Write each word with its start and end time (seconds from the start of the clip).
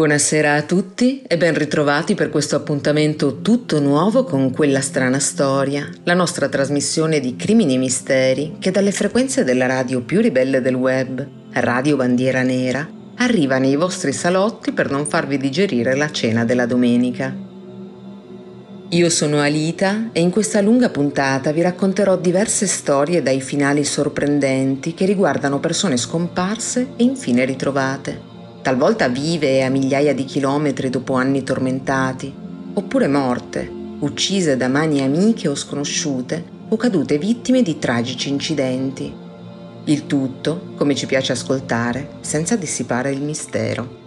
Buonasera 0.00 0.54
a 0.54 0.62
tutti 0.62 1.20
e 1.26 1.36
ben 1.36 1.52
ritrovati 1.52 2.14
per 2.14 2.30
questo 2.30 2.56
appuntamento 2.56 3.42
tutto 3.42 3.80
nuovo 3.80 4.24
con 4.24 4.50
Quella 4.50 4.80
strana 4.80 5.18
storia, 5.18 5.86
la 6.04 6.14
nostra 6.14 6.48
trasmissione 6.48 7.20
di 7.20 7.36
crimini 7.36 7.74
e 7.74 7.76
misteri 7.76 8.56
che 8.58 8.70
dalle 8.70 8.92
frequenze 8.92 9.44
della 9.44 9.66
radio 9.66 10.00
più 10.00 10.22
ribelle 10.22 10.62
del 10.62 10.74
web, 10.74 11.28
Radio 11.52 11.96
Bandiera 11.96 12.40
Nera, 12.40 12.88
arriva 13.16 13.58
nei 13.58 13.76
vostri 13.76 14.14
salotti 14.14 14.72
per 14.72 14.90
non 14.90 15.04
farvi 15.04 15.36
digerire 15.36 15.94
la 15.94 16.10
cena 16.10 16.46
della 16.46 16.64
domenica. 16.64 17.36
Io 18.88 19.10
sono 19.10 19.40
Alita 19.40 20.08
e 20.12 20.20
in 20.22 20.30
questa 20.30 20.62
lunga 20.62 20.88
puntata 20.88 21.52
vi 21.52 21.60
racconterò 21.60 22.16
diverse 22.16 22.66
storie 22.66 23.20
dai 23.20 23.42
finali 23.42 23.84
sorprendenti 23.84 24.94
che 24.94 25.04
riguardano 25.04 25.60
persone 25.60 25.98
scomparse 25.98 26.92
e 26.96 27.04
infine 27.04 27.44
ritrovate 27.44 28.29
talvolta 28.62 29.08
vive 29.08 29.64
a 29.64 29.70
migliaia 29.70 30.14
di 30.14 30.24
chilometri 30.24 30.90
dopo 30.90 31.14
anni 31.14 31.42
tormentati, 31.42 32.32
oppure 32.74 33.08
morte, 33.08 33.70
uccise 34.00 34.56
da 34.56 34.68
mani 34.68 35.02
amiche 35.02 35.48
o 35.48 35.54
sconosciute 35.54 36.58
o 36.68 36.76
cadute 36.76 37.18
vittime 37.18 37.62
di 37.62 37.78
tragici 37.78 38.28
incidenti. 38.28 39.12
Il 39.84 40.06
tutto, 40.06 40.72
come 40.76 40.94
ci 40.94 41.06
piace 41.06 41.32
ascoltare, 41.32 42.18
senza 42.20 42.56
dissipare 42.56 43.10
il 43.10 43.22
mistero. 43.22 43.98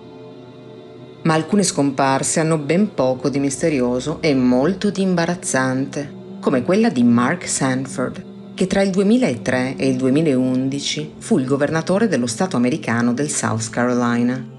Ma 1.23 1.33
alcune 1.33 1.63
scomparse 1.63 2.39
hanno 2.39 2.57
ben 2.57 2.93
poco 2.93 3.29
di 3.29 3.39
misterioso 3.39 4.21
e 4.21 4.35
molto 4.35 4.89
di 4.91 5.01
imbarazzante, 5.01 6.21
come 6.39 6.63
quella 6.63 6.89
di 6.89 7.03
Mark 7.03 7.47
Sanford, 7.47 8.31
che 8.55 8.67
tra 8.67 8.81
il 8.83 8.91
2003 8.91 9.75
e 9.77 9.87
il 9.87 9.95
2011 9.95 11.13
fu 11.17 11.39
il 11.39 11.45
governatore 11.45 12.07
dello 12.07 12.27
Stato 12.27 12.55
americano 12.55 13.11
del 13.11 13.29
South 13.29 13.69
Carolina. 13.69 14.51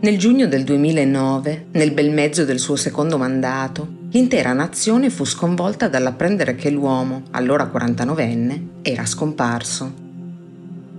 Nel 0.00 0.18
giugno 0.18 0.46
del 0.46 0.64
2009, 0.64 1.66
nel 1.72 1.92
bel 1.92 2.10
mezzo 2.10 2.44
del 2.44 2.58
suo 2.58 2.74
secondo 2.74 3.16
mandato, 3.16 3.86
l'intera 4.10 4.52
nazione 4.52 5.10
fu 5.10 5.24
sconvolta 5.24 5.88
dall'apprendere 5.88 6.56
che 6.56 6.70
l'uomo, 6.70 7.22
allora 7.32 7.70
49enne, 7.72 8.62
era 8.82 9.06
scomparso. 9.06 10.06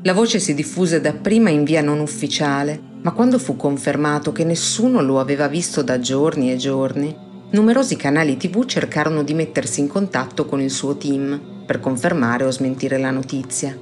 La 0.03 0.13
voce 0.13 0.39
si 0.39 0.53
diffuse 0.53 1.01
dapprima 1.01 1.49
in 1.49 1.65
via 1.65 1.81
non 1.81 1.99
ufficiale, 1.99 2.79
ma 3.01 3.11
quando 3.11 3.39
fu 3.39 3.57
confermato 3.57 4.31
che 4.31 4.45
nessuno 4.45 5.01
lo 5.01 5.19
aveva 5.19 5.49
visto 5.49 5.81
da 5.81 5.99
giorni 5.99 6.51
e 6.51 6.55
giorni, 6.55 7.13
numerosi 7.51 7.97
canali 7.97 8.37
tv 8.37 8.63
cercarono 8.65 9.23
di 9.23 9.33
mettersi 9.33 9.81
in 9.81 9.87
contatto 9.87 10.45
con 10.45 10.61
il 10.61 10.71
suo 10.71 10.95
team 10.95 11.48
per 11.69 11.79
confermare 11.79 12.45
o 12.45 12.49
smentire 12.49 12.97
la 12.97 13.11
notizia. 13.11 13.77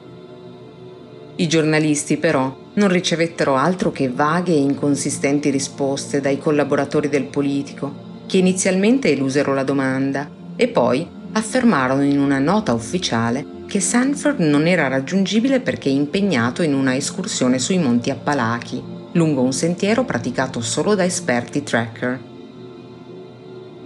I 1.37 1.47
giornalisti 1.47 2.17
però 2.17 2.53
non 2.73 2.89
ricevettero 2.89 3.55
altro 3.55 3.93
che 3.93 4.09
vaghe 4.09 4.51
e 4.51 4.59
inconsistenti 4.59 5.49
risposte 5.49 6.19
dai 6.19 6.37
collaboratori 6.37 7.07
del 7.07 7.27
politico, 7.27 8.25
che 8.27 8.39
inizialmente 8.39 9.09
elusero 9.09 9.53
la 9.53 9.63
domanda 9.63 10.29
e 10.57 10.67
poi 10.67 11.07
affermarono 11.31 12.03
in 12.03 12.19
una 12.19 12.39
nota 12.39 12.73
ufficiale 12.73 13.45
che 13.67 13.79
Sanford 13.79 14.41
non 14.41 14.67
era 14.67 14.89
raggiungibile 14.89 15.61
perché 15.61 15.87
impegnato 15.87 16.63
in 16.63 16.73
una 16.73 16.93
escursione 16.93 17.57
sui 17.57 17.77
Monti 17.77 18.09
Appalachi, 18.09 18.83
lungo 19.13 19.43
un 19.43 19.53
sentiero 19.53 20.03
praticato 20.03 20.59
solo 20.59 20.93
da 20.93 21.05
esperti 21.05 21.63
tracker. 21.63 22.19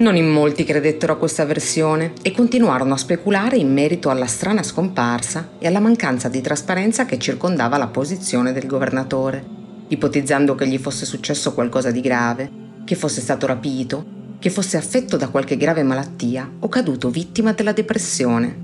Non 0.01 0.15
in 0.15 0.27
molti 0.27 0.63
credettero 0.63 1.13
a 1.13 1.15
questa 1.15 1.45
versione 1.45 2.13
e 2.23 2.31
continuarono 2.31 2.95
a 2.95 2.97
speculare 2.97 3.57
in 3.57 3.71
merito 3.71 4.09
alla 4.09 4.25
strana 4.25 4.63
scomparsa 4.63 5.49
e 5.59 5.67
alla 5.67 5.79
mancanza 5.79 6.27
di 6.27 6.41
trasparenza 6.41 7.05
che 7.05 7.19
circondava 7.19 7.77
la 7.77 7.85
posizione 7.85 8.51
del 8.51 8.65
governatore, 8.65 9.45
ipotizzando 9.89 10.55
che 10.55 10.67
gli 10.67 10.79
fosse 10.79 11.05
successo 11.05 11.53
qualcosa 11.53 11.91
di 11.91 12.01
grave, 12.01 12.49
che 12.83 12.95
fosse 12.95 13.21
stato 13.21 13.45
rapito, 13.45 14.03
che 14.39 14.49
fosse 14.49 14.75
affetto 14.75 15.17
da 15.17 15.29
qualche 15.29 15.55
grave 15.55 15.83
malattia 15.83 16.49
o 16.61 16.67
caduto 16.67 17.11
vittima 17.11 17.53
della 17.53 17.71
depressione. 17.71 18.57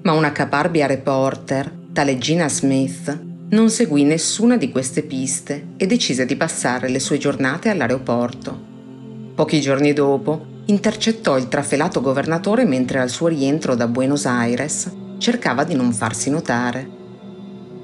Ma 0.00 0.12
una 0.12 0.32
caparbia 0.32 0.86
reporter, 0.86 1.70
tale 1.92 2.16
Gina 2.16 2.48
Smith, 2.48 3.24
non 3.50 3.68
seguì 3.68 4.04
nessuna 4.04 4.56
di 4.56 4.70
queste 4.70 5.02
piste 5.02 5.66
e 5.76 5.86
decise 5.86 6.24
di 6.24 6.36
passare 6.36 6.88
le 6.88 6.98
sue 6.98 7.18
giornate 7.18 7.68
all'aeroporto 7.68 8.67
Pochi 9.38 9.60
giorni 9.60 9.92
dopo, 9.92 10.44
intercettò 10.64 11.38
il 11.38 11.46
trafelato 11.46 12.00
governatore 12.00 12.64
mentre 12.64 12.98
al 12.98 13.08
suo 13.08 13.28
rientro 13.28 13.76
da 13.76 13.86
Buenos 13.86 14.26
Aires 14.26 14.90
cercava 15.18 15.62
di 15.62 15.76
non 15.76 15.92
farsi 15.92 16.28
notare. 16.28 16.84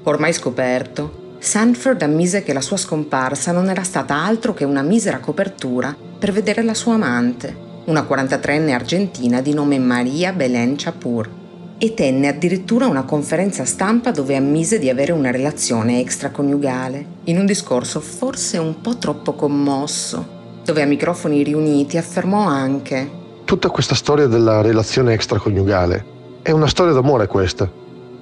Ormai 0.03 0.33
scoperto, 0.33 1.37
Sanford 1.39 2.01
ammise 2.01 2.43
che 2.43 2.51
la 2.51 2.59
sua 2.59 2.75
scomparsa 2.75 3.53
non 3.53 3.69
era 3.69 3.83
stata 3.83 4.15
altro 4.15 4.53
che 4.53 4.65
una 4.65 4.81
misera 4.81 5.19
copertura 5.19 5.95
per 6.19 6.33
vedere 6.33 6.61
la 6.61 6.73
sua 6.73 6.95
amante, 6.95 7.55
una 7.85 8.01
43enne 8.01 8.73
argentina 8.73 9.39
di 9.39 9.53
nome 9.53 9.79
Maria 9.79 10.33
Belen 10.33 10.75
Chapur, 10.75 11.29
e 11.77 11.93
tenne 11.93 12.27
addirittura 12.27 12.87
una 12.87 13.03
conferenza 13.03 13.63
stampa 13.63 14.11
dove 14.11 14.35
ammise 14.35 14.77
di 14.77 14.89
avere 14.89 15.13
una 15.13 15.31
relazione 15.31 16.01
extraconiugale, 16.01 17.05
in 17.23 17.39
un 17.39 17.45
discorso 17.45 18.01
forse 18.01 18.57
un 18.57 18.81
po' 18.81 18.97
troppo 18.97 19.35
commosso 19.35 20.34
dove 20.65 20.81
a 20.81 20.85
microfoni 20.85 21.43
riuniti 21.43 21.97
affermò 21.97 22.47
anche 22.47 23.23
Tutta 23.45 23.69
questa 23.69 23.93
storia 23.93 24.25
della 24.25 24.61
relazione 24.61 25.13
extraconiugale 25.13 26.03
è 26.41 26.49
una 26.49 26.65
storia 26.65 26.93
d'amore 26.93 27.27
questa. 27.27 27.69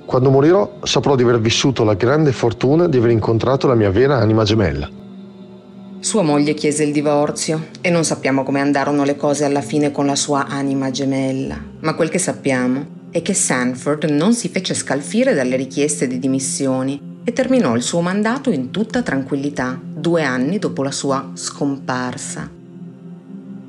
Quando 0.05 0.29
morirò 0.29 0.79
saprò 0.83 1.15
di 1.15 1.23
aver 1.23 1.39
vissuto 1.39 1.85
la 1.85 1.93
grande 1.93 2.33
fortuna 2.33 2.89
di 2.89 2.97
aver 2.97 3.11
incontrato 3.11 3.65
la 3.65 3.73
mia 3.73 3.89
vera 3.89 4.17
anima 4.17 4.43
gemella. 4.43 4.89
Sua 5.99 6.23
moglie 6.23 6.53
chiese 6.55 6.83
il 6.83 6.91
divorzio 6.91 7.67
e 7.79 7.89
non 7.89 8.03
sappiamo 8.03 8.43
come 8.43 8.59
andarono 8.59 9.05
le 9.05 9.15
cose 9.15 9.45
alla 9.45 9.61
fine 9.61 9.93
con 9.93 10.05
la 10.05 10.15
sua 10.17 10.45
anima 10.45 10.91
gemella, 10.91 11.57
ma 11.79 11.95
quel 11.95 12.09
che 12.09 12.19
sappiamo 12.19 12.85
è 13.09 13.21
che 13.21 13.33
Sanford 13.33 14.03
non 14.09 14.33
si 14.33 14.49
fece 14.49 14.73
scalfire 14.73 15.33
dalle 15.33 15.55
richieste 15.55 16.05
di 16.05 16.19
dimissioni 16.19 17.12
e 17.23 17.34
terminò 17.34 17.75
il 17.75 17.81
suo 17.81 18.01
mandato 18.01 18.51
in 18.51 18.72
tutta 18.72 19.01
tranquillità 19.01 19.79
due 19.81 20.23
anni 20.23 20.59
dopo 20.59 20.84
la 20.84 20.91
sua 20.91 21.31
scomparsa. 21.34 22.50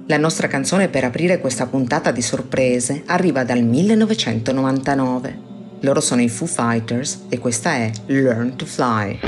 La 0.07 0.19
nostra 0.19 0.49
canzone 0.49 0.89
per 0.89 1.05
aprire 1.05 1.41
questa 1.41 1.67
puntata 1.67 2.11
di 2.11 2.21
sorprese 2.21 3.05
arriva 3.07 3.43
dal 3.45 3.63
1999. 3.63 5.39
Loro 5.81 6.01
sono 6.01 6.21
i 6.21 6.29
Foo 6.29 6.47
Fighters 6.47 7.25
e 7.29 7.39
questa 7.39 7.73
è 7.75 7.91
Learn 8.07 8.57
to 8.57 8.67
Fly. 8.67 9.21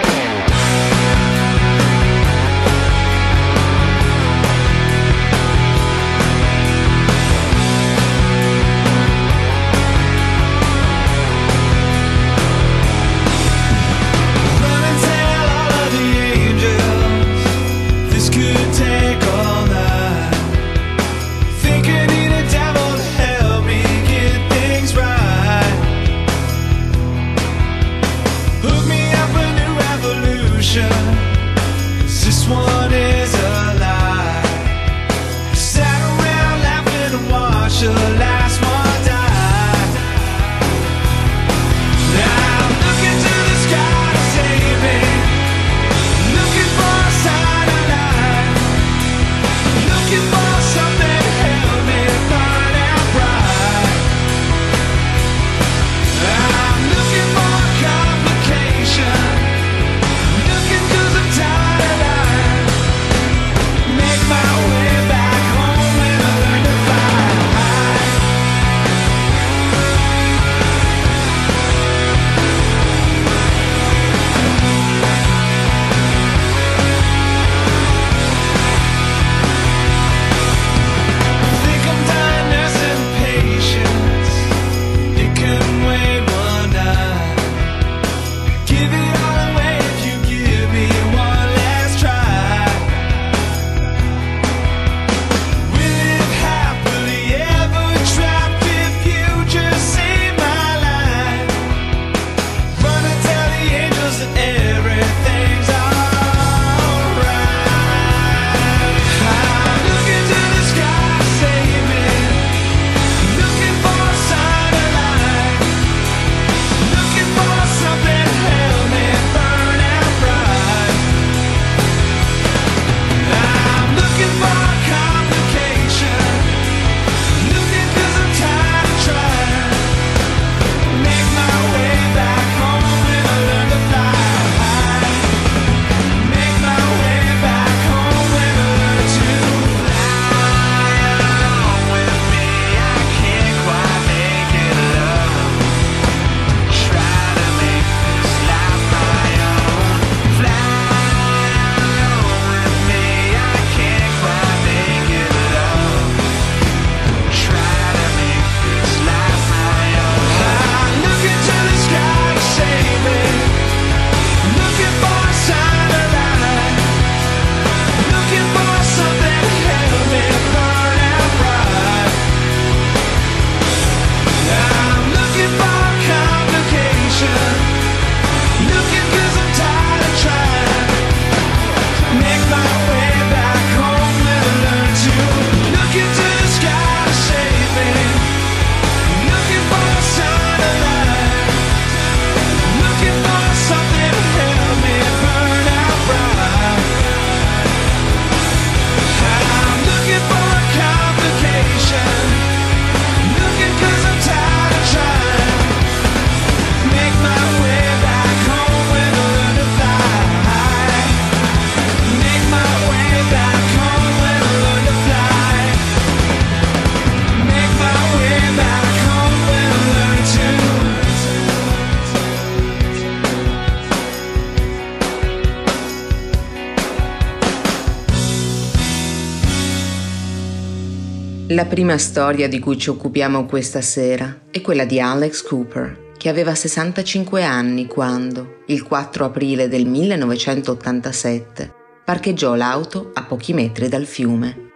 La 231.57 231.65
prima 231.65 231.97
storia 231.97 232.51
di 232.51 232.59
cui 232.59 232.77
ci 232.77 232.91
occupiamo 232.91 233.47
questa 233.47 233.81
sera 233.81 234.43
è 234.51 234.61
quella 234.61 234.85
di 234.85 235.01
Alex 235.01 235.43
Cooper, 235.43 236.13
che 236.19 236.29
aveva 236.29 236.55
65 236.55 237.43
anni 237.45 237.87
quando, 237.87 238.59
il 238.67 238.83
4 238.83 239.25
aprile 239.25 239.67
del 239.67 239.87
1987, 239.87 241.73
parcheggiò 242.05 242.55
l'auto 242.55 243.11
a 243.15 243.23
pochi 243.23 243.55
metri 243.55 243.89
dal 243.89 244.05
fiume. 244.05 244.73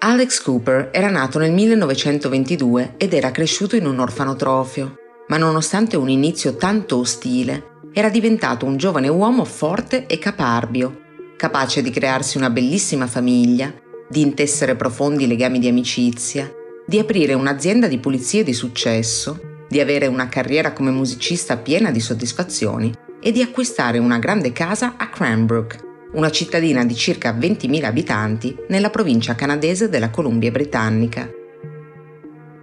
Alex 0.00 0.42
Cooper 0.42 0.88
era 0.92 1.10
nato 1.10 1.38
nel 1.38 1.52
1922 1.52 2.94
ed 2.96 3.14
era 3.14 3.30
cresciuto 3.30 3.76
in 3.76 3.86
un 3.86 4.00
orfanotrofio, 4.00 4.96
ma 5.28 5.36
nonostante 5.36 5.96
un 5.96 6.08
inizio 6.08 6.56
tanto 6.56 6.96
ostile, 6.98 7.78
era 7.92 8.08
diventato 8.08 8.66
un 8.66 8.76
giovane 8.76 9.06
uomo 9.06 9.44
forte 9.44 10.06
e 10.06 10.18
caparbio, 10.18 11.02
capace 11.36 11.82
di 11.82 11.90
crearsi 11.90 12.36
una 12.36 12.50
bellissima 12.50 13.06
famiglia, 13.06 13.72
di 14.12 14.20
intessere 14.20 14.76
profondi 14.76 15.26
legami 15.26 15.58
di 15.58 15.68
amicizia, 15.68 16.52
di 16.86 16.98
aprire 16.98 17.32
un'azienda 17.32 17.86
di 17.88 17.96
pulizie 17.96 18.44
di 18.44 18.52
successo, 18.52 19.40
di 19.66 19.80
avere 19.80 20.04
una 20.04 20.28
carriera 20.28 20.74
come 20.74 20.90
musicista 20.90 21.56
piena 21.56 21.90
di 21.90 21.98
soddisfazioni 21.98 22.92
e 23.22 23.32
di 23.32 23.40
acquistare 23.40 23.96
una 23.96 24.18
grande 24.18 24.52
casa 24.52 24.96
a 24.98 25.08
Cranbrook, 25.08 25.78
una 26.12 26.30
cittadina 26.30 26.84
di 26.84 26.94
circa 26.94 27.32
20.000 27.32 27.84
abitanti 27.84 28.54
nella 28.68 28.90
provincia 28.90 29.34
canadese 29.34 29.88
della 29.88 30.10
Columbia 30.10 30.50
Britannica. 30.50 31.30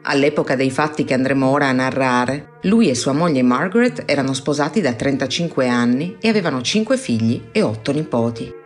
All'epoca 0.04 0.56
dei 0.56 0.70
fatti 0.70 1.04
che 1.04 1.16
andremo 1.16 1.50
ora 1.50 1.68
a 1.68 1.72
narrare, 1.72 2.60
lui 2.64 2.90
e 2.90 2.96
sua 2.96 3.14
moglie 3.14 3.42
Margaret 3.42 4.04
erano 4.06 4.34
sposati 4.34 4.82
da 4.82 4.94
35 4.94 5.68
anni 5.68 6.16
e 6.22 6.30
avevano 6.30 6.62
5 6.62 6.96
figli 6.96 7.42
e 7.52 7.64
8 7.64 7.92
nipoti. 7.92 8.58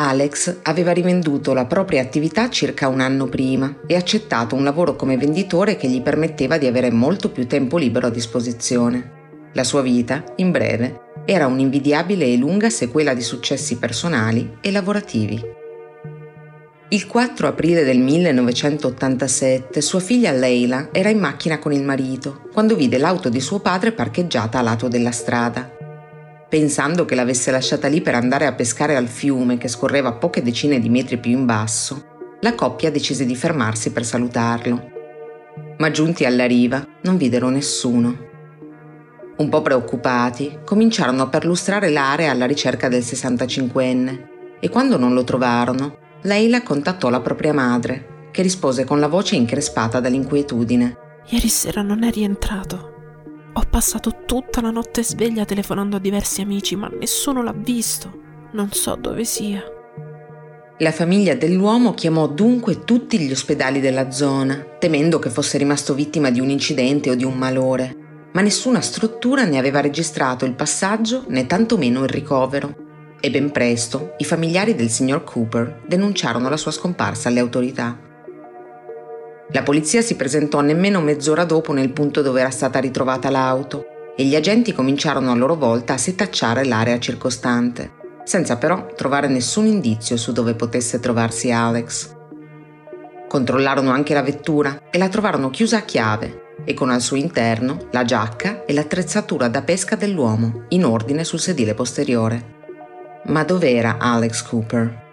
Alex 0.00 0.58
aveva 0.62 0.92
rivenduto 0.92 1.52
la 1.52 1.64
propria 1.64 2.00
attività 2.00 2.48
circa 2.50 2.86
un 2.86 3.00
anno 3.00 3.26
prima 3.26 3.78
e 3.84 3.96
accettato 3.96 4.54
un 4.54 4.62
lavoro 4.62 4.94
come 4.94 5.16
venditore 5.16 5.76
che 5.76 5.88
gli 5.88 6.00
permetteva 6.02 6.56
di 6.56 6.68
avere 6.68 6.92
molto 6.92 7.32
più 7.32 7.48
tempo 7.48 7.76
libero 7.76 8.06
a 8.06 8.10
disposizione. 8.10 9.50
La 9.54 9.64
sua 9.64 9.82
vita, 9.82 10.22
in 10.36 10.52
breve, 10.52 11.00
era 11.24 11.48
un'invidiabile 11.48 12.26
e 12.26 12.36
lunga 12.36 12.70
sequela 12.70 13.12
di 13.12 13.22
successi 13.22 13.78
personali 13.78 14.58
e 14.60 14.70
lavorativi. 14.70 15.42
Il 16.90 17.06
4 17.08 17.48
aprile 17.48 17.82
del 17.82 17.98
1987 17.98 19.80
sua 19.80 19.98
figlia 19.98 20.30
Leila 20.30 20.90
era 20.92 21.08
in 21.08 21.18
macchina 21.18 21.58
con 21.58 21.72
il 21.72 21.82
marito 21.82 22.48
quando 22.52 22.76
vide 22.76 22.98
l'auto 22.98 23.28
di 23.28 23.40
suo 23.40 23.58
padre 23.58 23.90
parcheggiata 23.90 24.60
a 24.60 24.62
lato 24.62 24.86
della 24.86 25.10
strada 25.10 25.76
pensando 26.48 27.04
che 27.04 27.14
l'avesse 27.14 27.50
lasciata 27.50 27.88
lì 27.88 28.00
per 28.00 28.14
andare 28.14 28.46
a 28.46 28.54
pescare 28.54 28.96
al 28.96 29.08
fiume 29.08 29.58
che 29.58 29.68
scorreva 29.68 30.12
poche 30.12 30.42
decine 30.42 30.80
di 30.80 30.88
metri 30.88 31.18
più 31.18 31.32
in 31.32 31.44
basso, 31.44 32.36
la 32.40 32.54
coppia 32.54 32.90
decise 32.90 33.26
di 33.26 33.36
fermarsi 33.36 33.92
per 33.92 34.04
salutarlo. 34.04 34.90
Ma 35.78 35.90
giunti 35.90 36.24
alla 36.24 36.46
riva 36.46 36.84
non 37.02 37.16
videro 37.16 37.48
nessuno. 37.50 38.26
Un 39.36 39.48
po' 39.48 39.62
preoccupati, 39.62 40.60
cominciarono 40.64 41.22
a 41.22 41.28
perlustrare 41.28 41.90
l'area 41.90 42.30
alla 42.30 42.46
ricerca 42.46 42.88
del 42.88 43.02
65enne 43.02 44.26
e 44.58 44.68
quando 44.68 44.98
non 44.98 45.14
lo 45.14 45.22
trovarono, 45.24 45.98
Leila 46.22 46.62
contattò 46.62 47.08
la 47.10 47.20
propria 47.20 47.52
madre, 47.52 48.30
che 48.32 48.42
rispose 48.42 48.84
con 48.84 48.98
la 48.98 49.06
voce 49.06 49.36
increspata 49.36 50.00
dall'inquietudine. 50.00 50.96
Ieri 51.28 51.48
sera 51.48 51.82
non 51.82 52.02
è 52.02 52.10
rientrato. 52.10 52.97
Ho 53.58 53.64
passato 53.68 54.22
tutta 54.24 54.60
la 54.60 54.70
notte 54.70 55.02
sveglia 55.02 55.44
telefonando 55.44 55.96
a 55.96 55.98
diversi 55.98 56.42
amici, 56.42 56.76
ma 56.76 56.88
nessuno 56.96 57.42
l'ha 57.42 57.52
visto. 57.52 58.08
Non 58.52 58.70
so 58.70 58.94
dove 58.94 59.24
sia. 59.24 59.60
La 60.78 60.92
famiglia 60.92 61.34
dell'uomo 61.34 61.92
chiamò 61.92 62.28
dunque 62.28 62.84
tutti 62.84 63.18
gli 63.18 63.32
ospedali 63.32 63.80
della 63.80 64.12
zona, 64.12 64.64
temendo 64.78 65.18
che 65.18 65.28
fosse 65.28 65.58
rimasto 65.58 65.94
vittima 65.94 66.30
di 66.30 66.38
un 66.38 66.50
incidente 66.50 67.10
o 67.10 67.16
di 67.16 67.24
un 67.24 67.34
malore, 67.34 68.28
ma 68.32 68.42
nessuna 68.42 68.80
struttura 68.80 69.42
ne 69.44 69.58
aveva 69.58 69.80
registrato 69.80 70.44
il 70.44 70.54
passaggio 70.54 71.24
né 71.26 71.46
tantomeno 71.46 72.04
il 72.04 72.10
ricovero. 72.10 72.76
E 73.18 73.28
ben 73.28 73.50
presto 73.50 74.14
i 74.18 74.24
familiari 74.24 74.76
del 74.76 74.88
signor 74.88 75.24
Cooper 75.24 75.82
denunciarono 75.84 76.48
la 76.48 76.56
sua 76.56 76.70
scomparsa 76.70 77.28
alle 77.28 77.40
autorità. 77.40 77.98
La 79.52 79.62
polizia 79.62 80.02
si 80.02 80.14
presentò 80.14 80.60
nemmeno 80.60 81.00
mezz'ora 81.00 81.44
dopo 81.44 81.72
nel 81.72 81.90
punto 81.90 82.20
dove 82.20 82.40
era 82.40 82.50
stata 82.50 82.80
ritrovata 82.80 83.30
l'auto 83.30 83.86
e 84.14 84.24
gli 84.24 84.36
agenti 84.36 84.74
cominciarono 84.74 85.30
a 85.30 85.34
loro 85.34 85.54
volta 85.54 85.94
a 85.94 85.98
setacciare 85.98 86.66
l'area 86.66 86.98
circostante, 86.98 87.92
senza 88.24 88.58
però 88.58 88.88
trovare 88.94 89.26
nessun 89.26 89.64
indizio 89.64 90.18
su 90.18 90.32
dove 90.32 90.54
potesse 90.54 91.00
trovarsi 91.00 91.50
Alex. 91.50 92.14
Controllarono 93.26 93.90
anche 93.90 94.12
la 94.12 94.22
vettura 94.22 94.82
e 94.90 94.98
la 94.98 95.08
trovarono 95.08 95.48
chiusa 95.48 95.78
a 95.78 95.82
chiave 95.82 96.56
e 96.64 96.74
con 96.74 96.90
al 96.90 97.00
suo 97.00 97.16
interno 97.16 97.88
la 97.92 98.04
giacca 98.04 98.66
e 98.66 98.74
l'attrezzatura 98.74 99.48
da 99.48 99.62
pesca 99.62 99.96
dell'uomo 99.96 100.64
in 100.68 100.84
ordine 100.84 101.24
sul 101.24 101.40
sedile 101.40 101.72
posteriore. 101.72 102.56
Ma 103.26 103.44
dov'era 103.44 103.96
Alex 103.98 104.42
Cooper? 104.42 105.06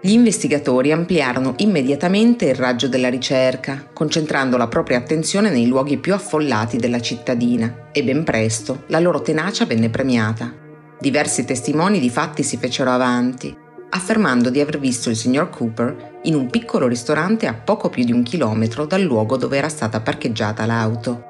Gli 0.00 0.12
investigatori 0.12 0.92
ampliarono 0.92 1.54
immediatamente 1.56 2.44
il 2.44 2.54
raggio 2.54 2.86
della 2.86 3.08
ricerca, 3.08 3.88
concentrando 3.92 4.56
la 4.56 4.68
propria 4.68 4.96
attenzione 4.96 5.50
nei 5.50 5.66
luoghi 5.66 5.98
più 5.98 6.14
affollati 6.14 6.76
della 6.76 7.00
cittadina 7.00 7.88
e 7.90 8.04
ben 8.04 8.22
presto 8.22 8.84
la 8.88 9.00
loro 9.00 9.22
tenacia 9.22 9.64
venne 9.64 9.90
premiata. 9.90 10.54
Diversi 11.00 11.44
testimoni 11.44 11.98
di 11.98 12.10
fatti 12.10 12.44
si 12.44 12.58
fecero 12.58 12.90
avanti, 12.90 13.52
affermando 13.90 14.50
di 14.50 14.60
aver 14.60 14.78
visto 14.78 15.10
il 15.10 15.16
signor 15.16 15.50
Cooper 15.50 16.20
in 16.22 16.36
un 16.36 16.48
piccolo 16.48 16.86
ristorante 16.86 17.48
a 17.48 17.54
poco 17.54 17.88
più 17.88 18.04
di 18.04 18.12
un 18.12 18.22
chilometro 18.22 18.86
dal 18.86 19.02
luogo 19.02 19.36
dove 19.36 19.56
era 19.58 19.68
stata 19.68 20.00
parcheggiata 20.00 20.64
l'auto. 20.64 21.24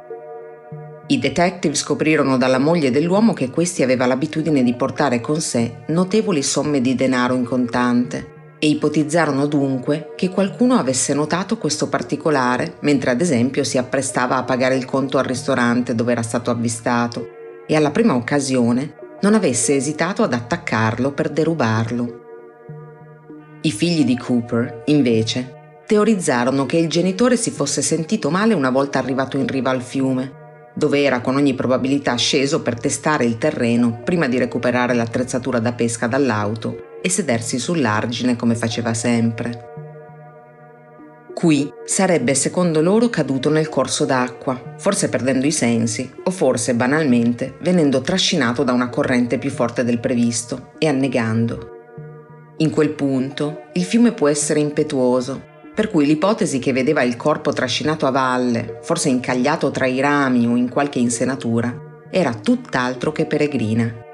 I 1.06 1.18
detective 1.18 1.74
scoprirono 1.74 2.36
dalla 2.36 2.58
moglie 2.58 2.90
dell'uomo 2.90 3.32
che 3.32 3.48
questi 3.48 3.82
aveva 3.82 4.04
l'abitudine 4.04 4.62
di 4.62 4.74
portare 4.74 5.22
con 5.22 5.40
sé 5.40 5.84
notevoli 5.86 6.42
somme 6.42 6.82
di 6.82 6.94
denaro 6.94 7.34
in 7.34 7.44
contante 7.44 8.36
e 8.58 8.68
ipotizzarono 8.68 9.46
dunque 9.46 10.12
che 10.16 10.30
qualcuno 10.30 10.74
avesse 10.74 11.14
notato 11.14 11.58
questo 11.58 11.88
particolare 11.88 12.74
mentre 12.80 13.10
ad 13.10 13.20
esempio 13.20 13.62
si 13.62 13.78
apprestava 13.78 14.36
a 14.36 14.42
pagare 14.42 14.76
il 14.76 14.84
conto 14.84 15.18
al 15.18 15.24
ristorante 15.24 15.94
dove 15.94 16.12
era 16.12 16.22
stato 16.22 16.50
avvistato 16.50 17.28
e 17.66 17.76
alla 17.76 17.90
prima 17.90 18.14
occasione 18.14 18.94
non 19.20 19.34
avesse 19.34 19.76
esitato 19.76 20.22
ad 20.22 20.32
attaccarlo 20.32 21.12
per 21.12 21.28
derubarlo. 21.30 22.26
I 23.62 23.70
figli 23.72 24.04
di 24.04 24.16
Cooper, 24.16 24.82
invece, 24.86 25.82
teorizzarono 25.86 26.66
che 26.66 26.76
il 26.76 26.88
genitore 26.88 27.36
si 27.36 27.50
fosse 27.50 27.82
sentito 27.82 28.30
male 28.30 28.54
una 28.54 28.70
volta 28.70 28.98
arrivato 28.98 29.36
in 29.36 29.46
riva 29.46 29.70
al 29.70 29.82
fiume, 29.82 30.70
dove 30.74 31.02
era 31.02 31.20
con 31.20 31.34
ogni 31.34 31.54
probabilità 31.54 32.14
sceso 32.14 32.62
per 32.62 32.78
testare 32.78 33.24
il 33.24 33.36
terreno 33.36 34.00
prima 34.04 34.28
di 34.28 34.38
recuperare 34.38 34.94
l'attrezzatura 34.94 35.58
da 35.58 35.72
pesca 35.72 36.06
dall'auto 36.06 36.87
e 37.00 37.08
sedersi 37.08 37.58
sull'argine 37.58 38.36
come 38.36 38.54
faceva 38.54 38.94
sempre. 38.94 39.76
Qui 41.38 41.72
sarebbe 41.84 42.34
secondo 42.34 42.80
loro 42.80 43.08
caduto 43.10 43.48
nel 43.48 43.68
corso 43.68 44.04
d'acqua, 44.04 44.74
forse 44.76 45.08
perdendo 45.08 45.46
i 45.46 45.52
sensi 45.52 46.12
o 46.24 46.32
forse 46.32 46.74
banalmente 46.74 47.56
venendo 47.60 48.00
trascinato 48.00 48.64
da 48.64 48.72
una 48.72 48.88
corrente 48.88 49.38
più 49.38 49.50
forte 49.50 49.84
del 49.84 50.00
previsto 50.00 50.72
e 50.78 50.88
annegando. 50.88 51.76
In 52.56 52.70
quel 52.70 52.90
punto 52.90 53.66
il 53.74 53.84
fiume 53.84 54.10
può 54.10 54.26
essere 54.26 54.58
impetuoso, 54.58 55.40
per 55.72 55.92
cui 55.92 56.06
l'ipotesi 56.06 56.58
che 56.58 56.72
vedeva 56.72 57.02
il 57.02 57.16
corpo 57.16 57.52
trascinato 57.52 58.04
a 58.06 58.10
valle, 58.10 58.80
forse 58.82 59.08
incagliato 59.08 59.70
tra 59.70 59.86
i 59.86 60.00
rami 60.00 60.44
o 60.44 60.56
in 60.56 60.68
qualche 60.68 60.98
insenatura, 60.98 61.72
era 62.10 62.34
tutt'altro 62.34 63.12
che 63.12 63.26
peregrina 63.26 64.06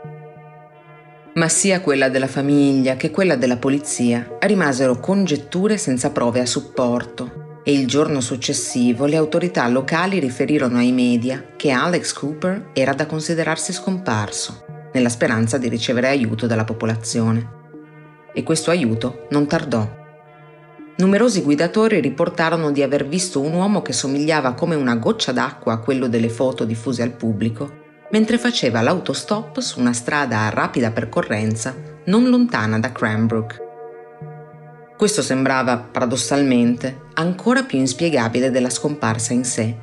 ma 1.34 1.48
sia 1.48 1.80
quella 1.80 2.08
della 2.08 2.28
famiglia 2.28 2.96
che 2.96 3.10
quella 3.10 3.34
della 3.34 3.56
polizia 3.56 4.36
rimasero 4.40 5.00
congetture 5.00 5.76
senza 5.78 6.10
prove 6.10 6.40
a 6.40 6.46
supporto 6.46 7.60
e 7.64 7.72
il 7.72 7.86
giorno 7.86 8.20
successivo 8.20 9.06
le 9.06 9.16
autorità 9.16 9.66
locali 9.66 10.20
riferirono 10.20 10.78
ai 10.78 10.92
media 10.92 11.44
che 11.56 11.70
Alex 11.70 12.12
Cooper 12.12 12.70
era 12.72 12.92
da 12.92 13.06
considerarsi 13.06 13.72
scomparso, 13.72 14.64
nella 14.92 15.08
speranza 15.08 15.58
di 15.58 15.68
ricevere 15.68 16.08
aiuto 16.08 16.46
dalla 16.46 16.64
popolazione. 16.64 17.62
E 18.34 18.42
questo 18.42 18.70
aiuto 18.70 19.26
non 19.30 19.46
tardò. 19.46 20.02
Numerosi 20.96 21.40
guidatori 21.40 22.00
riportarono 22.00 22.70
di 22.70 22.82
aver 22.82 23.08
visto 23.08 23.40
un 23.40 23.54
uomo 23.54 23.80
che 23.80 23.94
somigliava 23.94 24.52
come 24.52 24.74
una 24.74 24.96
goccia 24.96 25.32
d'acqua 25.32 25.72
a 25.72 25.78
quello 25.78 26.06
delle 26.06 26.28
foto 26.28 26.64
diffuse 26.64 27.02
al 27.02 27.12
pubblico 27.12 27.82
mentre 28.14 28.38
faceva 28.38 28.80
l'autostop 28.80 29.58
su 29.58 29.80
una 29.80 29.92
strada 29.92 30.42
a 30.42 30.48
rapida 30.48 30.92
percorrenza 30.92 31.74
non 32.04 32.28
lontana 32.28 32.78
da 32.78 32.92
Cranbrook. 32.92 33.60
Questo 34.96 35.20
sembrava, 35.20 35.78
paradossalmente, 35.78 37.06
ancora 37.14 37.64
più 37.64 37.76
inspiegabile 37.78 38.52
della 38.52 38.70
scomparsa 38.70 39.32
in 39.32 39.44
sé. 39.44 39.76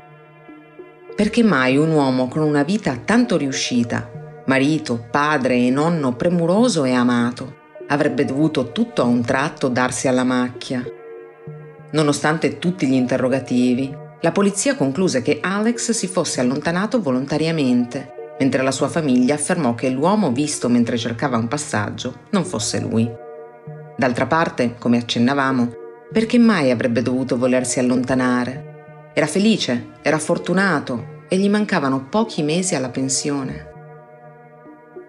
Perché 1.13 1.43
mai 1.43 1.75
un 1.75 1.91
uomo 1.91 2.29
con 2.29 2.41
una 2.43 2.63
vita 2.63 2.95
tanto 3.03 3.35
riuscita, 3.35 4.09
marito, 4.45 5.07
padre 5.11 5.55
e 5.57 5.69
nonno 5.69 6.15
premuroso 6.15 6.85
e 6.85 6.93
amato, 6.93 7.57
avrebbe 7.87 8.23
dovuto 8.23 8.71
tutto 8.71 9.01
a 9.01 9.05
un 9.05 9.21
tratto 9.23 9.67
darsi 9.67 10.07
alla 10.07 10.23
macchia? 10.23 10.81
Nonostante 11.91 12.59
tutti 12.59 12.87
gli 12.87 12.93
interrogativi, 12.93 13.93
la 14.21 14.31
polizia 14.31 14.77
concluse 14.77 15.21
che 15.21 15.39
Alex 15.41 15.91
si 15.91 16.07
fosse 16.07 16.39
allontanato 16.39 17.01
volontariamente, 17.01 18.19
mentre 18.41 18.63
la 18.63 18.71
sua 18.71 18.87
famiglia 18.87 19.35
affermò 19.35 19.75
che 19.75 19.91
l'uomo 19.91 20.31
visto 20.31 20.67
mentre 20.67 20.97
cercava 20.97 21.37
un 21.37 21.47
passaggio 21.47 22.21
non 22.31 22.43
fosse 22.43 22.79
lui. 22.79 23.07
D'altra 23.95 24.25
parte, 24.25 24.73
come 24.79 24.97
accennavamo, 24.97 25.71
perché 26.11 26.39
mai 26.39 26.71
avrebbe 26.71 27.03
dovuto 27.03 27.37
volersi 27.37 27.77
allontanare? 27.77 29.11
Era 29.13 29.27
felice, 29.27 29.91
era 30.01 30.17
fortunato 30.17 31.19
e 31.29 31.37
gli 31.37 31.49
mancavano 31.49 32.07
pochi 32.09 32.41
mesi 32.41 32.73
alla 32.73 32.89
pensione. 32.89 33.69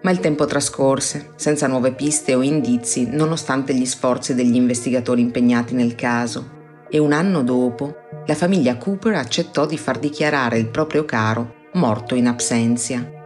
Ma 0.03 0.11
il 0.11 0.19
tempo 0.19 0.45
trascorse, 0.45 1.31
senza 1.35 1.65
nuove 1.65 1.93
piste 1.93 2.35
o 2.35 2.43
indizi, 2.43 3.07
nonostante 3.09 3.73
gli 3.73 3.85
sforzi 3.85 4.35
degli 4.35 4.55
investigatori 4.55 5.21
impegnati 5.21 5.73
nel 5.73 5.95
caso, 5.95 6.51
e 6.87 6.99
un 6.99 7.11
anno 7.11 7.41
dopo 7.41 7.95
la 8.27 8.35
famiglia 8.35 8.77
Cooper 8.77 9.15
accettò 9.15 9.65
di 9.65 9.79
far 9.79 9.97
dichiarare 9.97 10.59
il 10.59 10.67
proprio 10.67 11.03
caro 11.03 11.61
morto 11.73 12.13
in 12.13 12.27
absenzia. 12.27 13.21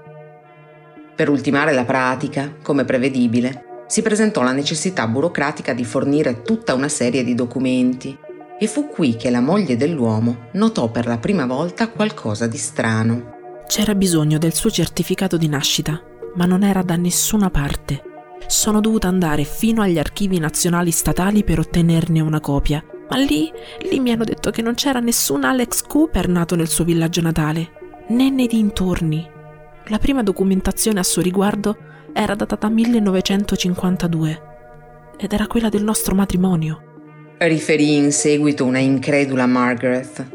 Per 1.18 1.30
ultimare 1.30 1.74
la 1.74 1.84
pratica, 1.84 2.54
come 2.62 2.86
prevedibile, 2.86 3.86
si 3.88 4.04
presentò 4.04 4.44
la 4.44 4.52
necessità 4.52 5.08
burocratica 5.08 5.74
di 5.74 5.84
fornire 5.84 6.44
tutta 6.44 6.76
una 6.76 6.90
serie 6.90 7.24
di 7.24 7.34
documenti 7.34 8.16
e 8.60 8.68
fu 8.68 8.88
qui 8.88 9.16
che 9.16 9.32
la 9.32 9.42
moglie 9.42 9.78
dell'uomo 9.78 10.50
notò 10.52 10.92
per 10.92 11.08
la 11.08 11.18
prima 11.18 11.48
volta 11.48 11.90
qualcosa 11.90 12.46
di 12.46 12.58
strano. 12.58 13.64
C'era 13.66 13.96
bisogno 13.96 14.38
del 14.38 14.54
suo 14.54 14.70
certificato 14.70 15.38
di 15.38 15.48
nascita, 15.48 16.00
ma 16.36 16.46
non 16.46 16.62
era 16.62 16.84
da 16.84 16.96
nessuna 16.96 17.50
parte. 17.50 18.04
Sono 18.46 18.80
dovuta 18.80 19.08
andare 19.08 19.44
fino 19.44 19.82
agli 19.82 19.98
archivi 19.98 20.38
nazionali 20.38 20.92
statali 20.92 21.44
per 21.44 21.58
ottenerne 21.58 22.20
una 22.20 22.40
copia 22.40 22.84
ma 23.10 23.16
lì, 23.16 23.52
lì 23.90 24.00
mi 24.00 24.12
hanno 24.12 24.26
detto 24.26 24.52
che 24.52 24.62
non 24.62 24.74
c'era 24.74 25.00
nessun 25.00 25.46
Alex 25.46 25.82
Cooper 25.88 26.28
nato 26.28 26.56
nel 26.56 26.68
suo 26.68 26.84
villaggio 26.84 27.22
natale, 27.22 27.72
né 28.10 28.30
nei 28.30 28.48
dintorni. 28.48 29.36
La 29.90 30.00
prima 30.00 30.22
documentazione 30.22 31.00
a 31.00 31.04
suo 31.04 31.22
riguardo 31.22 31.78
era 32.12 32.36
datata 32.36 32.68
1952 32.68 34.42
ed 35.18 35.32
era 35.32 35.48
quella 35.48 35.70
del 35.70 35.84
nostro 35.84 36.14
matrimonio. 36.14 36.82
Riferì 37.38 37.96
in 37.96 38.12
seguito 38.12 38.66
una 38.66 38.80
incredula 38.80 39.46
Margaret. 39.46 40.26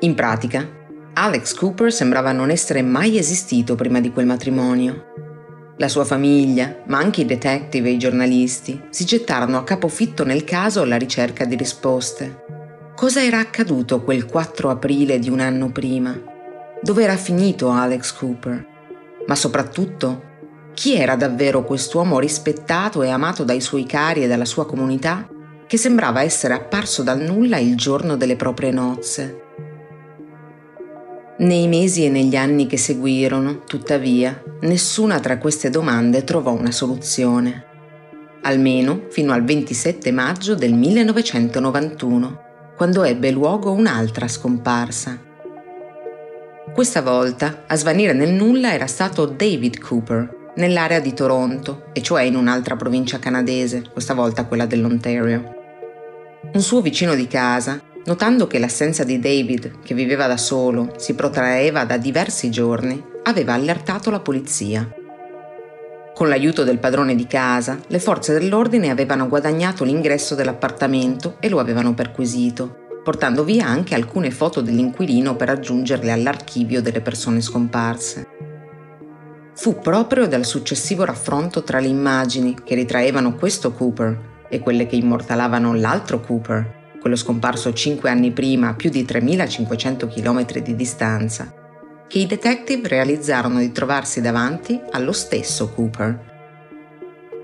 In 0.00 0.14
pratica, 0.14 0.68
Alex 1.14 1.54
Cooper 1.54 1.90
sembrava 1.90 2.32
non 2.32 2.50
essere 2.50 2.82
mai 2.82 3.16
esistito 3.16 3.76
prima 3.76 3.98
di 3.98 4.12
quel 4.12 4.26
matrimonio. 4.26 5.06
La 5.78 5.88
sua 5.88 6.04
famiglia, 6.04 6.82
ma 6.88 6.98
anche 6.98 7.22
i 7.22 7.26
detective 7.26 7.88
e 7.88 7.92
i 7.92 7.98
giornalisti, 7.98 8.78
si 8.90 9.06
gettarono 9.06 9.56
a 9.56 9.64
capofitto 9.64 10.22
nel 10.24 10.44
caso 10.44 10.82
alla 10.82 10.96
ricerca 10.96 11.46
di 11.46 11.56
risposte. 11.56 12.44
Cosa 12.94 13.24
era 13.24 13.38
accaduto 13.38 14.02
quel 14.02 14.26
4 14.26 14.68
aprile 14.68 15.18
di 15.18 15.30
un 15.30 15.40
anno 15.40 15.70
prima? 15.70 16.14
Dove 16.82 17.02
era 17.02 17.16
finito 17.16 17.70
Alex 17.70 18.12
Cooper? 18.12 18.70
Ma 19.26 19.34
soprattutto, 19.34 20.30
chi 20.74 20.96
era 20.96 21.16
davvero 21.16 21.64
quest'uomo 21.64 22.18
rispettato 22.18 23.02
e 23.02 23.08
amato 23.08 23.44
dai 23.44 23.60
suoi 23.60 23.84
cari 23.84 24.24
e 24.24 24.26
dalla 24.26 24.44
sua 24.44 24.66
comunità, 24.66 25.28
che 25.66 25.76
sembrava 25.76 26.22
essere 26.22 26.54
apparso 26.54 27.02
dal 27.02 27.20
nulla 27.20 27.58
il 27.58 27.76
giorno 27.76 28.16
delle 28.16 28.36
proprie 28.36 28.70
nozze? 28.70 29.40
Nei 31.38 31.66
mesi 31.66 32.04
e 32.04 32.08
negli 32.08 32.36
anni 32.36 32.66
che 32.66 32.76
seguirono, 32.76 33.64
tuttavia, 33.64 34.42
nessuna 34.60 35.18
tra 35.18 35.38
queste 35.38 35.70
domande 35.70 36.24
trovò 36.24 36.52
una 36.52 36.70
soluzione. 36.70 37.64
Almeno 38.42 39.06
fino 39.08 39.32
al 39.32 39.44
27 39.44 40.12
maggio 40.12 40.54
del 40.54 40.74
1991, 40.74 42.40
quando 42.76 43.02
ebbe 43.02 43.30
luogo 43.30 43.72
un'altra 43.72 44.28
scomparsa. 44.28 45.18
Questa 46.72 47.02
volta 47.02 47.64
a 47.66 47.76
svanire 47.76 48.12
nel 48.12 48.32
nulla 48.32 48.72
era 48.72 48.86
stato 48.86 49.26
David 49.26 49.78
Cooper, 49.78 50.52
nell'area 50.56 51.00
di 51.00 51.12
Toronto, 51.12 51.86
e 51.92 52.02
cioè 52.02 52.22
in 52.22 52.36
un'altra 52.36 52.76
provincia 52.76 53.18
canadese, 53.18 53.84
questa 53.92 54.14
volta 54.14 54.46
quella 54.46 54.66
dell'Ontario. 54.66 55.54
Un 56.52 56.60
suo 56.60 56.80
vicino 56.80 57.14
di 57.14 57.26
casa 57.26 57.80
Notando 58.04 58.48
che 58.48 58.58
l'assenza 58.58 59.04
di 59.04 59.20
David, 59.20 59.78
che 59.84 59.94
viveva 59.94 60.26
da 60.26 60.36
solo, 60.36 60.94
si 60.96 61.14
protraeva 61.14 61.84
da 61.84 61.96
diversi 61.96 62.50
giorni, 62.50 63.00
aveva 63.22 63.52
allertato 63.52 64.10
la 64.10 64.18
polizia. 64.18 64.88
Con 66.12 66.28
l'aiuto 66.28 66.64
del 66.64 66.80
padrone 66.80 67.14
di 67.14 67.28
casa, 67.28 67.78
le 67.86 68.00
forze 68.00 68.32
dell'ordine 68.32 68.90
avevano 68.90 69.28
guadagnato 69.28 69.84
l'ingresso 69.84 70.34
dell'appartamento 70.34 71.36
e 71.38 71.48
lo 71.48 71.60
avevano 71.60 71.94
perquisito, 71.94 72.81
portando 73.02 73.44
via 73.44 73.66
anche 73.66 73.94
alcune 73.94 74.30
foto 74.30 74.60
dell'inquilino 74.60 75.36
per 75.36 75.50
aggiungerle 75.50 76.12
all'archivio 76.12 76.80
delle 76.80 77.00
persone 77.00 77.40
scomparse. 77.40 78.26
Fu 79.54 79.78
proprio 79.80 80.26
dal 80.26 80.44
successivo 80.44 81.04
raffronto 81.04 81.62
tra 81.62 81.78
le 81.80 81.88
immagini 81.88 82.56
che 82.64 82.74
ritraevano 82.74 83.34
questo 83.34 83.72
Cooper 83.72 84.46
e 84.48 84.60
quelle 84.60 84.86
che 84.86 84.96
immortalavano 84.96 85.74
l'altro 85.74 86.20
Cooper 86.20 86.80
quello 87.02 87.16
scomparso 87.16 87.72
cinque 87.72 88.10
anni 88.10 88.30
prima 88.30 88.68
a 88.68 88.74
più 88.74 88.88
di 88.88 89.04
3500 89.04 90.06
km 90.06 90.60
di 90.60 90.76
distanza, 90.76 91.52
che 92.06 92.20
i 92.20 92.26
detective 92.26 92.86
realizzarono 92.86 93.58
di 93.58 93.72
trovarsi 93.72 94.20
davanti 94.20 94.80
allo 94.92 95.10
stesso 95.10 95.68
Cooper. 95.70 96.30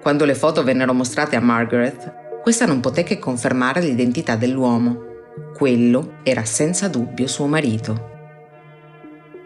Quando 0.01 0.25
le 0.25 0.37
foto 0.37 0.63
vennero 0.63 0.95
mostrate 0.95 1.35
a 1.35 1.41
Margaret, 1.41 2.41
questa 2.41 2.67
non 2.67 2.79
poté 2.79 3.03
che 3.03 3.19
confermare 3.19 3.81
l'identità 3.81 4.37
dell'uomo. 4.37 5.08
Quello 5.55 6.19
era 6.23 6.45
senza 6.45 6.89
dubbio 6.89 7.27
suo 7.27 7.47
marito. 7.47 8.17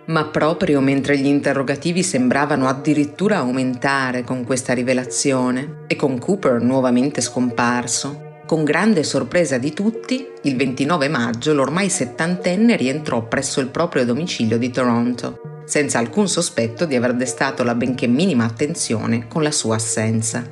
Ma 0.07 0.27
proprio 0.27 0.81
mentre 0.81 1.17
gli 1.17 1.27
interrogativi 1.27 2.03
sembravano 2.03 2.67
addirittura 2.67 3.39
aumentare 3.39 4.25
con 4.25 4.45
questa 4.45 4.73
rivelazione 4.73 5.85
e 5.87 5.95
con 5.95 6.19
Cooper 6.19 6.61
nuovamente 6.61 7.21
scomparso, 7.21 8.31
con 8.45 8.65
grande 8.65 9.05
sorpresa 9.05 9.57
di 9.59 9.73
tutti, 9.73 10.27
il 10.43 10.57
29 10.57 11.09
maggio 11.09 11.55
l'ormai 11.55 11.89
settantenne 11.89 12.77
rientrò 12.77 13.27
presso 13.27 13.61
il 13.61 13.69
proprio 13.69 14.05
domicilio 14.05 14.59
di 14.59 14.71
Toronto, 14.71 15.63
senza 15.65 15.99
alcun 15.99 16.29
sospetto 16.29 16.85
di 16.85 16.97
aver 16.97 17.15
destato 17.15 17.63
la 17.63 17.75
benché 17.75 18.07
minima 18.07 18.45
attenzione 18.45 19.29
con 19.29 19.43
la 19.43 19.53
sua 19.53 19.77
assenza. 19.77 20.45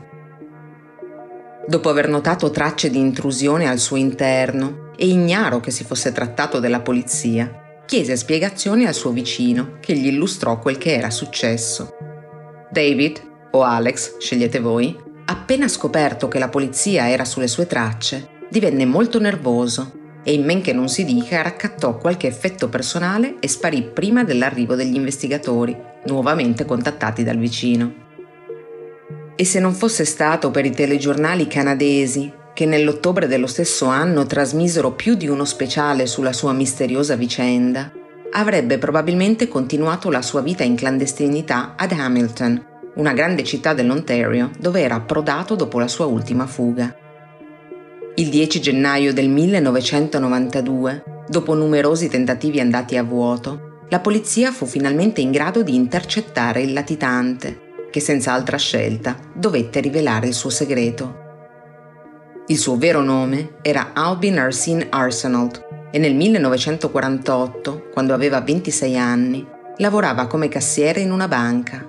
Dopo 1.66 1.88
aver 1.88 2.08
notato 2.08 2.50
tracce 2.50 2.88
di 2.88 2.98
intrusione 2.98 3.68
al 3.68 3.78
suo 3.78 3.96
interno 3.96 4.89
e 5.02 5.06
ignaro 5.06 5.60
che 5.60 5.70
si 5.70 5.82
fosse 5.82 6.12
trattato 6.12 6.60
della 6.60 6.80
polizia, 6.80 7.80
chiese 7.86 8.16
spiegazioni 8.16 8.84
al 8.84 8.92
suo 8.92 9.12
vicino 9.12 9.78
che 9.80 9.94
gli 9.96 10.08
illustrò 10.08 10.58
quel 10.58 10.76
che 10.76 10.92
era 10.92 11.08
successo. 11.08 11.96
David, 12.70 13.18
o 13.52 13.62
Alex, 13.62 14.18
scegliete 14.18 14.60
voi, 14.60 14.94
appena 15.24 15.68
scoperto 15.68 16.28
che 16.28 16.38
la 16.38 16.50
polizia 16.50 17.08
era 17.08 17.24
sulle 17.24 17.48
sue 17.48 17.66
tracce, 17.66 18.28
divenne 18.50 18.84
molto 18.84 19.18
nervoso 19.18 20.18
e 20.22 20.34
in 20.34 20.44
men 20.44 20.60
che 20.60 20.74
non 20.74 20.90
si 20.90 21.06
dica 21.06 21.40
raccattò 21.40 21.96
qualche 21.96 22.26
effetto 22.26 22.68
personale 22.68 23.36
e 23.40 23.48
sparì 23.48 23.82
prima 23.82 24.22
dell'arrivo 24.22 24.74
degli 24.74 24.96
investigatori, 24.96 25.74
nuovamente 26.08 26.66
contattati 26.66 27.24
dal 27.24 27.38
vicino. 27.38 27.94
E 29.34 29.44
se 29.46 29.60
non 29.60 29.72
fosse 29.72 30.04
stato 30.04 30.50
per 30.50 30.66
i 30.66 30.70
telegiornali 30.72 31.46
canadesi 31.46 32.38
che 32.60 32.66
nell'ottobre 32.66 33.26
dello 33.26 33.46
stesso 33.46 33.86
anno 33.86 34.26
trasmisero 34.26 34.92
più 34.92 35.14
di 35.14 35.26
uno 35.26 35.46
speciale 35.46 36.04
sulla 36.04 36.34
sua 36.34 36.52
misteriosa 36.52 37.16
vicenda, 37.16 37.90
avrebbe 38.32 38.76
probabilmente 38.76 39.48
continuato 39.48 40.10
la 40.10 40.20
sua 40.20 40.42
vita 40.42 40.62
in 40.62 40.74
clandestinità 40.74 41.72
ad 41.74 41.92
Hamilton, 41.92 42.62
una 42.96 43.14
grande 43.14 43.44
città 43.44 43.72
dell'Ontario 43.72 44.50
dove 44.58 44.82
era 44.82 44.96
approdato 44.96 45.54
dopo 45.54 45.78
la 45.78 45.88
sua 45.88 46.04
ultima 46.04 46.46
fuga. 46.46 46.94
Il 48.16 48.28
10 48.28 48.60
gennaio 48.60 49.14
del 49.14 49.30
1992, 49.30 51.04
dopo 51.28 51.54
numerosi 51.54 52.10
tentativi 52.10 52.60
andati 52.60 52.98
a 52.98 53.02
vuoto, 53.02 53.86
la 53.88 54.00
polizia 54.00 54.52
fu 54.52 54.66
finalmente 54.66 55.22
in 55.22 55.30
grado 55.30 55.62
di 55.62 55.74
intercettare 55.74 56.60
il 56.60 56.74
latitante, 56.74 57.86
che 57.90 58.00
senza 58.00 58.34
altra 58.34 58.58
scelta 58.58 59.16
dovette 59.32 59.80
rivelare 59.80 60.26
il 60.26 60.34
suo 60.34 60.50
segreto. 60.50 61.28
Il 62.50 62.58
suo 62.58 62.76
vero 62.76 63.00
nome 63.00 63.58
era 63.62 63.92
Albin 63.92 64.36
Arsene 64.36 64.88
Arsenault 64.90 65.88
e 65.92 66.00
nel 66.00 66.16
1948, 66.16 67.90
quando 67.92 68.12
aveva 68.12 68.40
26 68.40 68.98
anni, 68.98 69.46
lavorava 69.76 70.26
come 70.26 70.48
cassiere 70.48 70.98
in 70.98 71.12
una 71.12 71.28
banca. 71.28 71.88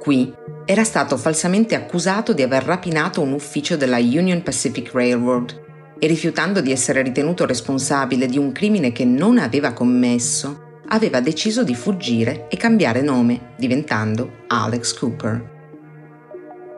Qui 0.00 0.34
era 0.64 0.82
stato 0.82 1.16
falsamente 1.16 1.76
accusato 1.76 2.32
di 2.32 2.42
aver 2.42 2.64
rapinato 2.64 3.20
un 3.20 3.30
ufficio 3.34 3.76
della 3.76 3.98
Union 3.98 4.42
Pacific 4.42 4.90
Railroad 4.92 5.62
e 6.00 6.08
rifiutando 6.08 6.60
di 6.60 6.72
essere 6.72 7.00
ritenuto 7.00 7.46
responsabile 7.46 8.26
di 8.26 8.36
un 8.36 8.50
crimine 8.50 8.90
che 8.90 9.04
non 9.04 9.38
aveva 9.38 9.72
commesso, 9.74 10.80
aveva 10.88 11.20
deciso 11.20 11.62
di 11.62 11.76
fuggire 11.76 12.48
e 12.48 12.56
cambiare 12.56 13.00
nome, 13.00 13.52
diventando 13.56 14.38
Alex 14.48 14.92
Cooper. 14.98 15.52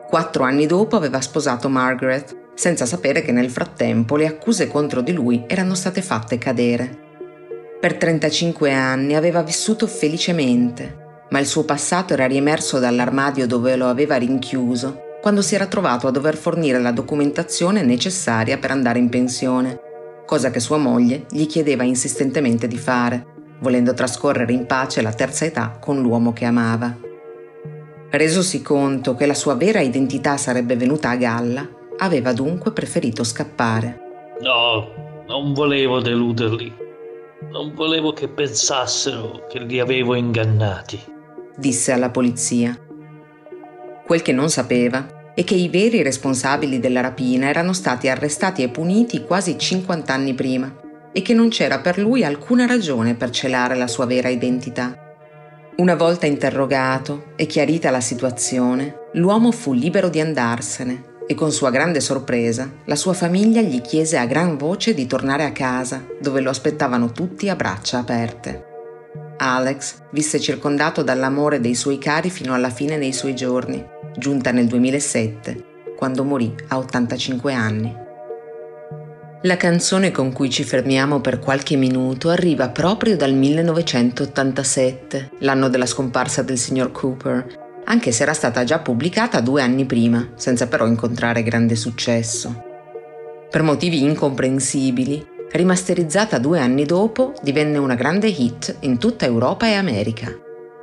Quattro 0.07 0.43
anni 0.43 0.67
dopo 0.67 0.95
aveva 0.95 1.19
sposato 1.19 1.67
Margaret, 1.67 2.36
senza 2.57 2.87
sapere 2.87 3.21
che 3.21 3.31
nel 3.31 3.51
frattempo 3.51 4.15
le 4.15 4.25
accuse 4.25 4.67
contro 4.67 5.01
di 5.01 5.13
lui 5.13 5.43
erano 5.45 5.75
state 5.75 6.01
fatte 6.01 6.39
cadere. 6.39 7.05
Per 7.79 7.97
35 7.97 8.73
anni 8.73 9.13
aveva 9.13 9.43
vissuto 9.43 9.85
felicemente, 9.85 11.25
ma 11.29 11.37
il 11.37 11.45
suo 11.45 11.65
passato 11.65 12.13
era 12.13 12.25
riemerso 12.25 12.79
dall'armadio 12.79 13.45
dove 13.45 13.75
lo 13.75 13.87
aveva 13.87 14.15
rinchiuso 14.15 15.05
quando 15.21 15.43
si 15.43 15.53
era 15.53 15.67
trovato 15.67 16.07
a 16.07 16.11
dover 16.11 16.35
fornire 16.35 16.79
la 16.79 16.91
documentazione 16.91 17.83
necessaria 17.83 18.57
per 18.57 18.71
andare 18.71 18.97
in 18.97 19.09
pensione, 19.09 19.79
cosa 20.25 20.49
che 20.49 20.59
sua 20.59 20.77
moglie 20.77 21.25
gli 21.29 21.45
chiedeva 21.45 21.83
insistentemente 21.83 22.67
di 22.67 22.77
fare, 22.77 23.25
volendo 23.59 23.93
trascorrere 23.93 24.51
in 24.53 24.65
pace 24.65 25.03
la 25.03 25.13
terza 25.13 25.45
età 25.45 25.77
con 25.79 26.01
l'uomo 26.01 26.33
che 26.33 26.45
amava. 26.45 26.97
Resosi 28.09 28.63
conto 28.63 29.13
che 29.13 29.27
la 29.27 29.35
sua 29.35 29.53
vera 29.53 29.79
identità 29.79 30.37
sarebbe 30.37 30.75
venuta 30.75 31.09
a 31.09 31.17
galla, 31.17 31.76
aveva 31.97 32.33
dunque 32.33 32.71
preferito 32.71 33.23
scappare. 33.23 33.99
No, 34.41 35.23
non 35.27 35.53
volevo 35.53 35.99
deluderli. 35.99 36.85
Non 37.51 37.73
volevo 37.73 38.13
che 38.13 38.27
pensassero 38.27 39.45
che 39.47 39.59
li 39.59 39.79
avevo 39.79 40.15
ingannati, 40.15 40.99
disse 41.55 41.91
alla 41.91 42.09
polizia. 42.09 42.77
Quel 44.05 44.21
che 44.21 44.31
non 44.31 44.49
sapeva 44.49 45.33
è 45.35 45.43
che 45.43 45.53
i 45.53 45.69
veri 45.69 46.01
responsabili 46.01 46.79
della 46.79 47.01
rapina 47.01 47.47
erano 47.47 47.73
stati 47.73 48.09
arrestati 48.09 48.63
e 48.63 48.69
puniti 48.69 49.23
quasi 49.23 49.57
50 49.57 50.13
anni 50.13 50.33
prima 50.33 50.75
e 51.11 51.21
che 51.21 51.33
non 51.33 51.49
c'era 51.49 51.79
per 51.79 51.99
lui 51.99 52.23
alcuna 52.23 52.65
ragione 52.65 53.15
per 53.15 53.29
celare 53.29 53.75
la 53.75 53.87
sua 53.87 54.05
vera 54.05 54.29
identità. 54.29 54.95
Una 55.77 55.95
volta 55.95 56.25
interrogato 56.25 57.33
e 57.35 57.45
chiarita 57.45 57.91
la 57.91 58.01
situazione, 58.01 59.09
l'uomo 59.13 59.51
fu 59.51 59.73
libero 59.73 60.09
di 60.09 60.19
andarsene 60.19 61.15
e 61.27 61.35
con 61.35 61.51
sua 61.51 61.69
grande 61.69 61.99
sorpresa 61.99 62.71
la 62.85 62.95
sua 62.95 63.13
famiglia 63.13 63.61
gli 63.61 63.81
chiese 63.81 64.17
a 64.17 64.25
gran 64.25 64.57
voce 64.57 64.93
di 64.93 65.05
tornare 65.05 65.43
a 65.43 65.51
casa, 65.51 66.03
dove 66.19 66.41
lo 66.41 66.49
aspettavano 66.49 67.11
tutti 67.11 67.49
a 67.49 67.55
braccia 67.55 67.99
aperte. 67.99 68.65
Alex 69.37 70.01
visse 70.11 70.39
circondato 70.39 71.03
dall'amore 71.03 71.59
dei 71.59 71.75
suoi 71.75 71.99
cari 71.99 72.29
fino 72.29 72.53
alla 72.53 72.71
fine 72.71 72.97
dei 72.97 73.13
suoi 73.13 73.35
giorni, 73.35 73.85
giunta 74.17 74.51
nel 74.51 74.67
2007, 74.67 75.65
quando 75.95 76.23
morì 76.23 76.55
a 76.69 76.77
85 76.77 77.53
anni. 77.53 78.05
La 79.43 79.57
canzone 79.57 80.09
con 80.09 80.33
cui 80.33 80.49
ci 80.49 80.63
fermiamo 80.63 81.21
per 81.21 81.37
qualche 81.37 81.75
minuto 81.75 82.29
arriva 82.29 82.69
proprio 82.69 83.15
dal 83.15 83.33
1987, 83.33 85.33
l'anno 85.39 85.69
della 85.69 85.85
scomparsa 85.85 86.41
del 86.41 86.57
signor 86.57 86.91
Cooper, 86.91 87.66
anche 87.89 88.11
se 88.11 88.23
era 88.23 88.33
stata 88.33 88.63
già 88.63 88.79
pubblicata 88.79 89.39
due 89.39 89.61
anni 89.61 89.85
prima, 89.85 90.31
senza 90.35 90.67
però 90.67 90.85
incontrare 90.87 91.43
grande 91.43 91.75
successo. 91.75 92.63
Per 93.49 93.61
motivi 93.61 94.03
incomprensibili, 94.03 95.25
rimasterizzata 95.51 96.37
due 96.37 96.59
anni 96.59 96.85
dopo, 96.85 97.33
divenne 97.41 97.77
una 97.77 97.95
grande 97.95 98.27
hit 98.27 98.77
in 98.81 98.97
tutta 98.97 99.25
Europa 99.25 99.67
e 99.67 99.73
America. 99.73 100.29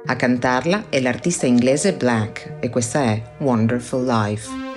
A 0.06 0.16
cantarla 0.16 0.86
è 0.88 1.00
l'artista 1.00 1.46
inglese 1.46 1.94
Black 1.94 2.56
e 2.60 2.70
questa 2.70 3.02
è 3.02 3.22
Wonderful 3.38 4.04
Life. 4.04 4.73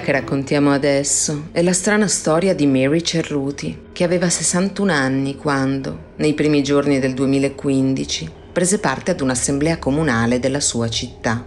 Quella 0.00 0.14
che 0.14 0.24
raccontiamo 0.24 0.72
adesso 0.72 1.48
è 1.52 1.60
la 1.60 1.74
strana 1.74 2.08
storia 2.08 2.54
di 2.54 2.66
Mary 2.66 3.02
Cerruti, 3.02 3.88
che 3.92 4.02
aveva 4.02 4.30
61 4.30 4.90
anni 4.90 5.36
quando, 5.36 6.12
nei 6.16 6.32
primi 6.32 6.62
giorni 6.62 6.98
del 6.98 7.12
2015, 7.12 8.30
prese 8.50 8.78
parte 8.78 9.10
ad 9.10 9.20
un'assemblea 9.20 9.76
comunale 9.76 10.40
della 10.40 10.60
sua 10.60 10.88
città. 10.88 11.46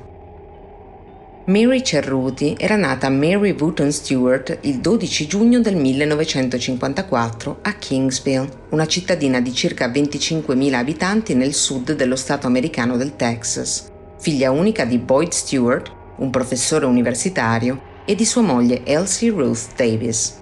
Mary 1.45 1.81
Cerruti 1.81 2.55
era 2.59 2.75
nata 2.75 3.09
Mary 3.09 3.55
Wooton 3.57 3.91
Stewart 3.91 4.59
il 4.61 4.77
12 4.77 5.25
giugno 5.25 5.59
del 5.59 5.75
1954 5.75 7.57
a 7.63 7.73
Kingsville, 7.73 8.49
una 8.69 8.85
cittadina 8.85 9.41
di 9.41 9.51
circa 9.51 9.87
25.000 9.87 10.73
abitanti 10.73 11.33
nel 11.33 11.55
sud 11.55 11.95
dello 11.95 12.15
stato 12.15 12.45
americano 12.45 12.97
del 12.97 13.15
Texas, 13.15 13.89
figlia 14.19 14.51
unica 14.51 14.85
di 14.85 14.99
Boyd 14.99 15.31
Stewart, 15.31 15.91
un 16.17 16.29
professore 16.29 16.85
universitario, 16.85 17.89
e 18.05 18.15
di 18.15 18.25
sua 18.25 18.41
moglie 18.41 18.83
Elsie 18.83 19.29
Ruth 19.31 19.75
Davis. 19.75 20.41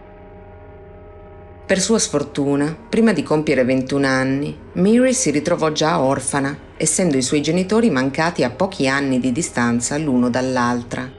Per 1.66 1.80
sua 1.80 2.00
sfortuna, 2.00 2.76
prima 2.90 3.14
di 3.14 3.24
compiere 3.24 3.64
21 3.64 4.06
anni, 4.06 4.58
Mary 4.74 5.14
si 5.14 5.32
ritrovò 5.32 5.72
già 5.72 6.02
orfana, 6.02 6.58
essendo 6.76 7.18
i 7.18 7.22
suoi 7.22 7.42
genitori 7.42 7.90
mancati 7.90 8.44
a 8.44 8.50
pochi 8.50 8.88
anni 8.88 9.20
di 9.20 9.32
distanza 9.32 9.98
l'uno 9.98 10.30
dall'altra. 10.30 11.10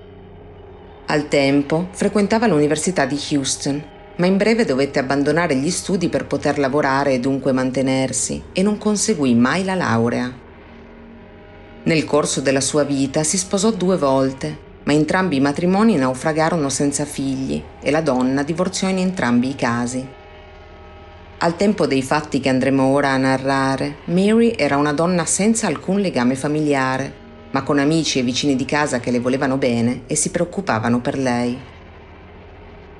Al 1.06 1.28
tempo 1.28 1.88
frequentava 1.92 2.46
l'Università 2.46 3.06
di 3.06 3.18
Houston, 3.30 3.82
ma 4.16 4.26
in 4.26 4.36
breve 4.36 4.64
dovette 4.64 4.98
abbandonare 4.98 5.56
gli 5.56 5.70
studi 5.70 6.08
per 6.08 6.26
poter 6.26 6.58
lavorare 6.58 7.14
e 7.14 7.20
dunque 7.20 7.52
mantenersi 7.52 8.42
e 8.52 8.62
non 8.62 8.76
conseguì 8.76 9.34
mai 9.34 9.64
la 9.64 9.74
laurea. 9.74 10.30
Nel 11.84 12.04
corso 12.04 12.40
della 12.40 12.60
sua 12.60 12.84
vita 12.84 13.22
si 13.22 13.38
sposò 13.38 13.70
due 13.70 13.96
volte 13.96 14.70
ma 14.84 14.92
entrambi 14.92 15.36
i 15.36 15.40
matrimoni 15.40 15.96
naufragarono 15.96 16.68
senza 16.68 17.04
figli 17.04 17.62
e 17.80 17.90
la 17.90 18.00
donna 18.00 18.42
divorziò 18.42 18.88
in 18.88 18.98
entrambi 18.98 19.50
i 19.50 19.54
casi. 19.54 20.06
Al 21.38 21.56
tempo 21.56 21.86
dei 21.86 22.02
fatti 22.02 22.40
che 22.40 22.48
andremo 22.48 22.84
ora 22.84 23.10
a 23.10 23.16
narrare, 23.16 23.96
Mary 24.04 24.54
era 24.56 24.76
una 24.76 24.92
donna 24.92 25.24
senza 25.24 25.66
alcun 25.66 26.00
legame 26.00 26.36
familiare, 26.36 27.20
ma 27.50 27.62
con 27.62 27.78
amici 27.78 28.18
e 28.18 28.22
vicini 28.22 28.56
di 28.56 28.64
casa 28.64 29.00
che 29.00 29.10
le 29.10 29.20
volevano 29.20 29.56
bene 29.56 30.02
e 30.06 30.14
si 30.14 30.30
preoccupavano 30.30 31.00
per 31.00 31.18
lei. 31.18 31.58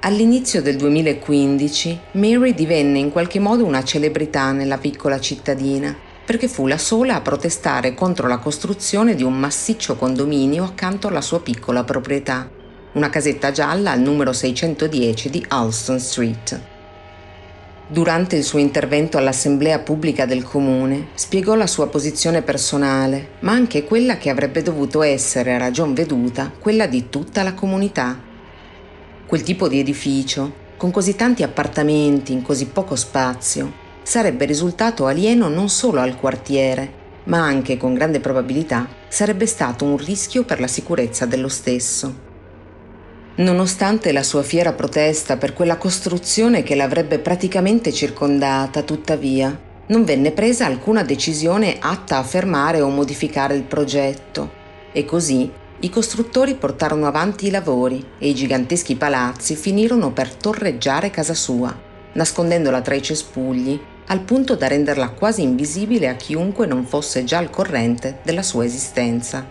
All'inizio 0.01 0.61
del 0.61 0.77
2015, 0.77 2.01
Mary 2.13 2.55
divenne 2.55 2.99
in 2.99 3.13
qualche 3.13 3.39
modo 3.39 3.65
una 3.65 3.85
celebrità 3.85 4.51
nella 4.51 4.79
piccola 4.79 5.21
cittadina 5.21 6.11
perché 6.33 6.49
fu 6.49 6.67
la 6.67 6.79
sola 6.79 7.17
a 7.17 7.21
protestare 7.21 7.93
contro 7.93 8.27
la 8.27 8.39
costruzione 8.39 9.15
di 9.15 9.23
un 9.23 9.39
massiccio 9.39 9.97
condominio 9.97 10.65
accanto 10.65 11.07
alla 11.07 11.21
sua 11.21 11.43
piccola 11.43 11.85
proprietà, 11.85 12.49
una 12.93 13.11
casetta 13.11 13.51
gialla 13.51 13.91
al 13.91 14.01
numero 14.01 14.33
610 14.33 15.29
di 15.29 15.45
Alston 15.47 16.01
Street. 16.01 16.61
Durante 17.87 18.37
il 18.37 18.45
suo 18.45 18.59
intervento 18.59 19.19
all'assemblea 19.19 19.81
pubblica 19.81 20.25
del 20.25 20.43
comune, 20.43 21.09
spiegò 21.13 21.55
la 21.55 21.67
sua 21.67 21.89
posizione 21.89 22.41
personale, 22.41 23.33
ma 23.41 23.53
anche 23.53 23.85
quella 23.85 24.17
che 24.17 24.31
avrebbe 24.31 24.63
dovuto 24.63 25.03
essere, 25.03 25.53
a 25.53 25.59
ragion 25.59 25.93
veduta, 25.93 26.51
quella 26.59 26.87
di 26.87 27.11
tutta 27.11 27.43
la 27.43 27.53
comunità. 27.53 28.19
Quel 29.27 29.43
tipo 29.43 29.69
di 29.69 29.79
edificio, 29.79 30.51
con 30.79 30.91
così 30.91 31.15
tanti 31.15 31.43
appartamenti 31.43 32.33
in 32.33 32.41
così 32.41 32.69
poco 32.69 32.97
spazio, 32.97 33.82
sarebbe 34.03 34.45
risultato 34.45 35.07
alieno 35.07 35.49
non 35.49 35.69
solo 35.69 36.01
al 36.01 36.17
quartiere, 36.17 37.01
ma 37.25 37.39
anche 37.39 37.77
con 37.77 37.95
grande 37.95 38.21
probabilità 38.21 38.89
sarebbe 39.09 39.47
stato 39.47 39.85
un 39.85 39.97
rischio 39.97 40.45
per 40.45 40.61
la 40.61 40.67
sicurezza 40.67 41.27
dello 41.27 41.49
stesso. 41.49 42.31
Nonostante 43.35 44.13
la 44.13 44.23
sua 44.23 44.43
fiera 44.43 44.73
protesta 44.73 45.37
per 45.37 45.55
quella 45.55 45.79
costruzione 45.79 46.63
che 46.63 46.75
l'avrebbe 46.75 47.19
praticamente 47.19 47.93
circondata, 47.93 48.83
tuttavia, 48.83 49.59
non 49.87 50.05
venne 50.05 50.33
presa 50.33 50.67
alcuna 50.67 51.03
decisione 51.03 51.77
atta 51.79 52.19
a 52.19 52.23
fermare 52.23 52.81
o 52.81 52.89
modificare 52.89 53.55
il 53.55 53.63
progetto 53.63 54.61
e 54.93 55.05
così 55.05 55.51
i 55.81 55.91
costruttori 55.91 56.55
portarono 56.55 57.07
avanti 57.07 57.47
i 57.47 57.51
lavori 57.51 58.05
e 58.19 58.29
i 58.29 58.35
giganteschi 58.35 58.97
palazzi 58.97 59.57
finirono 59.57 60.13
per 60.13 60.35
torreggiare 60.35 61.11
casa 61.11 61.35
sua, 61.35 61.77
nascondendola 62.13 62.81
tra 62.83 62.95
i 62.95 63.03
cespugli 63.03 63.81
al 64.07 64.21
punto 64.21 64.57
da 64.57 64.67
renderla 64.67 65.11
quasi 65.11 65.43
invisibile 65.43 66.09
a 66.09 66.15
chiunque 66.15 66.67
non 66.67 66.85
fosse 66.85 67.25
già 67.25 67.39
al 67.39 67.51
corrente 67.51 68.19
della 68.23 68.43
sua 68.43 68.65
esistenza. 68.65 69.47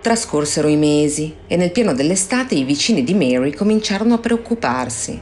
Trascorsero 0.00 0.66
i 0.68 0.76
mesi 0.76 1.36
e 1.46 1.56
nel 1.56 1.72
pieno 1.72 1.92
dell'estate 1.92 2.54
i 2.54 2.64
vicini 2.64 3.04
di 3.04 3.14
Mary 3.14 3.52
cominciarono 3.52 4.14
a 4.14 4.18
preoccuparsi. 4.18 5.20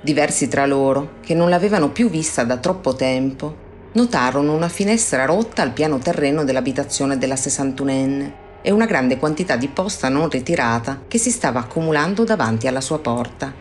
Diversi 0.00 0.48
tra 0.48 0.64
loro, 0.64 1.14
che 1.20 1.34
non 1.34 1.48
l'avevano 1.48 1.90
più 1.90 2.08
vista 2.08 2.44
da 2.44 2.56
troppo 2.56 2.94
tempo, 2.94 3.56
notarono 3.92 4.54
una 4.54 4.68
finestra 4.68 5.24
rotta 5.24 5.62
al 5.62 5.72
piano 5.72 5.98
terreno 5.98 6.44
dell'abitazione 6.44 7.18
della 7.18 7.36
sessantunenne 7.36 8.40
e 8.62 8.70
una 8.70 8.86
grande 8.86 9.16
quantità 9.16 9.56
di 9.56 9.68
posta 9.68 10.08
non 10.08 10.28
ritirata 10.28 11.02
che 11.08 11.18
si 11.18 11.30
stava 11.30 11.60
accumulando 11.60 12.24
davanti 12.24 12.68
alla 12.68 12.80
sua 12.80 13.00
porta. 13.00 13.52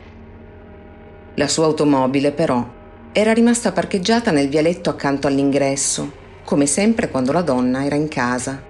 La 1.35 1.47
sua 1.47 1.65
automobile, 1.65 2.31
però, 2.31 2.79
era 3.13 3.33
rimasta 3.33 3.73
parcheggiata 3.73 4.31
nel 4.31 4.47
vialetto 4.47 4.89
accanto 4.89 5.27
all'ingresso, 5.27 6.19
come 6.45 6.65
sempre 6.65 7.09
quando 7.09 7.33
la 7.33 7.41
donna 7.41 7.83
era 7.83 7.95
in 7.95 8.07
casa. 8.07 8.63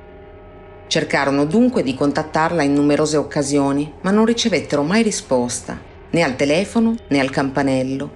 Cercarono 0.88 1.46
dunque 1.46 1.84
di 1.84 1.94
contattarla 1.94 2.64
in 2.64 2.74
numerose 2.74 3.18
occasioni, 3.18 3.94
ma 4.02 4.10
non 4.10 4.26
ricevettero 4.26 4.82
mai 4.82 5.04
risposta, 5.04 5.80
né 6.10 6.24
al 6.24 6.36
telefono 6.36 6.96
né 7.10 7.20
al 7.20 7.30
campanello. 7.30 8.12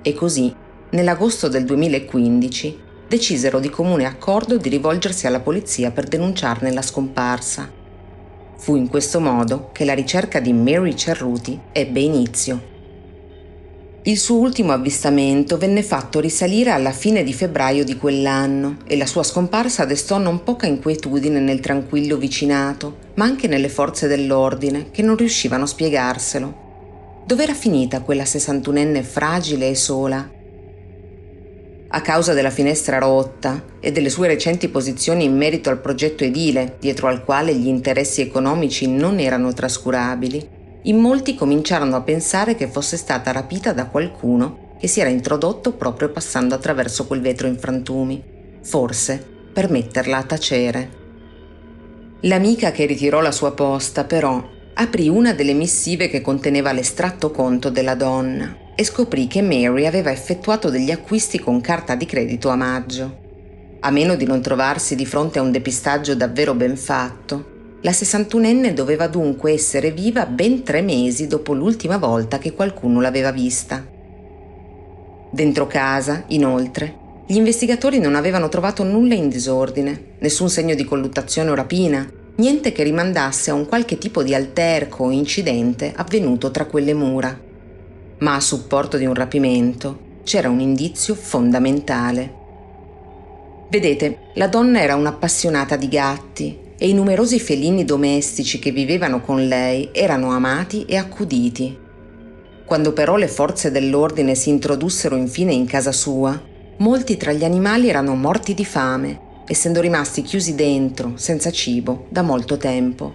E 0.00 0.14
così, 0.14 0.54
nell'agosto 0.90 1.48
del 1.48 1.66
2015, 1.66 2.80
decisero 3.06 3.60
di 3.60 3.68
comune 3.68 4.06
accordo 4.06 4.56
di 4.56 4.70
rivolgersi 4.70 5.26
alla 5.26 5.40
polizia 5.40 5.90
per 5.90 6.08
denunciarne 6.08 6.72
la 6.72 6.82
scomparsa. 6.82 7.70
Fu 8.56 8.76
in 8.76 8.88
questo 8.88 9.20
modo 9.20 9.68
che 9.72 9.84
la 9.84 9.92
ricerca 9.92 10.40
di 10.40 10.54
Mary 10.54 10.96
Cerruti 10.96 11.60
ebbe 11.70 12.00
inizio. 12.00 12.74
Il 14.06 14.18
suo 14.18 14.36
ultimo 14.36 14.70
avvistamento 14.70 15.58
venne 15.58 15.82
fatto 15.82 16.20
risalire 16.20 16.70
alla 16.70 16.92
fine 16.92 17.24
di 17.24 17.32
febbraio 17.32 17.82
di 17.82 17.96
quell'anno 17.96 18.76
e 18.86 18.96
la 18.96 19.04
sua 19.04 19.24
scomparsa 19.24 19.84
destò 19.84 20.18
non 20.18 20.44
poca 20.44 20.68
inquietudine 20.68 21.40
nel 21.40 21.58
tranquillo 21.58 22.16
vicinato, 22.16 22.98
ma 23.14 23.24
anche 23.24 23.48
nelle 23.48 23.68
forze 23.68 24.06
dell'ordine, 24.06 24.92
che 24.92 25.02
non 25.02 25.16
riuscivano 25.16 25.64
a 25.64 25.66
spiegarselo. 25.66 27.24
Dov'era 27.26 27.52
finita 27.52 28.02
quella 28.02 28.24
sessantunenne 28.24 29.02
fragile 29.02 29.70
e 29.70 29.74
sola? 29.74 30.30
A 31.88 32.00
causa 32.00 32.32
della 32.32 32.50
finestra 32.50 32.98
rotta 32.98 33.60
e 33.80 33.90
delle 33.90 34.10
sue 34.10 34.28
recenti 34.28 34.68
posizioni 34.68 35.24
in 35.24 35.36
merito 35.36 35.68
al 35.68 35.80
progetto 35.80 36.22
edile, 36.22 36.76
dietro 36.78 37.08
al 37.08 37.24
quale 37.24 37.52
gli 37.56 37.66
interessi 37.66 38.20
economici 38.20 38.86
non 38.86 39.18
erano 39.18 39.52
trascurabili, 39.52 40.54
in 40.86 40.98
molti 40.98 41.34
cominciarono 41.34 41.96
a 41.96 42.02
pensare 42.02 42.54
che 42.54 42.68
fosse 42.68 42.96
stata 42.96 43.32
rapita 43.32 43.72
da 43.72 43.86
qualcuno 43.86 44.74
che 44.78 44.86
si 44.86 45.00
era 45.00 45.08
introdotto 45.08 45.72
proprio 45.72 46.10
passando 46.10 46.54
attraverso 46.54 47.06
quel 47.06 47.20
vetro 47.20 47.48
in 47.48 47.58
frantumi, 47.58 48.22
forse 48.62 49.24
per 49.52 49.68
metterla 49.70 50.18
a 50.18 50.22
tacere. 50.22 50.90
L'amica 52.20 52.70
che 52.70 52.86
ritirò 52.86 53.20
la 53.20 53.32
sua 53.32 53.52
posta, 53.52 54.04
però, 54.04 54.42
aprì 54.74 55.08
una 55.08 55.32
delle 55.32 55.54
missive 55.54 56.08
che 56.08 56.20
conteneva 56.20 56.72
l'estratto 56.72 57.30
conto 57.30 57.68
della 57.70 57.94
donna 57.94 58.56
e 58.76 58.84
scoprì 58.84 59.26
che 59.26 59.42
Mary 59.42 59.86
aveva 59.86 60.12
effettuato 60.12 60.70
degli 60.70 60.90
acquisti 60.90 61.40
con 61.40 61.60
carta 61.60 61.94
di 61.94 62.06
credito 62.06 62.48
a 62.48 62.56
maggio. 62.56 63.24
A 63.80 63.90
meno 63.90 64.14
di 64.14 64.24
non 64.24 64.40
trovarsi 64.40 64.94
di 64.94 65.06
fronte 65.06 65.38
a 65.38 65.42
un 65.42 65.50
depistaggio 65.50 66.14
davvero 66.14 66.54
ben 66.54 66.76
fatto, 66.76 67.54
la 67.82 67.92
sessantunenne 67.92 68.72
doveva 68.72 69.06
dunque 69.06 69.52
essere 69.52 69.90
viva 69.90 70.26
ben 70.26 70.62
tre 70.62 70.80
mesi 70.80 71.26
dopo 71.26 71.52
l'ultima 71.52 71.98
volta 71.98 72.38
che 72.38 72.52
qualcuno 72.52 73.00
l'aveva 73.00 73.30
vista. 73.30 73.86
Dentro 75.30 75.66
casa, 75.66 76.24
inoltre, 76.28 77.04
gli 77.26 77.36
investigatori 77.36 77.98
non 77.98 78.14
avevano 78.14 78.48
trovato 78.48 78.82
nulla 78.82 79.14
in 79.14 79.28
disordine, 79.28 80.14
nessun 80.20 80.48
segno 80.48 80.74
di 80.74 80.84
colluttazione 80.84 81.50
o 81.50 81.54
rapina, 81.54 82.08
niente 82.36 82.72
che 82.72 82.82
rimandasse 82.82 83.50
a 83.50 83.54
un 83.54 83.66
qualche 83.66 83.98
tipo 83.98 84.22
di 84.22 84.34
alterco 84.34 85.04
o 85.04 85.10
incidente 85.10 85.92
avvenuto 85.94 86.50
tra 86.50 86.64
quelle 86.64 86.94
mura. 86.94 87.38
Ma 88.18 88.34
a 88.34 88.40
supporto 88.40 88.96
di 88.96 89.04
un 89.04 89.14
rapimento 89.14 90.04
c'era 90.24 90.48
un 90.48 90.60
indizio 90.60 91.14
fondamentale. 91.14 92.44
Vedete, 93.68 94.18
la 94.34 94.48
donna 94.48 94.80
era 94.80 94.94
un'appassionata 94.94 95.76
di 95.76 95.88
gatti 95.88 96.64
e 96.78 96.88
i 96.88 96.94
numerosi 96.94 97.40
felini 97.40 97.84
domestici 97.84 98.58
che 98.58 98.70
vivevano 98.70 99.20
con 99.20 99.46
lei 99.46 99.90
erano 99.92 100.30
amati 100.30 100.84
e 100.84 100.96
accuditi. 100.96 101.78
Quando 102.64 102.92
però 102.92 103.16
le 103.16 103.28
forze 103.28 103.70
dell'ordine 103.70 104.34
si 104.34 104.50
introdussero 104.50 105.16
infine 105.16 105.52
in 105.52 105.66
casa 105.66 105.92
sua, 105.92 106.40
molti 106.78 107.16
tra 107.16 107.32
gli 107.32 107.44
animali 107.44 107.88
erano 107.88 108.14
morti 108.14 108.54
di 108.54 108.64
fame, 108.64 109.20
essendo 109.46 109.80
rimasti 109.80 110.22
chiusi 110.22 110.54
dentro, 110.54 111.12
senza 111.14 111.50
cibo, 111.50 112.06
da 112.10 112.22
molto 112.22 112.56
tempo. 112.56 113.14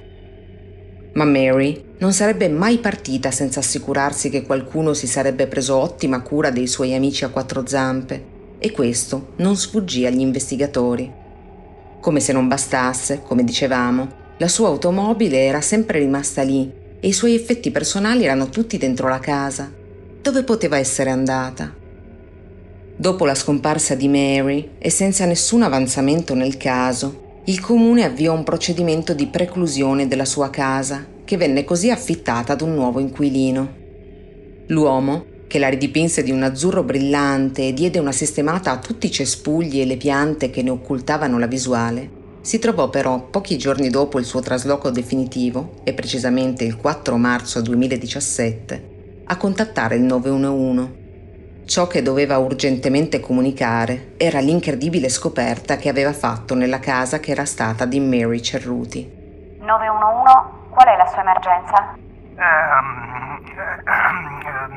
Ma 1.13 1.25
Mary 1.25 1.95
non 1.97 2.13
sarebbe 2.13 2.47
mai 2.47 2.77
partita 2.77 3.29
senza 3.29 3.59
assicurarsi 3.59 4.29
che 4.29 4.43
qualcuno 4.43 4.93
si 4.93 5.07
sarebbe 5.07 5.47
preso 5.47 5.75
ottima 5.75 6.21
cura 6.21 6.49
dei 6.49 6.67
suoi 6.67 6.95
amici 6.95 7.25
a 7.25 7.29
quattro 7.29 7.67
zampe, 7.67 8.39
e 8.57 8.71
questo 8.71 9.33
non 9.37 9.57
sfuggì 9.57 10.05
agli 10.05 10.21
investigatori. 10.21 11.19
Come 12.01 12.19
se 12.19 12.33
non 12.33 12.47
bastasse, 12.47 13.21
come 13.21 13.43
dicevamo, 13.43 14.19
la 14.37 14.47
sua 14.47 14.69
automobile 14.69 15.45
era 15.45 15.61
sempre 15.61 15.99
rimasta 15.99 16.41
lì 16.41 16.69
e 16.99 17.07
i 17.07 17.13
suoi 17.13 17.35
effetti 17.35 17.69
personali 17.69 18.23
erano 18.23 18.49
tutti 18.49 18.79
dentro 18.79 19.07
la 19.07 19.19
casa. 19.19 19.71
Dove 20.19 20.43
poteva 20.43 20.79
essere 20.79 21.11
andata? 21.11 21.71
Dopo 22.95 23.25
la 23.25 23.35
scomparsa 23.35 23.93
di 23.93 24.07
Mary 24.07 24.71
e 24.79 24.89
senza 24.89 25.25
nessun 25.25 25.61
avanzamento 25.61 26.33
nel 26.33 26.57
caso, 26.57 27.41
il 27.45 27.59
comune 27.59 28.03
avviò 28.03 28.33
un 28.33 28.43
procedimento 28.43 29.13
di 29.13 29.27
preclusione 29.27 30.07
della 30.07 30.25
sua 30.25 30.49
casa, 30.49 31.05
che 31.23 31.37
venne 31.37 31.63
così 31.63 31.91
affittata 31.91 32.53
ad 32.53 32.61
un 32.61 32.73
nuovo 32.73 32.99
inquilino. 32.99 33.75
L'uomo, 34.67 35.25
che 35.51 35.59
la 35.59 35.67
ridipinse 35.67 36.23
di 36.23 36.31
un 36.31 36.43
azzurro 36.43 36.81
brillante 36.81 37.67
e 37.67 37.73
diede 37.73 37.99
una 37.99 38.13
sistemata 38.13 38.71
a 38.71 38.77
tutti 38.77 39.07
i 39.07 39.11
cespugli 39.11 39.81
e 39.81 39.85
le 39.85 39.97
piante 39.97 40.49
che 40.49 40.61
ne 40.61 40.69
occultavano 40.69 41.37
la 41.37 41.45
visuale, 41.45 42.09
si 42.39 42.57
trovò 42.57 42.89
però 42.89 43.19
pochi 43.23 43.57
giorni 43.57 43.89
dopo 43.89 44.17
il 44.17 44.23
suo 44.23 44.39
trasloco 44.39 44.91
definitivo, 44.91 45.81
e 45.83 45.91
precisamente 45.91 46.63
il 46.63 46.77
4 46.77 47.17
marzo 47.17 47.59
2017, 47.59 49.23
a 49.25 49.35
contattare 49.35 49.95
il 49.95 50.03
911 50.03 50.99
Ciò 51.65 51.85
che 51.85 52.01
doveva 52.01 52.37
urgentemente 52.37 53.19
comunicare 53.19 54.13
era 54.15 54.39
l'incredibile 54.39 55.09
scoperta 55.09 55.75
che 55.75 55.89
aveva 55.89 56.13
fatto 56.13 56.55
nella 56.55 56.79
casa 56.79 57.19
che 57.19 57.31
era 57.31 57.43
stata 57.43 57.83
di 57.83 57.99
Mary 57.99 58.39
Cerruti. 58.39 59.57
911, 59.59 60.69
qual 60.69 60.87
è 60.87 60.95
la 60.95 61.07
sua 61.07 61.21
emergenza? 61.21 62.10
Uh, 62.41 63.37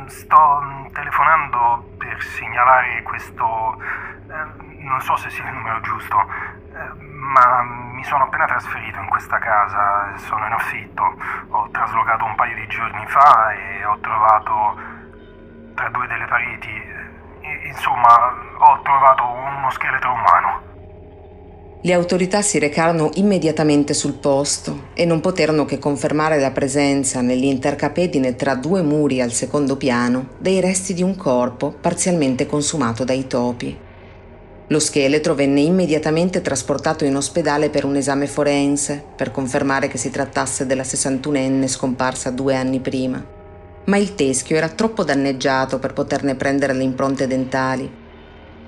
sto 0.06 0.88
telefonando 0.92 1.94
per 1.96 2.22
segnalare 2.22 3.02
questo... 3.02 3.46
Uh, 3.46 4.82
non 4.82 5.00
so 5.00 5.16
se 5.16 5.30
sia 5.30 5.48
il 5.48 5.54
numero 5.54 5.80
giusto, 5.80 6.14
uh, 6.18 6.26
ma 7.00 7.62
mi 7.62 8.04
sono 8.04 8.24
appena 8.24 8.44
trasferito 8.44 9.00
in 9.00 9.08
questa 9.08 9.38
casa, 9.38 10.14
sono 10.16 10.44
in 10.44 10.52
affitto. 10.52 11.16
Ho 11.48 11.70
traslocato 11.70 12.26
un 12.26 12.34
paio 12.34 12.54
di 12.54 12.66
giorni 12.66 13.06
fa 13.06 13.52
e 13.52 13.82
ho 13.86 13.98
trovato 14.00 14.78
tra 15.74 15.88
due 15.88 16.06
delle 16.06 16.26
pareti. 16.26 16.92
Insomma, 17.64 18.34
ho 18.58 18.82
trovato 18.82 19.26
uno 19.26 19.70
scheletro 19.70 20.12
umano. 20.12 20.73
Le 21.86 21.92
autorità 21.92 22.40
si 22.40 22.58
recarono 22.58 23.10
immediatamente 23.16 23.92
sul 23.92 24.14
posto 24.14 24.84
e 24.94 25.04
non 25.04 25.20
poterono 25.20 25.66
che 25.66 25.78
confermare 25.78 26.40
la 26.40 26.50
presenza 26.50 27.20
nell'intercapedine 27.20 28.36
tra 28.36 28.54
due 28.54 28.80
muri 28.80 29.20
al 29.20 29.32
secondo 29.32 29.76
piano 29.76 30.28
dei 30.38 30.62
resti 30.62 30.94
di 30.94 31.02
un 31.02 31.14
corpo 31.14 31.74
parzialmente 31.78 32.46
consumato 32.46 33.04
dai 33.04 33.26
topi. 33.26 33.76
Lo 34.68 34.78
scheletro 34.78 35.34
venne 35.34 35.60
immediatamente 35.60 36.40
trasportato 36.40 37.04
in 37.04 37.16
ospedale 37.16 37.68
per 37.68 37.84
un 37.84 37.96
esame 37.96 38.28
forense 38.28 39.04
per 39.14 39.30
confermare 39.30 39.86
che 39.88 39.98
si 39.98 40.08
trattasse 40.08 40.64
della 40.64 40.84
61enne 40.84 41.66
scomparsa 41.66 42.30
due 42.30 42.54
anni 42.54 42.80
prima 42.80 43.22
ma 43.84 43.98
il 43.98 44.14
teschio 44.14 44.56
era 44.56 44.70
troppo 44.70 45.04
danneggiato 45.04 45.78
per 45.78 45.92
poterne 45.92 46.36
prendere 46.36 46.72
le 46.72 46.84
impronte 46.84 47.26
dentali. 47.26 48.02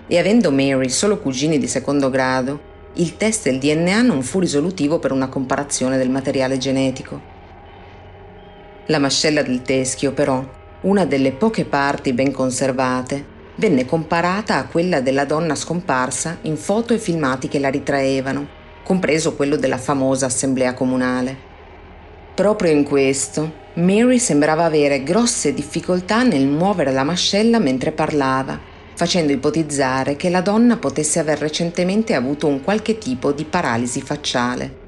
E 0.06 0.18
avendo 0.18 0.52
Mary 0.52 0.90
solo 0.90 1.18
cugini 1.18 1.58
di 1.58 1.66
secondo 1.66 2.10
grado, 2.10 2.74
il 2.98 3.18
test 3.18 3.44
del 3.44 3.58
DNA 3.58 4.00
non 4.00 4.22
fu 4.22 4.38
risolutivo 4.38 4.98
per 4.98 5.12
una 5.12 5.28
comparazione 5.28 5.98
del 5.98 6.08
materiale 6.08 6.56
genetico. 6.56 7.20
La 8.86 8.98
mascella 8.98 9.42
del 9.42 9.60
teschio, 9.60 10.12
però, 10.12 10.42
una 10.82 11.04
delle 11.04 11.32
poche 11.32 11.66
parti 11.66 12.14
ben 12.14 12.32
conservate, 12.32 13.34
venne 13.56 13.84
comparata 13.84 14.56
a 14.56 14.66
quella 14.66 15.00
della 15.00 15.26
donna 15.26 15.54
scomparsa 15.54 16.38
in 16.42 16.56
foto 16.56 16.94
e 16.94 16.98
filmati 16.98 17.48
che 17.48 17.58
la 17.58 17.68
ritraevano, 17.68 18.46
compreso 18.82 19.34
quello 19.34 19.56
della 19.56 19.78
famosa 19.78 20.26
assemblea 20.26 20.72
comunale. 20.72 21.36
Proprio 22.34 22.70
in 22.70 22.82
questo, 22.82 23.64
Mary 23.74 24.18
sembrava 24.18 24.64
avere 24.64 25.02
grosse 25.02 25.52
difficoltà 25.52 26.22
nel 26.22 26.46
muovere 26.46 26.92
la 26.92 27.04
mascella 27.04 27.58
mentre 27.58 27.92
parlava, 27.92 28.58
facendo 28.96 29.30
ipotizzare 29.30 30.16
che 30.16 30.30
la 30.30 30.40
donna 30.40 30.78
potesse 30.78 31.18
aver 31.18 31.38
recentemente 31.38 32.14
avuto 32.14 32.46
un 32.46 32.62
qualche 32.62 32.96
tipo 32.96 33.30
di 33.30 33.44
paralisi 33.44 34.00
facciale. 34.00 34.84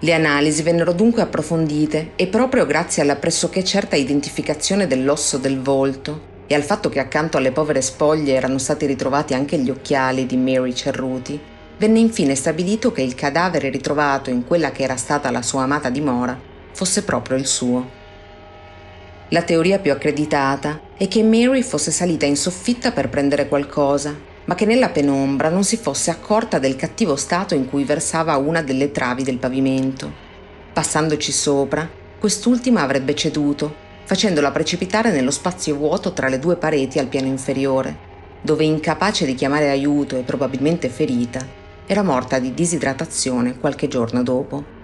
Le 0.00 0.12
analisi 0.12 0.62
vennero 0.62 0.92
dunque 0.92 1.22
approfondite 1.22 2.12
e 2.16 2.26
proprio 2.26 2.66
grazie 2.66 3.02
alla 3.02 3.14
pressoché 3.14 3.62
certa 3.62 3.94
identificazione 3.94 4.88
dell'osso 4.88 5.38
del 5.38 5.60
volto 5.60 6.28
e 6.48 6.54
al 6.56 6.62
fatto 6.62 6.88
che 6.88 6.98
accanto 6.98 7.36
alle 7.36 7.52
povere 7.52 7.80
spoglie 7.80 8.34
erano 8.34 8.58
stati 8.58 8.86
ritrovati 8.86 9.34
anche 9.34 9.56
gli 9.56 9.70
occhiali 9.70 10.26
di 10.26 10.36
Mary 10.36 10.74
Cerruti, 10.74 11.38
venne 11.76 12.00
infine 12.00 12.34
stabilito 12.34 12.90
che 12.90 13.02
il 13.02 13.14
cadavere 13.14 13.70
ritrovato 13.70 14.30
in 14.30 14.44
quella 14.44 14.72
che 14.72 14.82
era 14.82 14.96
stata 14.96 15.30
la 15.30 15.42
sua 15.42 15.62
amata 15.62 15.90
dimora 15.90 16.36
fosse 16.72 17.04
proprio 17.04 17.36
il 17.36 17.46
suo. 17.46 17.98
La 19.28 19.42
teoria 19.42 19.78
più 19.78 19.92
accreditata 19.92 20.88
è 21.00 21.08
che 21.08 21.22
Mary 21.22 21.62
fosse 21.62 21.90
salita 21.90 22.26
in 22.26 22.36
soffitta 22.36 22.92
per 22.92 23.08
prendere 23.08 23.48
qualcosa, 23.48 24.14
ma 24.44 24.54
che 24.54 24.66
nella 24.66 24.90
penombra 24.90 25.48
non 25.48 25.64
si 25.64 25.78
fosse 25.78 26.10
accorta 26.10 26.58
del 26.58 26.76
cattivo 26.76 27.16
stato 27.16 27.54
in 27.54 27.70
cui 27.70 27.84
versava 27.84 28.36
una 28.36 28.60
delle 28.60 28.90
travi 28.90 29.22
del 29.22 29.38
pavimento. 29.38 30.12
Passandoci 30.74 31.32
sopra, 31.32 31.88
quest'ultima 32.18 32.82
avrebbe 32.82 33.14
ceduto, 33.14 33.74
facendola 34.04 34.50
precipitare 34.50 35.10
nello 35.10 35.30
spazio 35.30 35.74
vuoto 35.74 36.12
tra 36.12 36.28
le 36.28 36.38
due 36.38 36.56
pareti 36.56 36.98
al 36.98 37.06
piano 37.06 37.28
inferiore, 37.28 37.96
dove 38.42 38.64
incapace 38.64 39.24
di 39.24 39.34
chiamare 39.34 39.70
aiuto 39.70 40.18
e 40.18 40.22
probabilmente 40.22 40.90
ferita, 40.90 41.40
era 41.86 42.02
morta 42.02 42.38
di 42.38 42.52
disidratazione 42.52 43.58
qualche 43.58 43.88
giorno 43.88 44.22
dopo. 44.22 44.78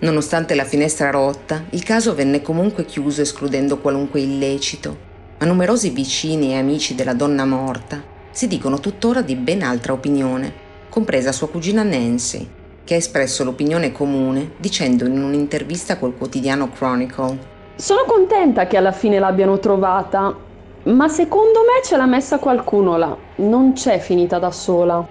Nonostante 0.00 0.54
la 0.54 0.64
finestra 0.64 1.10
rotta, 1.10 1.64
il 1.70 1.82
caso 1.82 2.14
venne 2.14 2.40
comunque 2.40 2.84
chiuso 2.84 3.20
escludendo 3.20 3.78
qualunque 3.78 4.20
illecito, 4.20 4.96
ma 5.38 5.46
numerosi 5.46 5.90
vicini 5.90 6.52
e 6.52 6.58
amici 6.58 6.94
della 6.94 7.14
donna 7.14 7.44
morta 7.44 8.00
si 8.30 8.46
dicono 8.46 8.78
tuttora 8.78 9.22
di 9.22 9.34
ben 9.34 9.62
altra 9.62 9.92
opinione, 9.92 10.52
compresa 10.88 11.32
sua 11.32 11.48
cugina 11.48 11.82
Nancy, 11.82 12.48
che 12.84 12.94
ha 12.94 12.96
espresso 12.96 13.42
l'opinione 13.42 13.90
comune 13.90 14.52
dicendo 14.58 15.04
in 15.04 15.20
un'intervista 15.20 15.98
col 15.98 16.16
quotidiano 16.16 16.70
Chronicle 16.70 17.38
Sono 17.74 18.04
contenta 18.06 18.68
che 18.68 18.76
alla 18.76 18.92
fine 18.92 19.18
l'abbiano 19.18 19.58
trovata, 19.58 20.32
ma 20.84 21.08
secondo 21.08 21.58
me 21.62 21.84
ce 21.84 21.96
l'ha 21.96 22.06
messa 22.06 22.38
qualcuno 22.38 22.96
là, 22.96 23.16
non 23.36 23.72
c'è 23.72 23.98
finita 23.98 24.38
da 24.38 24.52
sola. 24.52 25.04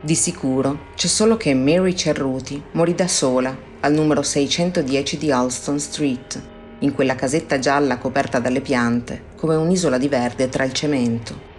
Di 0.00 0.14
sicuro 0.16 0.78
c'è 0.96 1.06
solo 1.06 1.36
che 1.36 1.54
Mary 1.54 1.94
Cerruti 1.94 2.60
morì 2.72 2.96
da 2.96 3.06
sola 3.06 3.72
al 3.84 3.92
numero 3.92 4.22
610 4.22 5.18
di 5.18 5.30
Alston 5.30 5.78
Street, 5.78 6.40
in 6.78 6.94
quella 6.94 7.14
casetta 7.14 7.58
gialla 7.58 7.98
coperta 7.98 8.38
dalle 8.38 8.62
piante, 8.62 9.24
come 9.36 9.56
un'isola 9.56 9.98
di 9.98 10.08
verde 10.08 10.48
tra 10.48 10.64
il 10.64 10.72
cemento. 10.72 11.52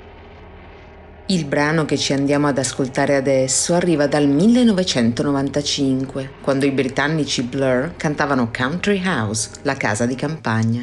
Il 1.27 1.45
brano 1.45 1.85
che 1.85 1.97
ci 1.97 2.13
andiamo 2.13 2.47
ad 2.47 2.57
ascoltare 2.57 3.15
adesso 3.15 3.75
arriva 3.75 4.07
dal 4.07 4.27
1995, 4.27 6.31
quando 6.41 6.65
i 6.65 6.71
britannici 6.71 7.43
Blur 7.43 7.93
cantavano 7.95 8.49
Country 8.51 9.03
House, 9.05 9.51
la 9.61 9.75
casa 9.75 10.07
di 10.07 10.15
campagna. 10.15 10.81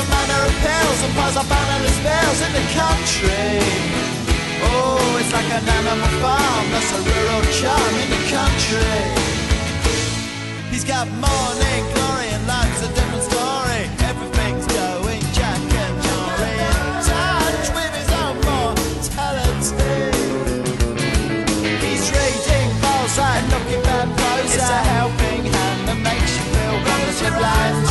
A 0.00 0.04
manner 0.08 0.40
of 0.48 0.54
pills 0.64 1.00
and 1.04 1.12
piles 1.14 1.36
up 1.36 1.50
analyst 1.50 2.00
bills 2.00 2.40
in 2.46 2.52
the 2.56 2.64
country. 2.72 3.60
Oh, 4.64 5.20
it's 5.20 5.32
like 5.32 5.50
an 5.52 5.66
animal 5.76 6.12
farm, 6.24 6.64
that's 6.72 6.90
a 6.96 7.00
rural 7.04 7.44
charm 7.60 7.94
in 8.00 8.08
the 8.08 8.22
country. 8.32 8.96
He's 10.72 10.84
got 10.84 11.06
morning 11.20 11.82
glory 11.92 12.28
and 12.32 12.44
life's 12.46 12.80
a 12.88 12.90
different 12.96 13.24
story. 13.28 13.82
Everything's 14.08 14.66
going 14.72 15.22
Jack 15.36 15.60
and 15.84 15.96
Jory 16.06 16.54
in 16.64 16.80
touch 17.04 17.66
with 17.76 17.92
his 18.00 18.10
own 18.22 18.36
mortality. 18.48 20.00
He's 21.84 22.06
reading 22.16 22.68
bullseye 22.80 23.36
and 23.36 23.48
looking 23.52 23.82
bad 23.84 24.08
prose. 24.16 24.54
It's 24.54 24.64
a 24.64 24.80
helping 24.96 25.44
hand 25.44 25.80
that 25.88 25.98
makes 26.00 26.32
you 26.36 26.44
feel 26.52 26.76
wonderfully 26.88 27.32
blind. 27.36 27.89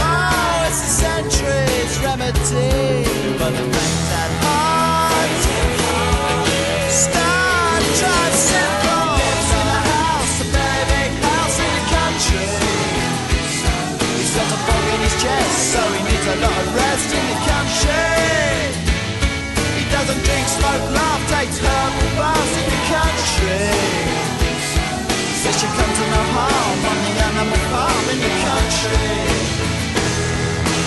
Says 25.39 25.61
you 25.63 25.69
come 25.69 25.93
to 25.93 26.05
no 26.11 26.21
harm 26.35 26.85
on 26.85 26.97
the 27.05 27.11
animal 27.23 27.61
farm 27.71 28.09
in 28.09 28.17
the 28.19 28.31
country. 28.43 29.28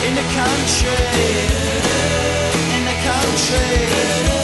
In 0.04 0.16
the 0.16 0.22
country. 0.34 0.90
In 2.74 2.84
the 2.84 2.96
country. 3.06 4.41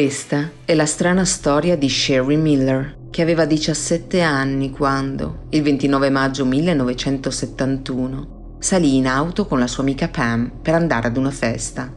Questa 0.00 0.50
è 0.64 0.72
la 0.72 0.86
strana 0.86 1.26
storia 1.26 1.76
di 1.76 1.90
Sherry 1.90 2.36
Miller, 2.36 3.08
che 3.10 3.20
aveva 3.20 3.44
17 3.44 4.22
anni 4.22 4.70
quando, 4.70 5.44
il 5.50 5.60
29 5.60 6.08
maggio 6.08 6.46
1971, 6.46 8.56
salì 8.60 8.96
in 8.96 9.06
auto 9.06 9.44
con 9.44 9.58
la 9.58 9.66
sua 9.66 9.82
amica 9.82 10.08
Pam 10.08 10.52
per 10.62 10.72
andare 10.72 11.08
ad 11.08 11.18
una 11.18 11.30
festa. 11.30 11.94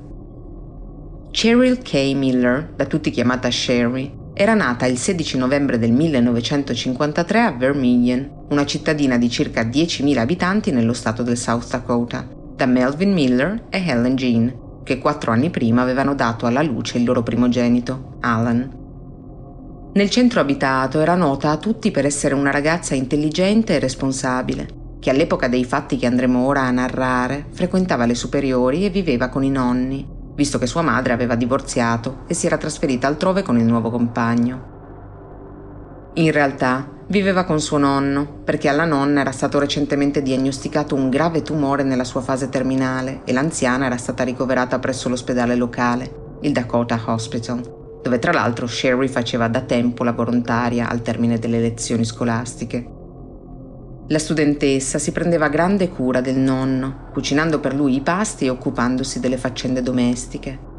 Cheryl 1.32 1.82
K. 1.82 1.94
Miller, 2.14 2.74
da 2.76 2.86
tutti 2.88 3.10
chiamata 3.10 3.50
Sherry, 3.50 4.14
era 4.34 4.54
nata 4.54 4.86
il 4.86 4.98
16 4.98 5.38
novembre 5.38 5.80
del 5.80 5.94
1953 5.94 7.40
a 7.40 7.52
Vermilion, 7.52 8.48
una 8.50 8.66
cittadina 8.66 9.18
di 9.18 9.30
circa 9.30 9.62
10.000 9.62 10.18
abitanti 10.18 10.72
nello 10.72 10.92
stato 10.92 11.24
del 11.24 11.38
South 11.38 11.70
Dakota, 11.70 12.28
da 12.54 12.66
Melvin 12.66 13.14
Miller 13.14 13.68
e 13.70 13.82
Helen 13.82 14.18
Jean, 14.18 14.63
che 14.84 15.00
quattro 15.00 15.32
anni 15.32 15.50
prima 15.50 15.82
avevano 15.82 16.14
dato 16.14 16.46
alla 16.46 16.62
luce 16.62 16.98
il 16.98 17.06
loro 17.06 17.24
primogenito, 17.24 18.18
Alan. 18.20 18.82
Nel 19.94 20.10
centro 20.10 20.40
abitato 20.40 21.00
era 21.00 21.16
nota 21.16 21.52
a 21.52 21.58
tutti 21.58 21.92
per 21.92 22.06
essere 22.06 22.34
una 22.34 22.52
ragazza 22.52 22.96
intelligente 22.96 23.76
e 23.76 23.80
responsabile, 23.80 24.68
che 25.00 25.10
all'epoca 25.10 25.48
dei 25.48 25.66
fatti 25.66 25.98
che 25.98 26.06
andremo 26.06 26.46
ora 26.46 26.62
a 26.62 26.72
narrare 26.72 27.48
frequentava 27.52 28.06
le 28.06 28.16
superiori 28.16 28.86
e 28.86 28.90
viveva 28.90 29.30
con 29.30 29.44
i 29.44 29.50
nonni, 29.50 30.08
visto 30.36 30.58
che 30.58 30.66
sua 30.66 30.82
madre 30.82 31.14
aveva 31.14 31.36
divorziato 31.36 32.24
e 32.28 32.34
si 32.34 32.48
era 32.48 32.58
trasferita 32.58 33.08
altrove 33.08 33.44
con 33.44 33.58
il 33.58 33.66
nuovo 33.66 33.90
compagno. 33.90 34.72
In 36.16 36.32
realtà 36.32 36.93
viveva 37.08 37.44
con 37.44 37.60
suo 37.60 37.78
nonno, 37.78 38.42
perché 38.44 38.70
alla 38.70 38.86
nonna 38.86 39.22
era 39.22 39.32
stato 39.32 39.60
recentemente 39.60 40.22
diagnosticato 40.22 40.96
un 40.96 41.10
grave 41.10 41.42
tumore 41.42 41.84
nella 41.84 42.04
sua 42.04 42.22
fase 42.22 42.50
terminale 42.50 43.22
e 43.26 43.34
l'anziana 43.34 43.86
era 43.86 43.98
stata 43.98 44.24
ricoverata 44.24 44.80
presso 44.80 45.10
l'ospedale 45.10 45.56
locale, 45.56 46.38
il 46.42 46.52
Dakota 46.52 47.00
Hospital, 47.06 48.00
dove 48.02 48.20
tra 48.20 48.32
l'altro 48.32 48.68
Sherry 48.68 49.08
faceva 49.08 49.48
da 49.48 49.62
tempo 49.62 50.04
la 50.04 50.14
volontaria 50.14 50.90
al 50.90 51.02
termine 51.02 51.40
delle 51.40 51.60
lezioni 51.60 52.06
scolastiche. 52.06 52.88
La 54.08 54.20
studentessa 54.20 55.00
si 55.00 55.12
prendeva 55.12 55.48
grande 55.48 55.90
cura 55.90 56.20
del 56.20 56.38
nonno, 56.38 57.08
cucinando 57.14 57.60
per 57.60 57.74
lui 57.74 57.96
i 57.96 58.02
pasti 58.02 58.46
e 58.46 58.50
occupandosi 58.50 59.20
delle 59.20 59.38
faccende 59.38 59.82
domestiche. 59.82 60.72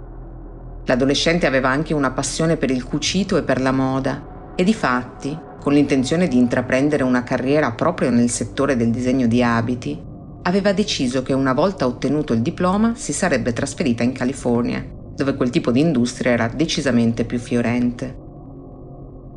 L'adolescente 0.85 1.47
aveva 1.47 1.71
anche 1.71 1.95
una 1.95 2.11
passione 2.11 2.59
per 2.59 2.71
il 2.71 2.85
cucito 2.85 3.39
e 3.39 3.43
per 3.43 3.63
la 3.63 3.73
moda 3.73 4.53
e 4.55 4.63
di 4.63 4.75
fatti, 4.75 5.37
con 5.65 5.73
l'intenzione 5.73 6.29
di 6.29 6.37
intraprendere 6.37 7.05
una 7.05 7.23
carriera 7.23 7.73
proprio 7.73 8.11
nel 8.11 8.29
settore 8.29 8.77
del 8.77 8.91
disegno 8.91 9.27
di 9.27 9.43
abiti, 9.43 9.99
aveva 10.43 10.75
deciso 10.75 11.23
che 11.23 11.33
una 11.33 11.55
volta 11.55 11.87
ottenuto 11.87 12.35
il 12.35 12.43
diploma 12.43 12.93
si 12.97 13.15
sarebbe 13.15 13.55
trasferita 13.55 14.03
in 14.03 14.13
California, 14.13 14.85
dove 15.17 15.35
quel 15.37 15.49
tipo 15.49 15.71
di 15.71 15.81
industria 15.81 16.33
era 16.33 16.49
decisamente 16.49 17.25
più 17.25 17.39
fiorente. 17.39 18.15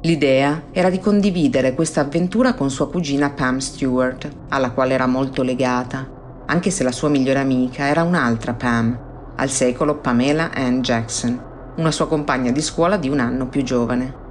L'idea 0.01 0.63
era 0.73 0.89
di 0.89 0.99
condividere 0.99 1.73
questa 1.73 2.01
avventura 2.01 2.55
con 2.55 2.69
sua 2.69 2.89
cugina 2.89 3.29
Pam 3.29 3.59
Stewart, 3.59 4.29
alla 4.49 4.71
quale 4.71 4.95
era 4.95 5.07
molto 5.07 5.43
legata, 5.43 6.43
anche 6.45 6.71
se 6.71 6.83
la 6.83 6.91
sua 6.91 7.07
migliore 7.07 7.39
amica 7.39 7.87
era 7.87 8.03
un'altra 8.03 8.53
Pam, 8.53 9.33
al 9.37 9.49
secolo 9.49 9.99
Pamela 9.99 10.51
Ann 10.53 10.81
Jackson, 10.81 11.41
una 11.77 11.91
sua 11.91 12.09
compagna 12.09 12.51
di 12.51 12.61
scuola 12.61 12.97
di 12.97 13.07
un 13.07 13.21
anno 13.21 13.47
più 13.47 13.63
giovane. 13.63 14.25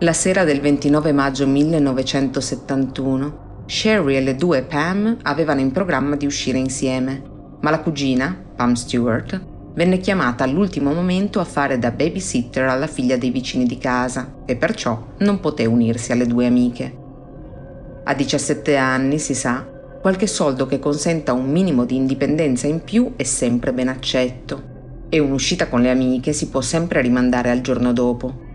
La 0.00 0.12
sera 0.12 0.44
del 0.44 0.60
29 0.60 1.10
maggio 1.10 1.44
1971, 1.48 3.64
Sherry 3.66 4.14
e 4.14 4.20
le 4.20 4.36
due 4.36 4.62
Pam 4.62 5.16
avevano 5.22 5.58
in 5.58 5.72
programma 5.72 6.14
di 6.14 6.24
uscire 6.24 6.56
insieme, 6.56 7.20
ma 7.60 7.70
la 7.70 7.80
cugina, 7.80 8.32
Pam 8.54 8.74
Stewart, 8.74 9.44
venne 9.74 9.98
chiamata 9.98 10.44
all'ultimo 10.44 10.92
momento 10.92 11.40
a 11.40 11.44
fare 11.44 11.80
da 11.80 11.90
babysitter 11.90 12.68
alla 12.68 12.86
figlia 12.86 13.16
dei 13.16 13.30
vicini 13.30 13.66
di 13.66 13.76
casa 13.76 14.36
e 14.46 14.54
perciò 14.54 15.14
non 15.18 15.40
poté 15.40 15.66
unirsi 15.66 16.12
alle 16.12 16.26
due 16.26 16.46
amiche. 16.46 16.96
A 18.04 18.14
17 18.14 18.76
anni, 18.76 19.18
si 19.18 19.34
sa, 19.34 19.66
qualche 20.00 20.28
soldo 20.28 20.66
che 20.66 20.78
consenta 20.78 21.32
un 21.32 21.50
minimo 21.50 21.84
di 21.84 21.96
indipendenza 21.96 22.68
in 22.68 22.84
più 22.84 23.14
è 23.16 23.24
sempre 23.24 23.72
ben 23.72 23.88
accetto. 23.88 24.76
e 25.10 25.18
un'uscita 25.18 25.68
con 25.68 25.80
le 25.80 25.90
amiche 25.90 26.34
si 26.34 26.50
può 26.50 26.60
sempre 26.60 27.00
rimandare 27.00 27.50
al 27.50 27.62
giorno 27.62 27.94
dopo. 27.94 28.47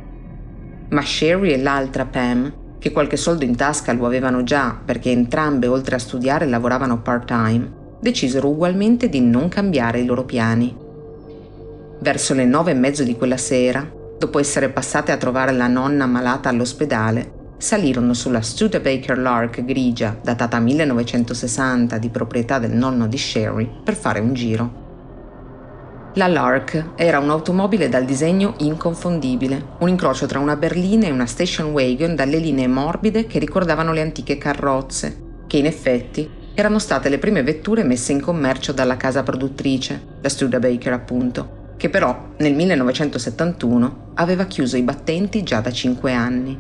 Ma 0.89 1.01
Sherry 1.01 1.51
e 1.51 1.61
l'altra 1.61 2.05
Pam, 2.05 2.53
che 2.79 2.91
qualche 2.91 3.17
soldo 3.17 3.45
in 3.45 3.55
tasca 3.55 3.93
lo 3.93 4.05
avevano 4.05 4.43
già 4.43 4.77
perché 4.84 5.09
entrambe 5.09 5.67
oltre 5.67 5.95
a 5.95 5.99
studiare 5.99 6.45
lavoravano 6.45 7.01
part-time, 7.01 7.71
decisero 8.01 8.49
ugualmente 8.49 9.07
di 9.07 9.21
non 9.21 9.47
cambiare 9.47 10.01
i 10.01 10.05
loro 10.05 10.25
piani. 10.25 10.75
Verso 11.99 12.34
le 12.34 12.45
nove 12.45 12.71
e 12.71 12.75
mezzo 12.75 13.03
di 13.03 13.15
quella 13.15 13.38
sera, 13.38 13.89
dopo 14.19 14.38
essere 14.39 14.69
passate 14.69 15.13
a 15.13 15.17
trovare 15.17 15.53
la 15.53 15.67
nonna 15.67 16.05
malata 16.05 16.49
all'ospedale, 16.49 17.55
salirono 17.57 18.13
sulla 18.13 18.41
Studebaker 18.41 19.17
Lark 19.17 19.63
grigia, 19.63 20.17
datata 20.21 20.59
1960 20.59 21.97
di 21.97 22.09
proprietà 22.09 22.59
del 22.59 22.73
nonno 22.73 23.07
di 23.07 23.17
Sherry, 23.17 23.69
per 23.81 23.95
fare 23.95 24.19
un 24.19 24.34
giro. 24.34 24.82
La 26.16 26.28
Lark 26.28 26.91
era 26.95 27.18
un'automobile 27.18 27.89
dal 27.89 28.05
disegno 28.05 28.53
inconfondibile, 28.59 29.70
un 29.80 29.89
incrocio 29.89 30.28
tra 30.28 30.38
una 30.38 30.55
berlina 30.55 31.07
e 31.07 31.11
una 31.11 31.26
station 31.26 31.72
wagon 31.72 32.14
dalle 32.14 32.38
linee 32.38 32.68
morbide 32.68 33.26
che 33.26 33.39
ricordavano 33.39 33.93
le 33.93 34.01
antiche 34.01 34.38
carrozze, 34.38 35.41
che 35.47 35.57
in 35.57 35.66
effetti 35.66 36.30
erano 36.53 36.78
state 36.78 37.09
le 37.09 37.18
prime 37.18 37.41
vetture 37.41 37.84
messe 37.84 38.11
in 38.11 38.22
commercio 38.22 38.74
dalla 38.74 38.95
casa 38.95 39.24
produttrice, 39.24 40.18
la 40.22 40.30
Studebaker 40.30 40.93
appunto, 40.93 41.74
che 41.78 41.89
però 41.89 42.30
nel 42.38 42.53
1971 42.53 44.11
aveva 44.14 44.45
chiuso 44.45 44.78
i 44.78 44.84
battenti 44.84 45.41
già 45.41 45.61
da 45.61 45.72
cinque 45.72 46.14
anni. 46.14 46.55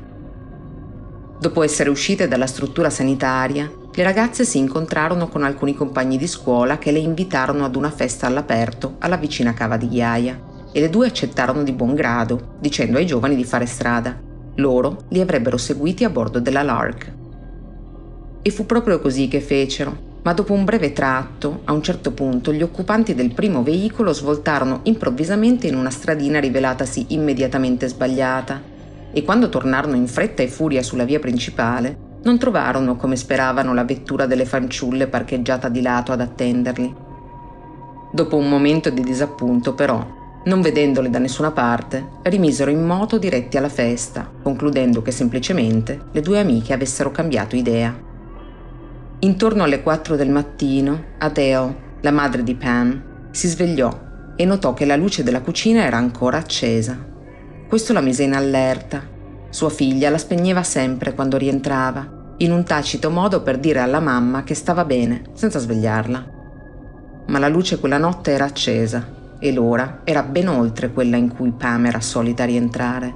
Dopo 1.39 1.61
essere 1.61 1.91
uscite 1.91 2.27
dalla 2.27 2.47
struttura 2.47 2.89
sanitaria, 2.89 3.71
le 3.95 4.01
ragazze 4.01 4.43
si 4.43 4.57
incontrarono 4.57 5.27
con 5.27 5.43
alcuni 5.43 5.75
compagni 5.75 6.17
di 6.17 6.25
scuola 6.25 6.79
che 6.79 6.91
le 6.91 6.97
invitarono 6.97 7.63
ad 7.63 7.75
una 7.75 7.91
festa 7.91 8.25
all'aperto 8.25 8.95
alla 8.99 9.17
vicina 9.17 9.53
cava 9.53 9.77
di 9.77 9.87
Ghiaia 9.87 10.51
e 10.71 10.79
le 10.79 10.89
due 10.89 11.05
accettarono 11.05 11.61
di 11.61 11.73
buon 11.73 11.93
grado, 11.93 12.55
dicendo 12.59 12.97
ai 12.97 13.05
giovani 13.05 13.35
di 13.35 13.43
fare 13.43 13.67
strada. 13.67 14.19
Loro 14.55 15.03
li 15.09 15.21
avrebbero 15.21 15.57
seguiti 15.57 16.03
a 16.03 16.09
bordo 16.09 16.39
della 16.39 16.63
Lark. 16.63 17.13
E 18.41 18.49
fu 18.49 18.65
proprio 18.65 18.99
così 18.99 19.27
che 19.27 19.39
fecero, 19.39 19.95
ma 20.23 20.33
dopo 20.33 20.53
un 20.53 20.65
breve 20.65 20.91
tratto, 20.91 21.61
a 21.65 21.71
un 21.71 21.83
certo 21.83 22.13
punto, 22.13 22.51
gli 22.51 22.63
occupanti 22.63 23.13
del 23.13 23.33
primo 23.35 23.61
veicolo 23.61 24.11
svoltarono 24.11 24.79
improvvisamente 24.83 25.67
in 25.67 25.75
una 25.75 25.91
stradina 25.91 26.39
rivelatasi 26.39 27.07
immediatamente 27.09 27.87
sbagliata 27.87 28.59
e 29.11 29.23
quando 29.23 29.49
tornarono 29.49 29.95
in 29.95 30.07
fretta 30.07 30.41
e 30.41 30.47
furia 30.47 30.81
sulla 30.81 31.03
via 31.03 31.19
principale, 31.19 32.11
non 32.23 32.37
trovarono 32.37 32.95
come 32.95 33.15
speravano 33.15 33.73
la 33.73 33.83
vettura 33.83 34.25
delle 34.25 34.45
fanciulle 34.45 35.07
parcheggiata 35.07 35.69
di 35.69 35.81
lato 35.81 36.11
ad 36.11 36.21
attenderli. 36.21 36.95
Dopo 38.11 38.37
un 38.37 38.47
momento 38.47 38.89
di 38.89 39.01
disappunto, 39.01 39.73
però, 39.73 40.05
non 40.45 40.61
vedendole 40.61 41.09
da 41.09 41.19
nessuna 41.19 41.51
parte, 41.51 42.05
rimisero 42.23 42.69
in 42.69 42.85
moto 42.85 43.17
diretti 43.17 43.57
alla 43.57 43.69
festa, 43.69 44.29
concludendo 44.41 45.01
che 45.01 45.11
semplicemente 45.11 46.05
le 46.11 46.21
due 46.21 46.39
amiche 46.39 46.73
avessero 46.73 47.11
cambiato 47.11 47.55
idea. 47.55 48.11
Intorno 49.19 49.63
alle 49.63 49.81
4 49.81 50.15
del 50.15 50.29
mattino, 50.29 51.03
Adele, 51.19 51.75
la 52.01 52.11
madre 52.11 52.43
di 52.43 52.55
Pam, 52.55 53.29
si 53.31 53.47
svegliò 53.47 54.11
e 54.35 54.45
notò 54.45 54.73
che 54.73 54.85
la 54.85 54.95
luce 54.95 55.23
della 55.23 55.41
cucina 55.41 55.83
era 55.83 55.97
ancora 55.97 56.37
accesa. 56.37 56.97
Questo 57.67 57.93
la 57.93 58.01
mise 58.01 58.23
in 58.23 58.33
allerta. 58.33 59.12
Sua 59.53 59.69
figlia 59.69 60.09
la 60.09 60.17
spegneva 60.17 60.63
sempre 60.63 61.13
quando 61.13 61.37
rientrava, 61.37 62.33
in 62.37 62.51
un 62.51 62.63
tacito 62.63 63.11
modo 63.11 63.43
per 63.43 63.59
dire 63.59 63.81
alla 63.81 63.99
mamma 63.99 64.41
che 64.41 64.55
stava 64.55 64.83
bene, 64.83 65.25
senza 65.33 65.59
svegliarla. 65.59 66.25
Ma 67.27 67.37
la 67.37 67.49
luce 67.49 67.79
quella 67.79 67.99
notte 67.99 68.31
era 68.31 68.45
accesa 68.45 69.37
e 69.37 69.53
l'ora 69.53 69.99
era 70.05 70.23
ben 70.23 70.47
oltre 70.47 70.91
quella 70.91 71.17
in 71.17 71.31
cui 71.31 71.51
Pam 71.51 71.85
era 71.85 71.99
solita 71.99 72.45
rientrare. 72.45 73.13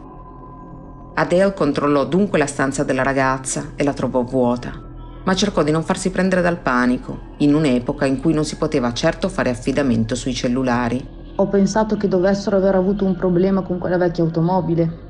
Adele 1.15 1.55
controllò 1.55 2.05
dunque 2.05 2.37
la 2.37 2.45
stanza 2.45 2.83
della 2.83 3.01
ragazza 3.01 3.71
e 3.75 3.83
la 3.83 3.93
trovò 3.93 4.21
vuota, 4.21 4.79
ma 5.23 5.33
cercò 5.33 5.63
di 5.63 5.71
non 5.71 5.81
farsi 5.81 6.11
prendere 6.11 6.43
dal 6.43 6.59
panico, 6.59 7.33
in 7.37 7.55
un'epoca 7.55 8.05
in 8.05 8.21
cui 8.21 8.33
non 8.33 8.45
si 8.45 8.57
poteva 8.57 8.93
certo 8.93 9.27
fare 9.27 9.49
affidamento 9.49 10.13
sui 10.13 10.35
cellulari 10.35 11.15
ho 11.39 11.47
pensato 11.49 11.97
che 11.97 12.07
dovessero 12.07 12.57
aver 12.57 12.73
avuto 12.73 13.05
un 13.05 13.15
problema 13.15 13.61
con 13.61 13.77
quella 13.77 13.97
vecchia 13.97 14.23
automobile 14.23 15.05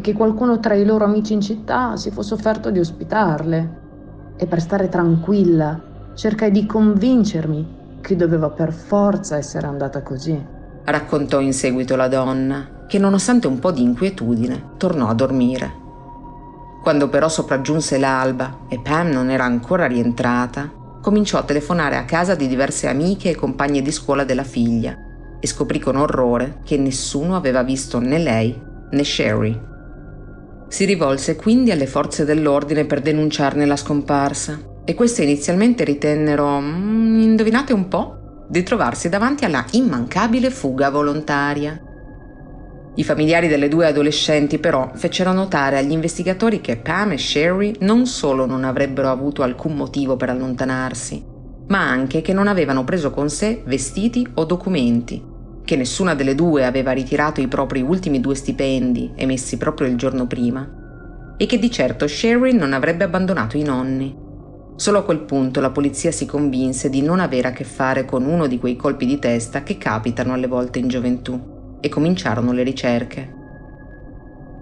e 0.00 0.02
che 0.02 0.14
qualcuno 0.14 0.58
tra 0.60 0.74
i 0.74 0.86
loro 0.86 1.04
amici 1.04 1.34
in 1.34 1.42
città 1.42 1.94
si 1.96 2.10
fosse 2.10 2.32
offerto 2.32 2.70
di 2.70 2.78
ospitarle. 2.78 3.78
E 4.36 4.46
per 4.46 4.60
stare 4.62 4.88
tranquilla 4.88 5.78
cercai 6.14 6.50
di 6.50 6.64
convincermi 6.64 7.78
che 8.00 8.16
doveva 8.16 8.48
per 8.48 8.72
forza 8.72 9.36
essere 9.36 9.66
andata 9.66 10.02
così. 10.02 10.42
Raccontò 10.82 11.40
in 11.40 11.52
seguito 11.52 11.96
la 11.96 12.08
donna, 12.08 12.84
che 12.88 12.98
nonostante 12.98 13.46
un 13.46 13.58
po' 13.58 13.70
di 13.70 13.82
inquietudine 13.82 14.70
tornò 14.78 15.08
a 15.08 15.14
dormire. 15.14 15.78
Quando 16.82 17.10
però 17.10 17.28
sopraggiunse 17.28 17.98
l'alba 17.98 18.60
e 18.70 18.80
Pam 18.80 19.10
non 19.10 19.28
era 19.28 19.44
ancora 19.44 19.86
rientrata, 19.86 20.72
cominciò 21.02 21.36
a 21.36 21.42
telefonare 21.42 21.96
a 21.96 22.06
casa 22.06 22.34
di 22.34 22.48
diverse 22.48 22.88
amiche 22.88 23.30
e 23.30 23.36
compagne 23.36 23.82
di 23.82 23.92
scuola 23.92 24.24
della 24.24 24.44
figlia 24.44 24.96
e 25.38 25.46
scoprì 25.46 25.78
con 25.78 25.96
orrore 25.96 26.60
che 26.64 26.78
nessuno 26.78 27.36
aveva 27.36 27.62
visto 27.62 27.98
né 27.98 28.18
lei 28.18 28.58
né 28.90 29.04
Sherry. 29.04 29.68
Si 30.70 30.84
rivolse 30.84 31.34
quindi 31.34 31.72
alle 31.72 31.88
forze 31.88 32.24
dell'ordine 32.24 32.84
per 32.84 33.00
denunciarne 33.00 33.66
la 33.66 33.74
scomparsa 33.74 34.82
e 34.84 34.94
queste 34.94 35.24
inizialmente 35.24 35.82
ritennero, 35.82 36.60
mm, 36.60 37.20
indovinate 37.22 37.72
un 37.72 37.88
po', 37.88 38.44
di 38.48 38.62
trovarsi 38.62 39.08
davanti 39.08 39.44
alla 39.44 39.64
immancabile 39.72 40.48
fuga 40.48 40.88
volontaria. 40.88 41.76
I 42.94 43.02
familiari 43.02 43.48
delle 43.48 43.66
due 43.66 43.86
adolescenti 43.86 44.58
però 44.58 44.92
fecero 44.94 45.32
notare 45.32 45.76
agli 45.76 45.90
investigatori 45.90 46.60
che 46.60 46.76
Pam 46.76 47.12
e 47.12 47.18
Sherry 47.18 47.74
non 47.80 48.06
solo 48.06 48.46
non 48.46 48.62
avrebbero 48.62 49.10
avuto 49.10 49.42
alcun 49.42 49.74
motivo 49.74 50.16
per 50.16 50.30
allontanarsi, 50.30 51.24
ma 51.66 51.80
anche 51.80 52.20
che 52.20 52.32
non 52.32 52.46
avevano 52.46 52.84
preso 52.84 53.10
con 53.10 53.28
sé 53.28 53.60
vestiti 53.66 54.24
o 54.34 54.44
documenti 54.44 55.29
che 55.70 55.76
nessuna 55.76 56.16
delle 56.16 56.34
due 56.34 56.66
aveva 56.66 56.90
ritirato 56.90 57.40
i 57.40 57.46
propri 57.46 57.80
ultimi 57.80 58.18
due 58.18 58.34
stipendi 58.34 59.12
emessi 59.14 59.56
proprio 59.56 59.86
il 59.86 59.94
giorno 59.94 60.26
prima, 60.26 60.68
e 61.36 61.46
che 61.46 61.60
di 61.60 61.70
certo 61.70 62.08
Sherry 62.08 62.52
non 62.52 62.72
avrebbe 62.72 63.04
abbandonato 63.04 63.56
i 63.56 63.62
nonni. 63.62 64.12
Solo 64.74 64.98
a 64.98 65.04
quel 65.04 65.20
punto 65.20 65.60
la 65.60 65.70
polizia 65.70 66.10
si 66.10 66.26
convinse 66.26 66.90
di 66.90 67.02
non 67.02 67.20
avere 67.20 67.46
a 67.46 67.52
che 67.52 67.62
fare 67.62 68.04
con 68.04 68.24
uno 68.24 68.48
di 68.48 68.58
quei 68.58 68.74
colpi 68.74 69.06
di 69.06 69.20
testa 69.20 69.62
che 69.62 69.78
capitano 69.78 70.32
alle 70.32 70.48
volte 70.48 70.80
in 70.80 70.88
gioventù 70.88 71.78
e 71.78 71.88
cominciarono 71.88 72.50
le 72.50 72.64
ricerche. 72.64 73.34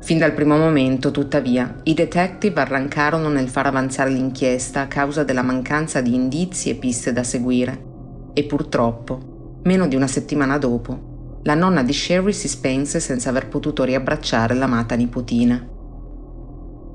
Fin 0.02 0.18
dal 0.18 0.34
primo 0.34 0.58
momento, 0.58 1.10
tuttavia, 1.10 1.74
i 1.84 1.94
detective 1.94 2.60
arrancarono 2.60 3.30
nel 3.30 3.48
far 3.48 3.64
avanzare 3.64 4.10
l'inchiesta 4.10 4.82
a 4.82 4.88
causa 4.88 5.24
della 5.24 5.40
mancanza 5.40 6.02
di 6.02 6.14
indizi 6.14 6.68
e 6.68 6.74
piste 6.74 7.14
da 7.14 7.22
seguire 7.22 7.86
e 8.34 8.44
purtroppo 8.44 9.27
Meno 9.62 9.88
di 9.88 9.96
una 9.96 10.06
settimana 10.06 10.56
dopo, 10.56 11.40
la 11.42 11.54
nonna 11.54 11.82
di 11.82 11.92
Sherry 11.92 12.32
si 12.32 12.48
spense 12.48 13.00
senza 13.00 13.30
aver 13.30 13.48
potuto 13.48 13.84
riabbracciare 13.84 14.54
l'amata 14.54 14.94
nipotina. 14.94 15.66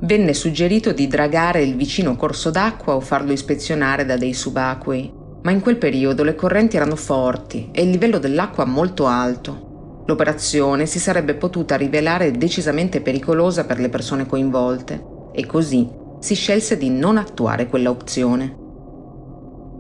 Venne 0.02 0.34
suggerito 0.34 0.92
di 0.92 1.08
dragare 1.08 1.64
il 1.64 1.76
vicino 1.76 2.16
corso 2.16 2.50
d'acqua 2.50 2.96
o 2.96 3.00
farlo 3.00 3.32
ispezionare 3.32 4.06
da 4.06 4.18
dei 4.18 4.34
subacquei, 4.34 5.12
ma 5.44 5.52
in 5.52 5.62
quel 5.62 5.78
periodo 5.78 6.24
le 6.24 6.36
correnti 6.36 6.76
erano 6.76 6.96
forti 6.96 7.70
e 7.72 7.84
il 7.84 7.90
livello 7.90 8.18
dell'acqua 8.18 8.66
molto 8.66 9.08
alto. 9.08 10.04
L'operazione 10.06 10.86
si 10.86 11.00
sarebbe 11.00 11.36
potuta 11.36 11.76
rivelare 11.76 12.32
decisamente 12.32 13.02
pericolosa 13.02 13.66
per 13.66 13.80
le 13.80 13.90
persone 13.90 14.26
coinvolte 14.26 15.04
e 15.34 15.46
così 15.46 15.90
si 16.20 16.36
scelse 16.36 16.78
di 16.78 16.90
non 16.90 17.18
attuare 17.18 17.68
quella 17.68 17.90
opzione. 17.90 18.58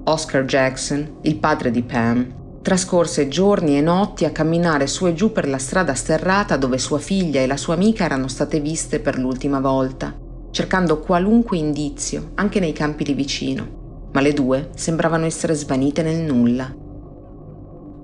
Oscar 0.06 0.44
Jackson, 0.46 1.20
il 1.22 1.38
padre 1.38 1.72
di 1.72 1.84
Pam, 1.84 2.42
Trascorse 2.64 3.28
giorni 3.28 3.78
e 3.78 3.82
notti 3.82 4.24
a 4.24 4.32
camminare 4.32 4.88
su 4.88 5.06
e 5.06 5.14
giù 5.14 5.34
per 5.34 5.50
la 5.50 5.58
strada 5.58 5.94
sterrata 5.94 6.56
dove 6.56 6.78
sua 6.78 6.98
figlia 6.98 7.42
e 7.42 7.46
la 7.46 7.58
sua 7.58 7.74
amica 7.74 8.06
erano 8.06 8.30
state 8.30 8.62
viste 8.62 9.02
per 9.02 9.18
l'ultima 9.18 9.60
volta, 9.60 10.18
cercando 10.50 11.02
qualunque 11.02 11.58
indizio, 11.58 12.32
anche 12.36 12.62
nei 12.62 12.72
campi 12.72 13.04
lì 13.04 13.16
vicino, 13.16 14.08
ma 14.14 14.22
le 14.22 14.32
due 14.32 14.70
sembravano 14.76 15.26
essere 15.26 15.56
svanite 15.56 16.04
nel 16.04 16.22
nulla. 16.22 16.74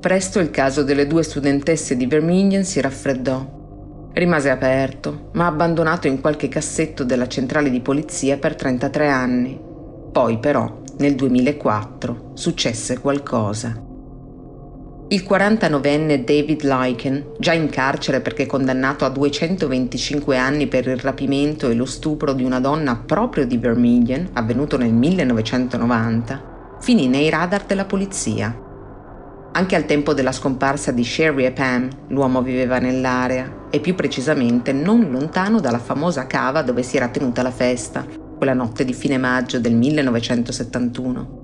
Presto 0.02 0.40
il 0.40 0.52
caso 0.52 0.84
delle 0.84 1.08
due 1.08 1.24
studentesse 1.24 1.96
di 1.96 2.06
Vermilion 2.06 2.66
si 2.66 2.82
raffreddò. 2.82 4.10
Rimase 4.12 4.50
aperto, 4.50 5.30
ma 5.36 5.46
abbandonato 5.46 6.08
in 6.08 6.20
qualche 6.20 6.50
cassetto 6.50 7.06
della 7.06 7.30
centrale 7.30 7.70
di 7.70 7.80
polizia 7.80 8.38
per 8.38 8.56
33 8.56 9.08
anni. 9.08 9.58
Poi 10.12 10.38
però, 10.38 10.82
nel 10.98 11.16
2004, 11.16 12.32
successe 12.34 13.00
qualcosa. 13.00 13.88
Il 15.12 15.26
49enne 15.28 16.24
David 16.24 16.62
Lyken, 16.62 17.32
già 17.40 17.54
in 17.54 17.72
carcere 17.72 18.22
perché 18.22 18.46
condannato 18.46 19.06
a 19.06 19.10
225 19.10 20.38
anni 20.38 20.68
per 20.68 20.86
il 20.86 21.00
rapimento 21.00 21.68
e 21.68 21.74
lo 21.74 21.86
stupro 21.86 22.32
di 22.34 22.44
una 22.44 22.60
donna 22.60 22.96
proprio 22.96 23.48
di 23.48 23.58
Vermilion, 23.58 24.30
avvenuto 24.34 24.78
nel 24.78 24.94
1990, 24.94 26.78
finì 26.80 27.08
nei 27.08 27.28
radar 27.32 27.64
della 27.66 27.86
polizia. 27.86 28.56
Anche 29.52 29.76
al 29.76 29.86
tempo 29.86 30.14
della 30.14 30.32
scomparsa 30.32 30.92
di 30.92 31.04
Sherry 31.04 31.46
e 31.46 31.54
Pam, 31.54 31.90
l'uomo 32.10 32.44
viveva 32.44 32.78
nell'area 32.78 33.66
e 33.72 33.80
più 33.80 33.96
precisamente 33.96 34.74
non 34.74 35.10
lontano 35.10 35.60
dalla 35.60 35.80
famosa 35.80 36.28
cava 36.28 36.62
dove 36.62 36.84
si 36.84 36.98
era 36.98 37.08
tenuta 37.08 37.42
la 37.42 37.50
festa, 37.50 38.06
quella 38.38 38.54
notte 38.54 38.86
di 38.86 38.94
fine 38.94 39.18
maggio 39.18 39.60
del 39.60 39.74
1971. 39.74 41.39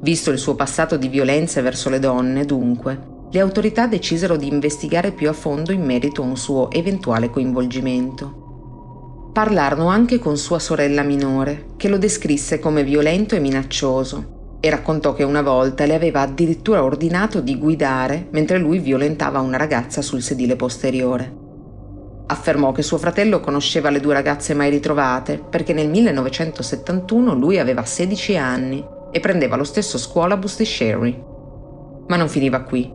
Visto 0.00 0.30
il 0.30 0.38
suo 0.38 0.54
passato 0.54 0.96
di 0.96 1.08
violenze 1.08 1.60
verso 1.60 1.90
le 1.90 1.98
donne, 1.98 2.44
dunque, 2.44 3.16
le 3.30 3.40
autorità 3.40 3.86
decisero 3.86 4.36
di 4.36 4.46
investigare 4.46 5.10
più 5.10 5.28
a 5.28 5.32
fondo 5.32 5.72
in 5.72 5.84
merito 5.84 6.22
a 6.22 6.26
un 6.26 6.36
suo 6.36 6.70
eventuale 6.70 7.30
coinvolgimento. 7.30 9.30
Parlarono 9.32 9.88
anche 9.88 10.18
con 10.18 10.36
sua 10.36 10.60
sorella 10.60 11.02
minore, 11.02 11.70
che 11.76 11.88
lo 11.88 11.98
descrisse 11.98 12.60
come 12.60 12.84
violento 12.84 13.34
e 13.34 13.40
minaccioso, 13.40 14.56
e 14.60 14.70
raccontò 14.70 15.14
che 15.14 15.24
una 15.24 15.42
volta 15.42 15.84
le 15.84 15.94
aveva 15.94 16.20
addirittura 16.20 16.82
ordinato 16.82 17.40
di 17.40 17.58
guidare 17.58 18.28
mentre 18.30 18.58
lui 18.58 18.78
violentava 18.78 19.40
una 19.40 19.56
ragazza 19.56 20.00
sul 20.00 20.22
sedile 20.22 20.56
posteriore. 20.56 21.46
Affermò 22.26 22.72
che 22.72 22.82
suo 22.82 22.98
fratello 22.98 23.40
conosceva 23.40 23.90
le 23.90 24.00
due 24.00 24.14
ragazze 24.14 24.54
mai 24.54 24.70
ritrovate 24.70 25.38
perché 25.38 25.72
nel 25.72 25.88
1971 25.88 27.34
lui 27.34 27.58
aveva 27.58 27.84
16 27.84 28.36
anni 28.36 28.96
e 29.10 29.20
prendeva 29.20 29.56
lo 29.56 29.64
stesso 29.64 29.98
scuolabus 29.98 30.56
di 30.56 30.64
Sherry. 30.64 31.24
Ma 32.06 32.16
non 32.16 32.28
finiva 32.28 32.62
qui. 32.62 32.92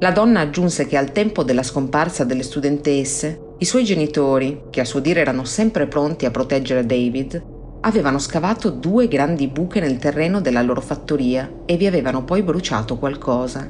La 0.00 0.12
donna 0.12 0.40
aggiunse 0.40 0.86
che 0.86 0.96
al 0.96 1.10
tempo 1.10 1.42
della 1.42 1.62
scomparsa 1.62 2.24
delle 2.24 2.44
studentesse, 2.44 3.54
i 3.58 3.64
suoi 3.64 3.82
genitori, 3.84 4.62
che 4.70 4.80
a 4.80 4.84
suo 4.84 5.00
dire 5.00 5.20
erano 5.20 5.44
sempre 5.44 5.88
pronti 5.88 6.24
a 6.24 6.30
proteggere 6.30 6.86
David, 6.86 7.42
avevano 7.80 8.18
scavato 8.18 8.70
due 8.70 9.08
grandi 9.08 9.48
buche 9.48 9.80
nel 9.80 9.98
terreno 9.98 10.40
della 10.40 10.62
loro 10.62 10.80
fattoria 10.80 11.62
e 11.64 11.76
vi 11.76 11.86
avevano 11.86 12.24
poi 12.24 12.42
bruciato 12.42 12.96
qualcosa. 12.96 13.68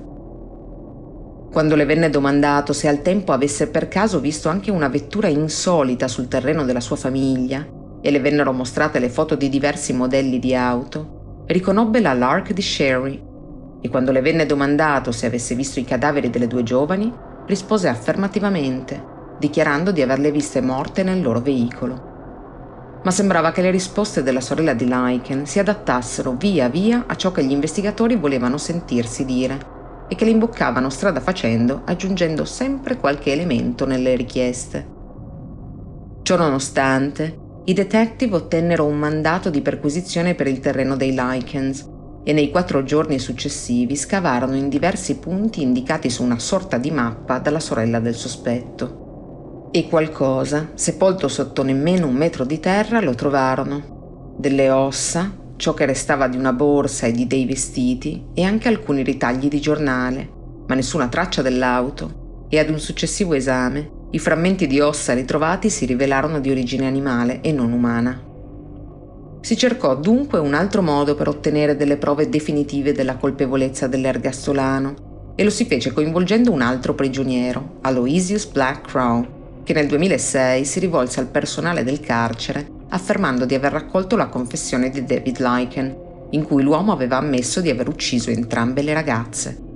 Quando 1.50 1.74
le 1.74 1.86
venne 1.86 2.10
domandato 2.10 2.74
se 2.74 2.88
al 2.88 3.00
tempo 3.00 3.32
avesse 3.32 3.68
per 3.68 3.88
caso 3.88 4.20
visto 4.20 4.50
anche 4.50 4.70
una 4.70 4.88
vettura 4.88 5.28
insolita 5.28 6.06
sul 6.08 6.28
terreno 6.28 6.64
della 6.64 6.80
sua 6.80 6.96
famiglia 6.96 7.66
e 8.00 8.10
le 8.10 8.20
vennero 8.20 8.52
mostrate 8.52 8.98
le 8.98 9.08
foto 9.08 9.34
di 9.34 9.48
diversi 9.48 9.94
modelli 9.94 10.38
di 10.38 10.54
auto, 10.54 11.17
riconobbe 11.48 12.00
la 12.00 12.14
Lark 12.14 12.52
di 12.52 12.62
Sherry 12.62 13.22
e 13.80 13.88
quando 13.90 14.12
le 14.12 14.22
venne 14.22 14.46
domandato 14.46 15.12
se 15.12 15.26
avesse 15.26 15.54
visto 15.54 15.80
i 15.80 15.84
cadaveri 15.84 16.30
delle 16.30 16.46
due 16.46 16.62
giovani, 16.62 17.12
rispose 17.46 17.88
affermativamente, 17.88 19.02
dichiarando 19.38 19.90
di 19.90 20.00
averle 20.00 20.30
viste 20.30 20.60
morte 20.60 21.02
nel 21.02 21.20
loro 21.20 21.40
veicolo 21.40 22.08
ma 23.02 23.10
sembrava 23.10 23.52
che 23.52 23.62
le 23.62 23.70
risposte 23.70 24.22
della 24.22 24.40
sorella 24.40 24.74
di 24.74 24.86
Lycan 24.86 25.46
si 25.46 25.58
adattassero 25.58 26.32
via 26.32 26.68
via 26.68 27.04
a 27.06 27.14
ciò 27.14 27.30
che 27.30 27.44
gli 27.44 27.52
investigatori 27.52 28.16
volevano 28.16 28.58
sentirsi 28.58 29.24
dire 29.24 29.76
e 30.08 30.14
che 30.14 30.24
le 30.24 30.30
imboccavano 30.30 30.90
strada 30.90 31.20
facendo, 31.20 31.82
aggiungendo 31.84 32.44
sempre 32.44 32.96
qualche 32.96 33.32
elemento 33.32 33.86
nelle 33.86 34.16
richieste. 34.16 34.96
Ciò 36.22 36.36
nonostante, 36.36 37.38
i 37.68 37.74
detective 37.74 38.34
ottennero 38.34 38.86
un 38.86 38.96
mandato 38.96 39.50
di 39.50 39.60
perquisizione 39.60 40.34
per 40.34 40.46
il 40.46 40.58
terreno 40.58 40.96
dei 40.96 41.12
Lycans 41.12 41.86
e 42.24 42.32
nei 42.32 42.50
quattro 42.50 42.82
giorni 42.82 43.18
successivi 43.18 43.94
scavarono 43.94 44.56
in 44.56 44.70
diversi 44.70 45.18
punti 45.18 45.60
indicati 45.60 46.08
su 46.08 46.22
una 46.22 46.38
sorta 46.38 46.78
di 46.78 46.90
mappa 46.90 47.38
dalla 47.38 47.60
sorella 47.60 48.00
del 48.00 48.14
sospetto. 48.14 49.68
E 49.70 49.86
qualcosa, 49.86 50.70
sepolto 50.72 51.28
sotto 51.28 51.62
nemmeno 51.62 52.06
un 52.06 52.14
metro 52.14 52.46
di 52.46 52.58
terra, 52.58 53.02
lo 53.02 53.14
trovarono. 53.14 54.34
Delle 54.38 54.70
ossa, 54.70 55.30
ciò 55.56 55.74
che 55.74 55.84
restava 55.84 56.26
di 56.26 56.38
una 56.38 56.54
borsa 56.54 57.06
e 57.06 57.12
di 57.12 57.26
dei 57.26 57.44
vestiti 57.44 58.28
e 58.32 58.44
anche 58.44 58.68
alcuni 58.68 59.02
ritagli 59.02 59.48
di 59.48 59.60
giornale, 59.60 60.26
ma 60.66 60.74
nessuna 60.74 61.08
traccia 61.08 61.42
dell'auto. 61.42 62.46
E 62.48 62.58
ad 62.58 62.70
un 62.70 62.78
successivo 62.78 63.34
esame, 63.34 63.96
i 64.10 64.18
frammenti 64.18 64.66
di 64.66 64.80
ossa 64.80 65.12
ritrovati 65.12 65.68
si 65.68 65.84
rivelarono 65.84 66.40
di 66.40 66.50
origine 66.50 66.86
animale 66.86 67.40
e 67.42 67.52
non 67.52 67.72
umana. 67.72 68.18
Si 69.40 69.56
cercò 69.56 69.94
dunque 69.96 70.38
un 70.38 70.54
altro 70.54 70.82
modo 70.82 71.14
per 71.14 71.28
ottenere 71.28 71.76
delle 71.76 71.98
prove 71.98 72.28
definitive 72.28 72.92
della 72.92 73.16
colpevolezza 73.16 73.86
dell'ergastolano 73.86 75.32
e 75.34 75.44
lo 75.44 75.50
si 75.50 75.66
fece 75.66 75.92
coinvolgendo 75.92 76.50
un 76.50 76.62
altro 76.62 76.94
prigioniero, 76.94 77.78
Aloysius 77.82 78.46
Black 78.46 78.88
Crow, 78.88 79.62
che 79.62 79.74
nel 79.74 79.86
2006 79.86 80.64
si 80.64 80.80
rivolse 80.80 81.20
al 81.20 81.26
personale 81.26 81.84
del 81.84 82.00
carcere 82.00 82.76
affermando 82.88 83.44
di 83.44 83.54
aver 83.54 83.72
raccolto 83.72 84.16
la 84.16 84.28
confessione 84.28 84.88
di 84.88 85.04
David 85.04 85.38
Lycan, 85.38 85.96
in 86.30 86.44
cui 86.44 86.62
l'uomo 86.62 86.92
aveva 86.92 87.18
ammesso 87.18 87.60
di 87.60 87.68
aver 87.68 87.88
ucciso 87.88 88.30
entrambe 88.30 88.80
le 88.80 88.94
ragazze. 88.94 89.67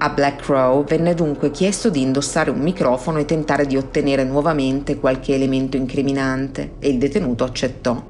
A 0.00 0.10
Black 0.10 0.42
Crow 0.42 0.84
venne 0.84 1.12
dunque 1.12 1.50
chiesto 1.50 1.90
di 1.90 2.02
indossare 2.02 2.50
un 2.50 2.60
microfono 2.60 3.18
e 3.18 3.24
tentare 3.24 3.66
di 3.66 3.76
ottenere 3.76 4.22
nuovamente 4.22 4.96
qualche 4.96 5.34
elemento 5.34 5.76
incriminante 5.76 6.74
e 6.78 6.88
il 6.88 6.98
detenuto 6.98 7.42
accettò. 7.42 8.00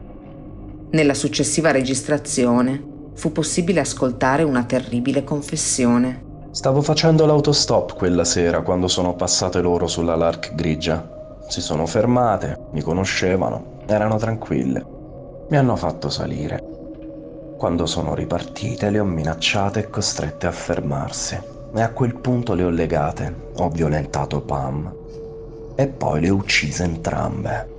Nella 0.91 1.14
successiva 1.14 1.70
registrazione 1.70 3.11
fu 3.14 3.32
possibile 3.32 3.80
ascoltare 3.80 4.43
una 4.43 4.64
terribile 4.64 5.24
confessione. 5.24 6.24
Stavo 6.51 6.82
facendo 6.82 7.24
l'autostop 7.24 7.95
quella 7.95 8.24
sera 8.24 8.61
quando 8.61 8.86
sono 8.86 9.14
passate 9.14 9.62
loro 9.62 9.86
sulla 9.86 10.14
Lark 10.14 10.55
grigia. 10.55 11.39
Si 11.49 11.62
sono 11.62 11.86
fermate, 11.86 12.66
mi 12.72 12.82
conoscevano, 12.82 13.78
erano 13.86 14.18
tranquille. 14.18 14.84
Mi 15.49 15.57
hanno 15.57 15.74
fatto 15.74 16.11
salire. 16.11 16.62
Quando 17.57 17.86
sono 17.86 18.14
ripartite 18.14 18.91
le 18.91 19.01
ho 19.01 19.05
minacciate 19.05 19.80
e 19.80 19.89
costrette 19.89 20.47
a 20.47 20.53
fermarsi. 20.53 21.57
E 21.75 21.81
a 21.81 21.91
quel 21.91 22.14
punto 22.14 22.55
le 22.55 22.64
ho 22.64 22.71
legate, 22.71 23.51
ho 23.57 23.69
violentato 23.69 24.41
Pam 24.41 24.95
e 25.75 25.87
poi 25.87 26.21
le 26.21 26.31
ho 26.31 26.35
uccise 26.35 26.83
entrambe. 26.83 27.77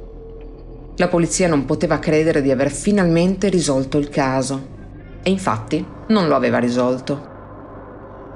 La 0.95 1.07
polizia 1.07 1.47
non 1.47 1.65
poteva 1.65 1.99
credere 1.99 2.41
di 2.41 2.49
aver 2.49 2.71
finalmente 2.71 3.49
risolto 3.49 3.97
il 3.97 4.09
caso. 4.09 4.77
E 5.21 5.29
infatti 5.29 5.85
non 6.07 6.27
lo 6.27 6.35
aveva 6.35 6.59
risolto. 6.59 7.27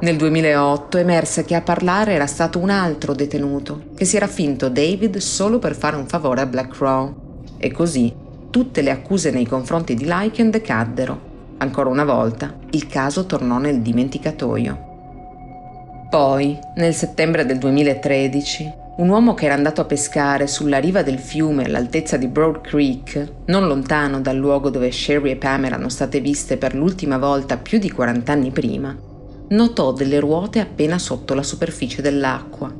Nel 0.01 0.17
2008 0.17 0.97
emerse 0.97 1.45
che 1.45 1.55
a 1.55 1.61
parlare 1.61 2.11
era 2.11 2.27
stato 2.27 2.59
un 2.59 2.69
altro 2.69 3.13
detenuto, 3.13 3.83
che 3.95 4.03
si 4.03 4.17
era 4.17 4.27
finto 4.27 4.67
David 4.67 5.17
solo 5.17 5.59
per 5.59 5.75
fare 5.75 5.95
un 5.95 6.07
favore 6.07 6.41
a 6.41 6.45
Black 6.45 6.75
Crow. 6.75 7.43
E 7.57 7.71
così 7.71 8.13
tutte 8.49 8.81
le 8.81 8.91
accuse 8.91 9.31
nei 9.31 9.45
confronti 9.45 9.93
di 9.93 10.05
Lycan 10.05 10.49
decaddero. 10.49 11.31
Ancora 11.59 11.89
una 11.89 12.03
volta, 12.03 12.53
il 12.71 12.87
caso 12.87 13.25
tornò 13.25 13.59
nel 13.59 13.81
dimenticatoio. 13.81 14.91
Poi, 16.13 16.59
nel 16.75 16.93
settembre 16.93 17.43
del 17.43 17.57
2013, 17.57 18.71
un 18.97 19.09
uomo 19.09 19.33
che 19.33 19.45
era 19.45 19.55
andato 19.55 19.81
a 19.81 19.85
pescare 19.85 20.45
sulla 20.45 20.77
riva 20.77 21.01
del 21.01 21.17
fiume 21.17 21.63
all'altezza 21.65 22.17
di 22.17 22.27
Broad 22.27 22.61
Creek, 22.61 23.31
non 23.47 23.65
lontano 23.65 24.21
dal 24.21 24.37
luogo 24.37 24.69
dove 24.69 24.91
Sherry 24.91 25.31
e 25.31 25.37
Pam 25.37 25.65
erano 25.65 25.89
state 25.89 26.19
viste 26.19 26.57
per 26.57 26.75
l'ultima 26.75 27.17
volta 27.17 27.57
più 27.57 27.79
di 27.79 27.89
40 27.89 28.31
anni 28.31 28.51
prima, 28.51 28.95
notò 29.47 29.91
delle 29.91 30.19
ruote 30.19 30.59
appena 30.59 30.99
sotto 30.99 31.33
la 31.33 31.41
superficie 31.41 32.03
dell'acqua, 32.03 32.71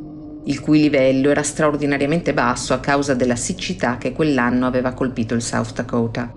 il 0.44 0.60
cui 0.60 0.82
livello 0.82 1.32
era 1.32 1.42
straordinariamente 1.42 2.36
basso 2.36 2.76
a 2.76 2.80
causa 2.80 3.16
della 3.16 3.36
siccità 3.36 3.98
che 3.98 4.12
quell'anno 4.12 4.68
aveva 4.68 4.94
colpito 4.94 5.34
il 5.34 5.42
South 5.42 5.74
Dakota. 5.74 6.32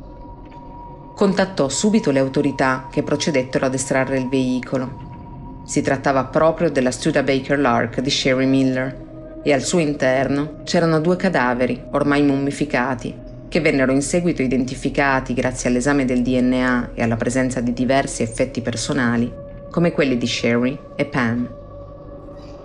Contattò 1.14 1.68
subito 1.68 2.11
le 2.11 2.20
autorità 2.20 2.88
che 2.90 3.03
procedettero 3.03 3.66
ad 3.66 3.74
estrarre 3.74 4.16
il 4.16 4.30
veicolo. 4.30 5.05
Si 5.66 5.82
trattava 5.82 6.24
proprio 6.26 6.70
della 6.70 6.92
Studebaker 6.92 7.58
Lark 7.58 8.00
di 8.00 8.08
Sherry 8.08 8.46
Miller 8.46 9.40
e 9.42 9.52
al 9.52 9.62
suo 9.62 9.80
interno 9.80 10.60
c'erano 10.62 11.00
due 11.00 11.16
cadaveri 11.16 11.82
ormai 11.90 12.22
mummificati 12.22 13.14
che 13.48 13.60
vennero 13.60 13.90
in 13.90 14.02
seguito 14.02 14.42
identificati 14.42 15.34
grazie 15.34 15.68
all'esame 15.68 16.04
del 16.04 16.22
DNA 16.22 16.90
e 16.94 17.02
alla 17.02 17.16
presenza 17.16 17.60
di 17.60 17.72
diversi 17.72 18.22
effetti 18.22 18.60
personali 18.60 19.32
come 19.68 19.90
quelli 19.90 20.16
di 20.16 20.26
Sherry 20.26 20.78
e 20.94 21.04
Pam. 21.04 21.54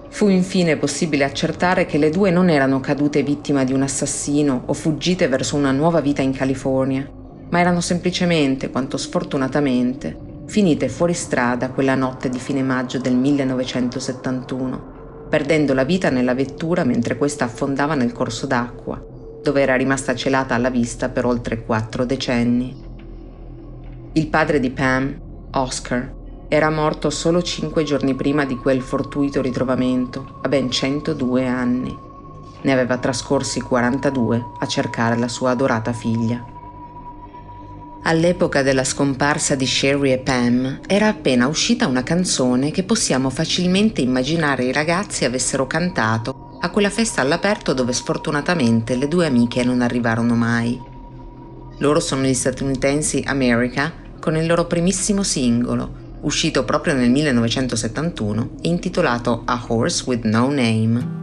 Fu 0.09 0.27
infine 0.27 0.77
possibile 0.77 1.23
accertare 1.23 1.85
che 1.85 1.97
le 1.97 2.11
due 2.11 2.29
non 2.29 2.49
erano 2.49 2.79
cadute 2.79 3.23
vittima 3.23 3.63
di 3.63 3.73
un 3.73 3.81
assassino 3.81 4.63
o 4.67 4.73
fuggite 4.73 5.27
verso 5.27 5.55
una 5.55 5.71
nuova 5.71 6.01
vita 6.01 6.21
in 6.21 6.33
California, 6.33 7.09
ma 7.49 7.59
erano 7.59 7.81
semplicemente, 7.81 8.69
quanto 8.69 8.97
sfortunatamente, 8.97 10.29
finite 10.51 10.89
fuori 10.89 11.13
strada 11.13 11.69
quella 11.69 11.95
notte 11.95 12.27
di 12.27 12.37
fine 12.37 12.61
maggio 12.61 12.97
del 12.97 13.15
1971, 13.15 15.27
perdendo 15.29 15.73
la 15.73 15.85
vita 15.85 16.09
nella 16.09 16.33
vettura 16.33 16.83
mentre 16.83 17.15
questa 17.15 17.45
affondava 17.45 17.95
nel 17.95 18.11
corso 18.11 18.47
d'acqua, 18.47 19.01
dove 19.41 19.61
era 19.61 19.77
rimasta 19.77 20.13
celata 20.13 20.53
alla 20.53 20.69
vista 20.69 21.07
per 21.07 21.25
oltre 21.25 21.63
quattro 21.63 22.03
decenni. 22.03 22.75
Il 24.11 24.27
padre 24.27 24.59
di 24.59 24.71
Pam, 24.71 25.21
Oscar, 25.51 26.13
era 26.49 26.69
morto 26.69 27.09
solo 27.09 27.41
cinque 27.41 27.85
giorni 27.85 28.13
prima 28.13 28.43
di 28.43 28.57
quel 28.57 28.81
fortuito 28.81 29.41
ritrovamento, 29.41 30.39
a 30.41 30.49
ben 30.49 30.69
102 30.69 31.47
anni. 31.47 31.97
Ne 32.63 32.71
aveva 32.73 32.97
trascorsi 32.97 33.61
42 33.61 34.43
a 34.59 34.67
cercare 34.67 35.17
la 35.17 35.29
sua 35.29 35.51
adorata 35.51 35.93
figlia. 35.93 36.50
All'epoca 38.03 38.63
della 38.63 38.83
scomparsa 38.83 39.53
di 39.53 39.67
Sherry 39.67 40.11
e 40.11 40.17
Pam 40.17 40.79
era 40.87 41.07
appena 41.07 41.47
uscita 41.47 41.85
una 41.85 42.01
canzone 42.01 42.71
che 42.71 42.83
possiamo 42.83 43.29
facilmente 43.29 44.01
immaginare 44.01 44.63
i 44.63 44.71
ragazzi 44.71 45.23
avessero 45.23 45.67
cantato 45.67 46.57
a 46.61 46.69
quella 46.71 46.89
festa 46.89 47.21
all'aperto 47.21 47.73
dove 47.73 47.93
sfortunatamente 47.93 48.95
le 48.95 49.07
due 49.07 49.27
amiche 49.27 49.63
non 49.63 49.81
arrivarono 49.81 50.35
mai. 50.35 50.79
Loro 51.77 51.99
sono 51.99 52.23
gli 52.23 52.33
statunitensi 52.33 53.23
America 53.27 53.93
con 54.19 54.35
il 54.35 54.47
loro 54.47 54.65
primissimo 54.65 55.21
singolo, 55.21 56.17
uscito 56.21 56.63
proprio 56.65 56.95
nel 56.95 57.09
1971, 57.09 58.49
intitolato 58.61 59.43
A 59.45 59.63
Horse 59.67 60.03
with 60.07 60.23
No 60.23 60.49
Name. 60.49 61.20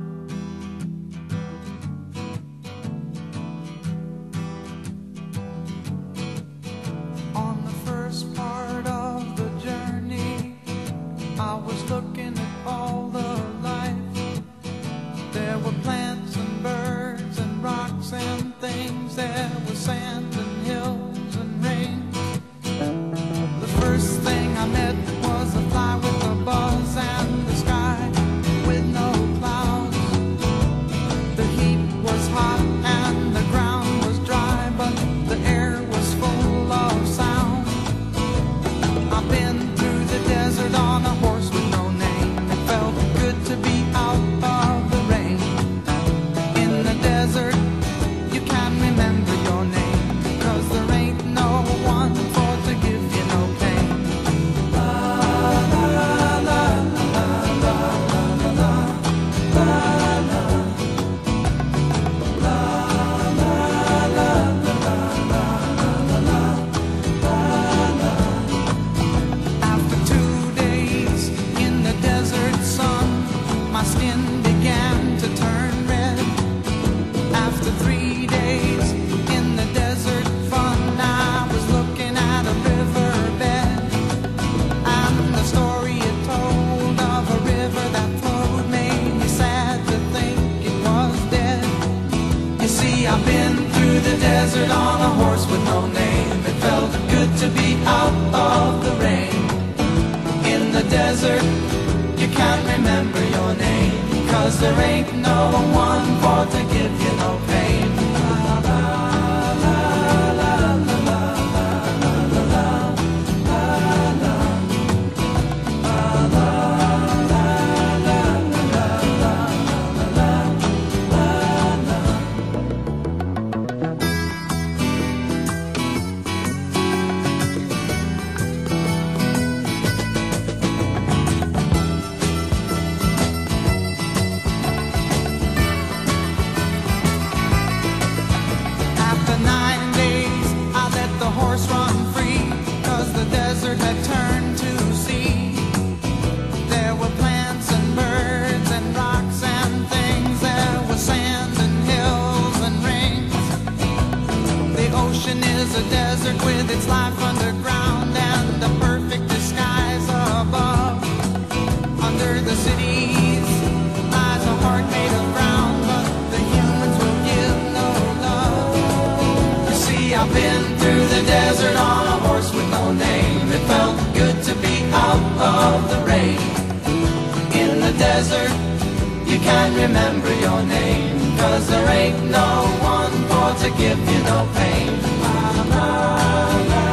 you 179.39 179.45
can 179.45 179.75
remember 179.75 180.33
your 180.41 180.63
name. 180.65 181.37
Cause 181.39 181.69
there 181.69 181.89
ain't 181.89 182.25
no 182.25 182.67
one 182.83 183.13
for 183.29 183.49
to 183.63 183.71
give 183.79 183.99
you 183.99 184.23
no 184.25 184.49
pain. 184.55 184.91
La, 185.23 185.63
la, 185.63 186.65
la. 186.69 186.88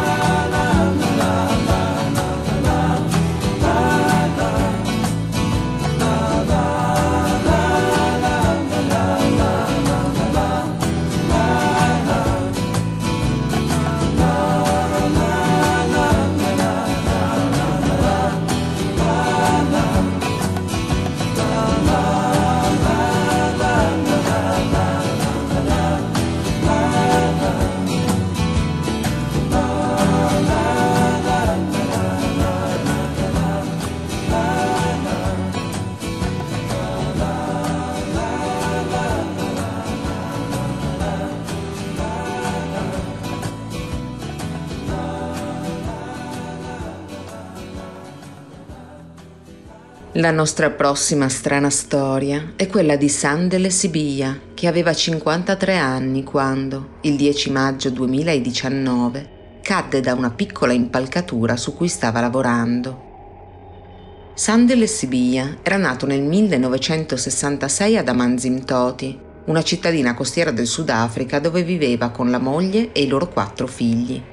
Nostra 50.31 50.69
prossima 50.69 51.27
strana 51.27 51.69
storia 51.69 52.53
è 52.55 52.67
quella 52.67 52.95
di 52.95 53.09
Sandele 53.09 53.69
Sibia, 53.69 54.39
che 54.53 54.65
aveva 54.65 54.93
53 54.93 55.75
anni 55.75 56.23
quando, 56.23 56.99
il 57.01 57.17
10 57.17 57.51
maggio 57.51 57.89
2019, 57.89 59.59
cadde 59.61 59.99
da 59.99 60.13
una 60.13 60.29
piccola 60.29 60.71
impalcatura 60.71 61.57
su 61.57 61.75
cui 61.75 61.89
stava 61.89 62.21
lavorando. 62.21 64.31
Sandele 64.35 64.87
Sibia 64.87 65.57
era 65.61 65.75
nato 65.75 66.05
nel 66.05 66.21
1966 66.21 67.97
ad 67.97 68.07
Amanzimtoti, 68.07 69.19
una 69.47 69.63
cittadina 69.63 70.13
costiera 70.13 70.51
del 70.51 70.65
Sudafrica 70.65 71.39
dove 71.39 71.61
viveva 71.63 72.11
con 72.11 72.31
la 72.31 72.39
moglie 72.39 72.93
e 72.93 73.01
i 73.01 73.09
loro 73.09 73.27
quattro 73.27 73.67
figli. 73.67 74.23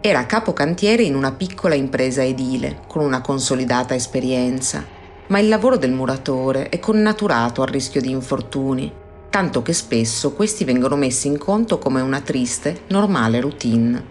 Era 0.00 0.26
capocantiere 0.26 1.02
in 1.02 1.16
una 1.16 1.32
piccola 1.32 1.74
impresa 1.74 2.22
edile, 2.22 2.82
con 2.86 3.02
una 3.02 3.20
consolidata 3.20 3.96
esperienza, 3.96 4.86
ma 5.26 5.40
il 5.40 5.48
lavoro 5.48 5.76
del 5.76 5.90
muratore 5.90 6.68
è 6.68 6.78
connaturato 6.78 7.62
al 7.62 7.68
rischio 7.68 8.00
di 8.00 8.10
infortuni, 8.10 8.92
tanto 9.28 9.60
che 9.60 9.72
spesso 9.72 10.34
questi 10.34 10.62
vengono 10.62 10.94
messi 10.94 11.26
in 11.26 11.36
conto 11.36 11.78
come 11.78 12.00
una 12.00 12.20
triste, 12.20 12.82
normale 12.90 13.40
routine. 13.40 14.06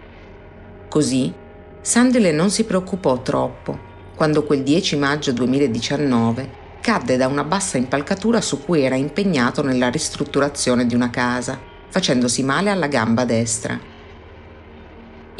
Così, 0.90 1.32
Sandile 1.80 2.32
non 2.32 2.50
si 2.50 2.64
preoccupò 2.64 3.22
troppo 3.22 3.86
quando 4.14 4.44
quel 4.44 4.62
10 4.62 4.96
maggio 4.96 5.32
2019 5.32 6.50
cadde 6.82 7.16
da 7.16 7.28
una 7.28 7.44
bassa 7.44 7.78
impalcatura 7.78 8.42
su 8.42 8.62
cui 8.62 8.82
era 8.82 8.94
impegnato 8.94 9.62
nella 9.62 9.88
ristrutturazione 9.88 10.84
di 10.84 10.94
una 10.94 11.08
casa, 11.08 11.58
facendosi 11.88 12.42
male 12.42 12.68
alla 12.68 12.88
gamba 12.88 13.24
destra. 13.24 13.96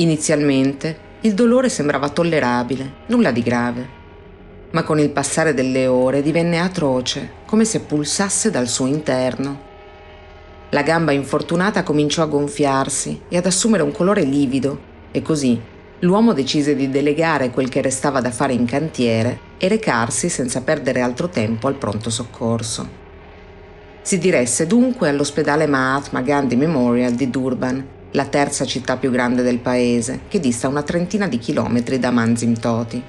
Inizialmente 0.00 1.06
il 1.22 1.34
dolore 1.34 1.68
sembrava 1.68 2.08
tollerabile, 2.08 2.92
nulla 3.06 3.32
di 3.32 3.42
grave, 3.42 3.88
ma 4.70 4.84
con 4.84 5.00
il 5.00 5.10
passare 5.10 5.54
delle 5.54 5.88
ore 5.88 6.22
divenne 6.22 6.60
atroce, 6.60 7.30
come 7.44 7.64
se 7.64 7.80
pulsasse 7.80 8.52
dal 8.52 8.68
suo 8.68 8.86
interno. 8.86 9.66
La 10.70 10.82
gamba 10.82 11.10
infortunata 11.10 11.82
cominciò 11.82 12.22
a 12.22 12.26
gonfiarsi 12.26 13.22
e 13.28 13.38
ad 13.38 13.46
assumere 13.46 13.82
un 13.82 13.90
colore 13.90 14.22
livido 14.22 14.78
e 15.10 15.20
così 15.20 15.60
l'uomo 16.00 16.32
decise 16.32 16.76
di 16.76 16.88
delegare 16.88 17.50
quel 17.50 17.68
che 17.68 17.82
restava 17.82 18.20
da 18.20 18.30
fare 18.30 18.52
in 18.52 18.66
cantiere 18.66 19.40
e 19.58 19.66
recarsi 19.66 20.28
senza 20.28 20.60
perdere 20.60 21.00
altro 21.00 21.28
tempo 21.28 21.66
al 21.66 21.74
pronto 21.74 22.08
soccorso. 22.08 22.88
Si 24.02 24.16
diresse 24.18 24.68
dunque 24.68 25.08
all'ospedale 25.08 25.66
Mahatma 25.66 26.20
Gandhi 26.20 26.54
Memorial 26.54 27.14
di 27.14 27.28
Durban, 27.28 27.96
la 28.12 28.24
terza 28.26 28.64
città 28.64 28.96
più 28.96 29.10
grande 29.10 29.42
del 29.42 29.58
paese, 29.58 30.20
che 30.28 30.40
dista 30.40 30.68
una 30.68 30.82
trentina 30.82 31.28
di 31.28 31.38
chilometri 31.38 31.98
da 31.98 32.10
Manzimtoti. 32.10 33.02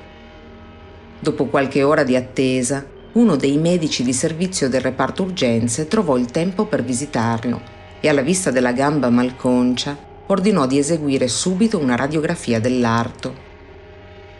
Dopo 1.20 1.46
qualche 1.46 1.84
ora 1.84 2.04
di 2.04 2.16
attesa, 2.16 2.86
uno 3.14 3.36
dei 3.36 3.58
medici 3.58 4.04
di 4.04 4.14
servizio 4.14 4.70
del 4.70 4.82
reparto 4.82 5.24
urgenze 5.24 5.88
trovò 5.88 6.18
il 6.18 6.28
tempo 6.28 6.66
per 6.66 6.84
visitarlo 6.84 7.62
e 8.00 8.08
alla 8.08 8.22
vista 8.22 8.52
della 8.52 8.72
gamba 8.72 9.10
malconcia 9.10 9.98
ordinò 10.28 10.68
di 10.68 10.78
eseguire 10.78 11.28
subito 11.28 11.80
una 11.80 11.96
radiografia 11.96 12.60
dell'arto. 12.60 13.48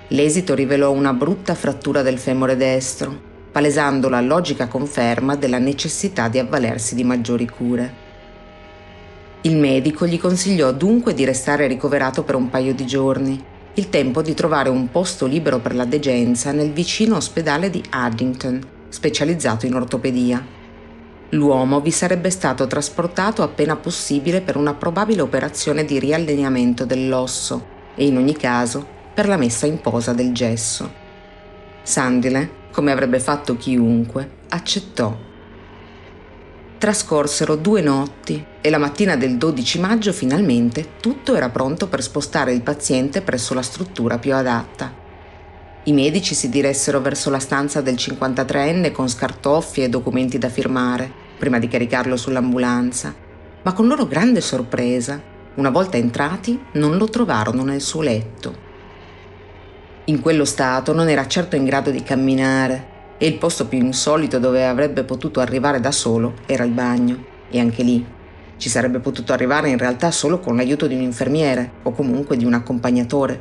L'esito 0.10 0.54
rivelò 0.56 0.92
una 0.92 1.14
brutta 1.14 1.56
frattura 1.56 2.02
del 2.02 2.20
femore 2.20 2.56
destro, 2.56 3.28
palesando 3.52 4.08
la 4.08 4.22
logica 4.22 4.68
conferma 4.68 5.36
della 5.36 5.58
necessità 5.58 6.28
di 6.28 6.38
avvalersi 6.38 6.96
di 6.96 7.04
maggiori 7.04 7.48
cure. 7.48 8.08
Il 9.42 9.56
medico 9.56 10.06
gli 10.06 10.20
consigliò 10.20 10.74
dunque 10.74 11.14
di 11.14 11.24
restare 11.24 11.66
ricoverato 11.68 12.24
per 12.24 12.36
un 12.36 12.50
paio 12.50 12.74
di 12.74 12.86
giorni, 12.86 13.42
il 13.76 13.90
tempo 13.90 14.22
di 14.22 14.34
trovare 14.34 14.68
un 14.68 14.92
posto 14.92 15.26
libero 15.26 15.60
per 15.60 15.76
la 15.76 15.86
degenza 15.86 16.52
nel 16.52 16.74
vicino 16.74 17.16
ospedale 17.16 17.70
di 17.70 17.82
Addington, 17.90 18.60
specializzato 18.90 19.66
in 19.66 19.76
ortopedia. 19.76 20.46
L'uomo 21.30 21.80
vi 21.80 21.92
sarebbe 21.92 22.30
stato 22.32 22.68
trasportato 22.68 23.42
appena 23.42 23.78
possibile 23.78 24.42
per 24.42 24.58
una 24.58 24.74
probabile 24.74 25.22
operazione 25.22 25.86
di 25.86 26.00
riallineamento 26.00 26.84
dell'osso 26.84 27.66
e 27.96 28.08
in 28.08 28.18
ogni 28.18 28.36
caso 28.36 28.86
per 29.14 29.30
la 29.30 29.38
messa 29.38 29.66
in 29.66 29.80
posa 29.80 30.12
del 30.12 30.34
gesso. 30.34 30.92
Sandile, 31.82 32.68
come 32.72 32.92
avrebbe 32.92 33.22
fatto 33.22 33.56
chiunque, 33.56 34.30
accettò. 34.50 35.28
Trascorsero 36.80 37.58
due 37.58 37.82
notti 37.82 38.42
e 38.62 38.70
la 38.70 38.78
mattina 38.78 39.18
del 39.18 39.36
12 39.36 39.82
maggio 39.82 40.14
finalmente 40.14 40.92
tutto 41.02 41.36
era 41.36 41.50
pronto 41.50 41.90
per 41.90 42.02
spostare 42.02 42.54
il 42.54 42.62
paziente 42.62 43.22
presso 43.22 43.54
la 43.54 43.62
struttura 43.62 44.18
più 44.18 44.34
adatta. 44.34 44.90
I 45.84 45.92
medici 45.92 46.34
si 46.34 46.48
diressero 46.48 47.02
verso 47.02 47.30
la 47.30 47.40
stanza 47.40 47.82
del 47.82 47.96
53enne 47.96 48.94
con 48.94 49.10
scartoffie 49.10 49.84
e 49.84 49.90
documenti 49.90 50.38
da 50.38 50.48
firmare, 50.48 51.12
prima 51.38 51.60
di 51.60 51.68
caricarlo 51.68 52.16
sull'ambulanza, 52.16 53.14
ma 53.62 53.74
con 53.74 53.86
loro 53.86 54.08
grande 54.08 54.40
sorpresa, 54.40 55.22
una 55.56 55.72
volta 55.72 55.98
entrati, 55.98 56.58
non 56.76 56.96
lo 56.96 57.10
trovarono 57.10 57.66
nel 57.66 57.82
suo 57.82 58.02
letto. 58.02 58.56
In 60.06 60.22
quello 60.22 60.46
stato 60.46 60.94
non 60.94 61.10
era 61.10 61.28
certo 61.28 61.58
in 61.58 61.66
grado 61.66 61.92
di 61.92 62.04
camminare 62.04 62.89
e 63.20 63.28
il 63.28 63.38
posto 63.38 63.68
più 63.68 63.78
insolito 63.78 64.40
dove 64.40 64.66
avrebbe 64.66 65.04
potuto 65.04 65.40
arrivare 65.42 65.80
da 65.80 65.92
solo 65.92 66.34
era 66.48 66.64
il 66.64 66.72
bagno, 66.72 67.24
e 67.52 67.60
anche 67.60 67.84
lì 67.84 68.18
ci 68.60 68.68
sarebbe 68.68 69.00
potuto 69.00 69.32
arrivare 69.32 69.70
in 69.70 69.78
realtà 69.78 70.12
solo 70.12 70.40
con 70.40 70.58
l'aiuto 70.58 70.86
di 70.86 70.94
un 70.94 71.02
infermiere 71.02 71.72
o 71.84 71.92
comunque 71.92 72.36
di 72.36 72.44
un 72.44 72.54
accompagnatore. 72.54 73.40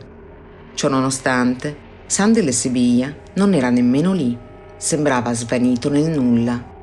Ciò 0.74 0.88
nonostante, 0.88 1.76
Sandel 2.06 2.52
Sibiglia 2.52 3.12
non 3.34 3.52
era 3.52 3.68
nemmeno 3.68 4.12
lì, 4.12 4.38
sembrava 4.76 5.34
svanito 5.34 5.90
nel 5.90 6.08
nulla. 6.08 6.76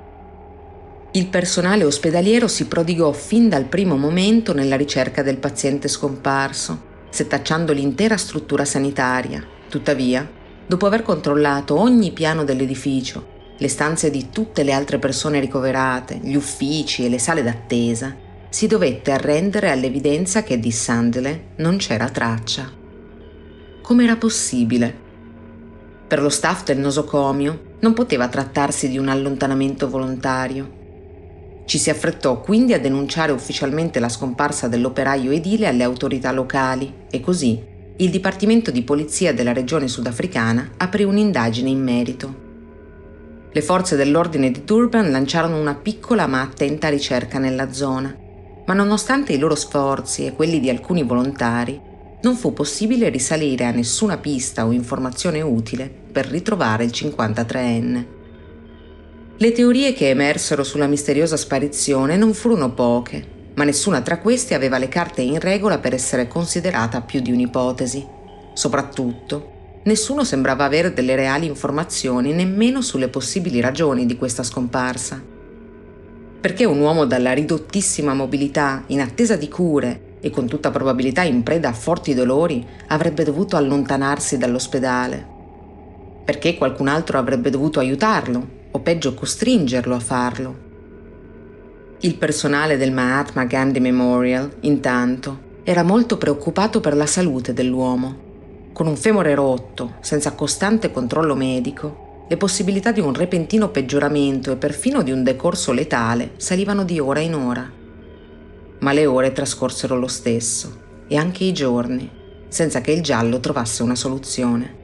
Il 1.12 1.28
personale 1.28 1.86
ospedaliero 1.86 2.50
si 2.50 2.68
prodigò 2.68 3.14
fin 3.14 3.48
dal 3.48 3.64
primo 3.64 3.96
momento 3.96 4.54
nella 4.54 4.76
ricerca 4.76 5.24
del 5.24 5.38
paziente 5.38 5.88
scomparso, 5.88 6.94
setacciando 7.10 7.72
l'intera 7.72 8.18
struttura 8.18 8.66
sanitaria. 8.66 9.42
Tuttavia, 9.70 10.30
dopo 10.68 10.86
aver 10.86 11.04
controllato 11.04 11.80
ogni 11.80 12.12
piano 12.12 12.44
dell'edificio, 12.44 13.34
le 13.58 13.68
stanze 13.68 14.10
di 14.10 14.30
tutte 14.32 14.64
le 14.64 14.74
altre 14.74 15.00
persone 15.00 15.40
ricoverate, 15.40 16.20
gli 16.22 16.36
uffici 16.36 17.06
e 17.06 17.10
le 17.10 17.20
sale 17.20 17.44
d'attesa, 17.44 18.16
si 18.50 18.68
dovette 18.68 19.12
arrendere 19.12 19.70
all'evidenza 19.70 20.44
che 20.44 20.60
di 20.60 20.72
Sandele 20.72 21.52
non 21.58 21.78
c'era 21.78 22.10
traccia. 22.10 22.72
Com'era 23.82 24.16
possibile? 24.16 25.04
Per 26.08 26.22
lo 26.22 26.30
staff 26.30 26.64
del 26.64 26.80
nosocomio 26.80 27.74
non 27.80 27.94
poteva 27.94 28.28
trattarsi 28.28 28.90
di 28.90 28.98
un 28.98 29.10
allontanamento 29.10 29.90
volontario. 29.90 30.84
Ci 31.66 31.78
si 31.78 31.90
affrettò 31.90 32.42
quindi 32.42 32.74
a 32.74 32.80
denunciare 32.80 33.32
ufficialmente 33.32 34.00
la 34.00 34.10
scomparsa 34.10 34.68
dell'operaio 34.68 35.32
edile 35.32 35.68
alle 35.68 35.84
autorità 35.84 36.32
locali 36.32 36.94
e 37.10 37.20
così 37.20 37.74
il 37.98 38.10
Dipartimento 38.10 38.72
di 38.72 38.82
Polizia 38.82 39.34
della 39.34 39.54
regione 39.54 39.88
sudafricana 39.88 40.72
aprì 40.76 41.04
un'indagine 41.04 41.70
in 41.70 41.82
merito. 41.82 42.44
Le 43.54 43.62
forze 43.62 43.96
dell'ordine 43.96 44.52
di 44.52 44.66
Durban 44.66 45.10
lanciarono 45.12 45.58
una 45.58 45.76
piccola 45.76 46.28
ma 46.28 46.42
attenta 46.42 46.90
ricerca 46.90 47.40
nella 47.40 47.72
zona, 47.72 48.14
ma 48.66 48.74
nonostante 48.74 49.32
i 49.32 49.38
loro 49.38 49.56
sforzi 49.56 50.26
e 50.26 50.34
quelli 50.34 50.60
di 50.60 50.70
alcuni 50.70 51.04
volontari, 51.04 51.80
non 52.22 52.36
fu 52.36 52.52
possibile 52.52 53.08
risalire 53.08 53.64
a 53.64 53.72
nessuna 53.72 54.18
pista 54.18 54.66
o 54.66 54.74
informazione 54.74 55.40
utile 55.40 55.90
per 56.12 56.26
ritrovare 56.26 56.84
il 56.84 56.92
53enne. 56.94 58.06
Le 59.38 59.52
teorie 59.54 59.94
che 59.94 60.10
emersero 60.10 60.66
sulla 60.66 60.88
misteriosa 60.88 61.38
sparizione 61.38 62.18
non 62.18 62.34
furono 62.34 62.74
poche, 62.74 63.35
ma 63.56 63.64
nessuna 63.64 64.02
tra 64.02 64.20
queste 64.20 64.54
aveva 64.54 64.78
le 64.78 64.88
carte 64.88 65.22
in 65.22 65.40
regola 65.40 65.80
per 65.80 65.94
essere 65.94 66.28
considerata 66.28 67.02
più 67.02 67.22
di 67.22 67.32
un'ipotesi. 67.32 68.06
Soprattutto, 68.54 69.52
nessuno 69.84 70.24
sembrava 70.24 70.66
avere 70.66 70.94
delle 70.94 71.16
reali 71.16 71.46
informazioni 71.46 72.34
nemmeno 72.34 72.82
sulle 72.82 73.08
possibili 73.08 73.62
ragioni 73.62 74.06
di 74.06 74.18
questa 74.18 74.44
scomparsa. 74.44 75.22
Perché 76.42 76.66
un 76.66 76.80
uomo 76.80 77.06
dalla 77.06 77.34
ridottissima 77.34 78.14
mobilità, 78.14 78.84
in 78.88 79.02
attesa 79.02 79.36
di 79.36 79.48
cure 79.48 80.18
e 80.20 80.30
con 80.30 80.48
tutta 80.48 80.70
probabilità 80.70 81.24
in 81.24 81.42
preda 81.42 81.70
a 81.70 81.74
forti 81.74 82.14
dolori, 82.14 82.66
avrebbe 82.88 83.24
dovuto 83.24 83.56
allontanarsi 83.56 84.38
dall'ospedale. 84.38 85.34
Perché 86.26 86.56
qualcun 86.56 86.88
altro 86.88 87.18
avrebbe 87.18 87.50
dovuto 87.50 87.80
aiutarlo, 87.80 88.48
o 88.72 88.80
peggio 88.80 89.14
costringerlo 89.14 89.96
a 89.96 90.00
farlo. 90.00 90.65
Il 92.06 92.16
personale 92.18 92.78
del 92.78 92.92
Mahatma 92.92 93.46
Gandhi 93.46 93.80
Memorial, 93.80 94.58
intanto, 94.62 95.40
era 95.64 95.82
molto 95.82 96.18
preoccupato 96.18 96.80
per 96.80 96.96
la 96.96 97.08
salute 97.08 97.52
dell'uomo. 97.52 98.70
Con 98.74 98.86
un 98.86 98.96
femore 98.96 99.34
rotto, 99.34 99.96
senza 100.02 100.34
costante 100.34 100.92
controllo 100.92 101.36
medico, 101.36 102.26
le 102.30 102.38
possibilità 102.38 102.92
di 102.92 103.00
un 103.00 103.14
repentino 103.14 103.70
peggioramento 103.70 104.52
e 104.52 104.56
perfino 104.56 105.02
di 105.02 105.12
un 105.12 105.24
decorso 105.24 105.72
letale 105.72 106.34
salivano 106.38 106.84
di 106.84 107.00
ora 107.00 107.20
in 107.20 107.34
ora 107.34 107.84
ma 108.80 108.94
le 108.94 109.06
ore 109.06 109.32
trascorsero 109.32 109.98
lo 109.98 110.08
stesso 110.08 110.84
e 111.08 111.18
anche 111.18 111.44
i 111.44 111.54
giorni, 111.54 112.10
senza 112.50 112.82
che 112.82 112.92
il 112.92 113.02
giallo 113.02 113.40
trovasse 113.40 113.82
una 113.82 113.96
soluzione. 113.96 114.84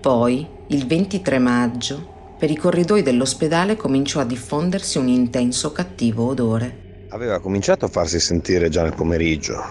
Poi, 0.00 0.46
il 0.68 0.86
23 0.86 1.38
maggio, 1.38 2.17
per 2.38 2.50
i 2.50 2.56
corridoi 2.56 3.02
dell'ospedale 3.02 3.76
cominciò 3.76 4.20
a 4.20 4.24
diffondersi 4.24 4.98
un 4.98 5.08
intenso 5.08 5.72
cattivo 5.72 6.28
odore. 6.28 7.06
Aveva 7.10 7.40
cominciato 7.40 7.84
a 7.84 7.88
farsi 7.88 8.20
sentire 8.20 8.68
già 8.68 8.82
nel 8.82 8.94
pomeriggio, 8.94 9.62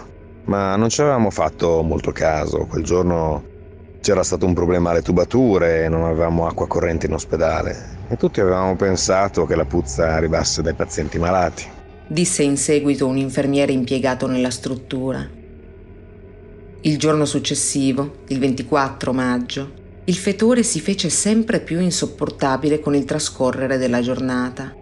ma 0.46 0.76
non 0.76 0.90
ci 0.90 1.02
avevamo 1.02 1.30
fatto 1.30 1.82
molto 1.82 2.12
caso. 2.12 2.66
Quel 2.66 2.84
giorno 2.84 3.44
c'era 4.02 4.24
stato 4.24 4.46
un 4.46 4.54
problema 4.54 4.90
alle 4.90 5.02
tubature 5.02 5.86
e 5.86 5.90
non 5.90 6.04
avevamo 6.04 6.48
acqua 6.48 6.68
corrente 6.68 7.06
in 7.06 7.14
ospedale 7.14 7.98
e 8.10 8.18
tutti 8.18 8.42
avevamo 8.42 8.76
pensato 8.76 9.46
che 9.46 9.56
la 9.56 9.66
puzza 9.66 10.14
arrivasse 10.14 10.62
dai 10.62 10.74
pazienti 10.74 11.18
malati 11.18 11.76
disse 12.08 12.42
in 12.42 12.58
seguito 12.58 13.06
un 13.06 13.18
infermiere 13.18 13.74
impiegato 13.74 14.28
nella 14.28 14.50
struttura. 14.50 15.30
Il 16.82 16.98
giorno 16.98 17.26
successivo, 17.26 18.20
il 18.28 18.40
24 18.40 19.12
maggio, 19.12 19.72
il 20.10 20.16
fetore 20.16 20.64
si 20.64 20.80
fece 20.80 21.10
sempre 21.10 21.60
più 21.60 21.82
insopportabile 21.82 22.80
con 22.80 22.96
il 22.96 23.04
trascorrere 23.04 23.78
della 23.78 24.00
giornata. 24.00 24.74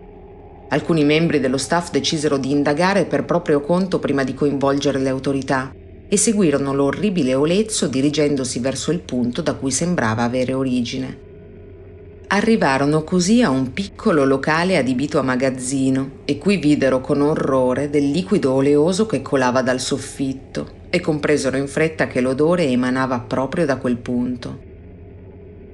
Alcuni 0.69 1.03
membri 1.03 1.39
dello 1.39 1.57
staff 1.57 1.89
decisero 1.89 2.37
di 2.37 2.51
indagare 2.51 3.05
per 3.05 3.25
proprio 3.25 3.59
conto 3.59 3.97
prima 3.97 4.23
di 4.23 4.35
coinvolgere 4.35 4.99
le 4.99 5.09
autorità, 5.09 5.73
e 6.07 6.17
seguirono 6.17 6.75
l'orribile 6.75 7.33
olezzo 7.33 7.87
dirigendosi 7.87 8.59
verso 8.59 8.91
il 8.91 8.99
punto 8.99 9.41
da 9.41 9.55
cui 9.55 9.71
sembrava 9.71 10.21
avere 10.21 10.53
origine. 10.53 11.23
Arrivarono 12.27 13.03
così 13.03 13.41
a 13.41 13.49
un 13.49 13.73
piccolo 13.73 14.25
locale 14.25 14.77
adibito 14.77 15.17
a 15.17 15.23
magazzino 15.23 16.19
e 16.25 16.37
qui 16.37 16.57
videro 16.57 17.01
con 17.01 17.21
orrore 17.21 17.89
del 17.89 18.11
liquido 18.11 18.53
oleoso 18.53 19.07
che 19.07 19.23
colava 19.23 19.63
dal 19.63 19.79
soffitto 19.79 20.83
e 20.91 20.99
compresero 20.99 21.57
in 21.57 21.67
fretta 21.67 22.05
che 22.05 22.21
l'odore 22.21 22.67
emanava 22.67 23.19
proprio 23.19 23.65
da 23.65 23.77
quel 23.77 23.97
punto. 23.97 24.64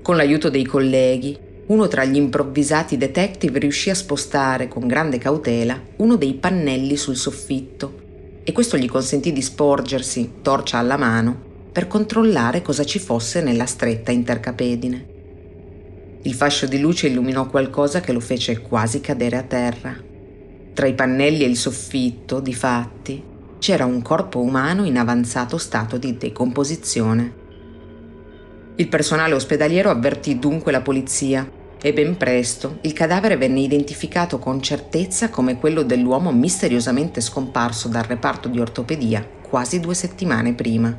Con 0.02 0.16
l'aiuto 0.16 0.50
dei 0.50 0.66
colleghi, 0.66 1.38
uno 1.68 1.88
tra 1.88 2.04
gli 2.06 2.16
improvvisati 2.16 2.98
detective 2.98 3.60
riuscì 3.60 3.92
a 3.92 3.96
spostare 3.96 4.68
con 4.68 4.88
grande 4.88 5.20
cautela 5.20 5.80
uno 5.98 6.16
dei 6.16 6.34
pannelli 6.34 6.98
sul 6.98 7.16
soffitto 7.16 8.00
e 8.44 8.52
questo 8.52 8.78
gli 8.78 8.90
consentì 8.90 9.32
di 9.32 9.44
sporgersi, 9.44 10.38
torcia 10.42 10.80
alla 10.80 10.98
mano, 10.98 11.50
per 11.72 11.88
controllare 11.88 12.64
cosa 12.64 12.84
ci 12.84 12.98
fosse 12.98 13.42
nella 13.42 13.68
stretta 13.68 14.12
intercapedine. 14.12 15.06
Il 16.24 16.34
fascio 16.34 16.66
di 16.66 16.80
luce 16.80 17.08
illuminò 17.08 17.48
qualcosa 17.48 18.00
che 18.02 18.12
lo 18.12 18.20
fece 18.20 18.60
quasi 18.62 19.02
cadere 19.02 19.38
a 19.38 19.44
terra. 19.44 19.96
Tra 20.74 20.88
i 20.88 20.94
pannelli 20.96 21.44
e 21.44 21.48
il 21.48 21.58
soffitto, 21.58 22.40
difatti, 22.40 23.24
c'era 23.60 23.86
un 23.86 24.02
corpo 24.02 24.40
umano 24.40 24.86
in 24.86 24.98
avanzato 24.98 25.60
stato 25.60 25.98
di 25.98 26.18
decomposizione. 26.18 27.41
Il 28.76 28.88
personale 28.88 29.34
ospedaliero 29.34 29.90
avvertì 29.90 30.40
dunque 30.40 30.72
la 30.72 30.82
polizia 30.82 31.50
e 31.84 31.94
ben 31.94 32.16
presto 32.16 32.78
il 32.82 32.94
cadavere 32.94 33.38
venne 33.38 33.60
identificato 33.60 34.38
con 34.38 34.62
certezza 34.62 35.30
come 35.30 35.58
quello 35.58 35.82
dell'uomo 35.82 36.32
misteriosamente 36.32 37.22
scomparso 37.22 37.88
dal 37.88 38.04
reparto 38.04 38.48
di 38.48 38.60
ortopedia 38.60 39.28
quasi 39.42 39.80
due 39.80 39.94
settimane 39.94 40.54
prima. 40.54 40.98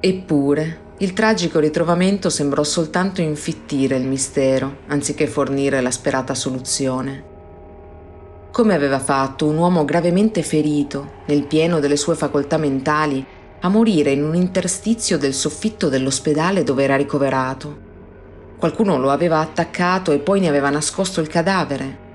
Eppure, 0.00 0.86
il 0.98 1.12
tragico 1.12 1.60
ritrovamento 1.60 2.30
sembrò 2.30 2.64
soltanto 2.64 3.20
infittire 3.20 3.96
il 3.96 4.06
mistero, 4.06 4.78
anziché 4.88 5.28
fornire 5.28 5.80
la 5.80 5.92
sperata 5.92 6.34
soluzione. 6.34 7.36
Come 8.50 8.74
aveva 8.74 8.98
fatto 8.98 9.46
un 9.46 9.56
uomo 9.56 9.84
gravemente 9.84 10.42
ferito, 10.42 11.22
nel 11.26 11.44
pieno 11.44 11.78
delle 11.78 11.96
sue 11.96 12.16
facoltà 12.16 12.56
mentali, 12.56 13.24
a 13.60 13.68
morire 13.68 14.12
in 14.12 14.22
un 14.22 14.36
interstizio 14.36 15.18
del 15.18 15.34
soffitto 15.34 15.88
dell'ospedale 15.88 16.62
dove 16.62 16.84
era 16.84 16.94
ricoverato? 16.94 17.86
Qualcuno 18.56 18.98
lo 18.98 19.10
aveva 19.10 19.40
attaccato 19.40 20.12
e 20.12 20.20
poi 20.20 20.38
ne 20.38 20.48
aveva 20.48 20.70
nascosto 20.70 21.20
il 21.20 21.26
cadavere. 21.26 22.06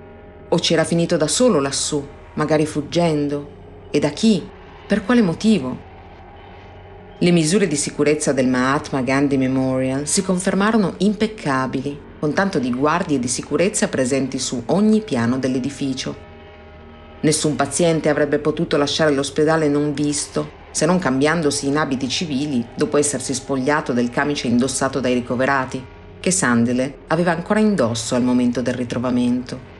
O 0.49 0.57
c'era 0.57 0.85
finito 0.85 1.17
da 1.17 1.27
solo 1.27 1.59
lassù, 1.59 2.05
magari 2.35 2.65
fuggendo. 2.65 3.87
E 3.91 3.99
da 3.99 4.09
chi? 4.09 4.47
Per 4.87 5.03
quale 5.03 5.21
motivo? 5.21 5.91
Le 7.17 7.31
misure 7.31 7.67
di 7.67 7.75
sicurezza 7.75 8.31
del 8.31 8.47
Mahatma 8.47 9.01
Gandhi 9.01 9.37
Memorial 9.37 10.07
si 10.07 10.23
confermarono 10.23 10.95
impeccabili, 10.99 11.99
con 12.19 12.33
tanto 12.33 12.57
di 12.59 12.73
guardie 12.73 13.19
di 13.19 13.27
sicurezza 13.27 13.89
presenti 13.89 14.39
su 14.39 14.63
ogni 14.67 15.01
piano 15.01 15.37
dell'edificio. 15.37 16.15
Nessun 17.19 17.57
paziente 17.57 18.07
avrebbe 18.07 18.39
potuto 18.39 18.77
lasciare 18.77 19.11
l'ospedale 19.11 19.67
non 19.67 19.93
visto, 19.93 20.61
se 20.73 20.87
non 20.87 20.97
cambiandosi 20.97 21.67
in 21.67 21.77
abiti 21.77 22.09
civili 22.09 22.65
dopo 22.73 22.97
essersi 22.97 23.35
spogliato 23.35 23.93
del 23.93 24.09
camice 24.09 24.47
indossato 24.47 24.99
dai 24.99 25.13
ricoverati 25.13 25.85
che 26.19 26.31
Sandele 26.31 26.97
aveva 27.07 27.31
ancora 27.31 27.59
indosso 27.59 28.15
al 28.15 28.23
momento 28.23 28.63
del 28.63 28.73
ritrovamento. 28.73 29.71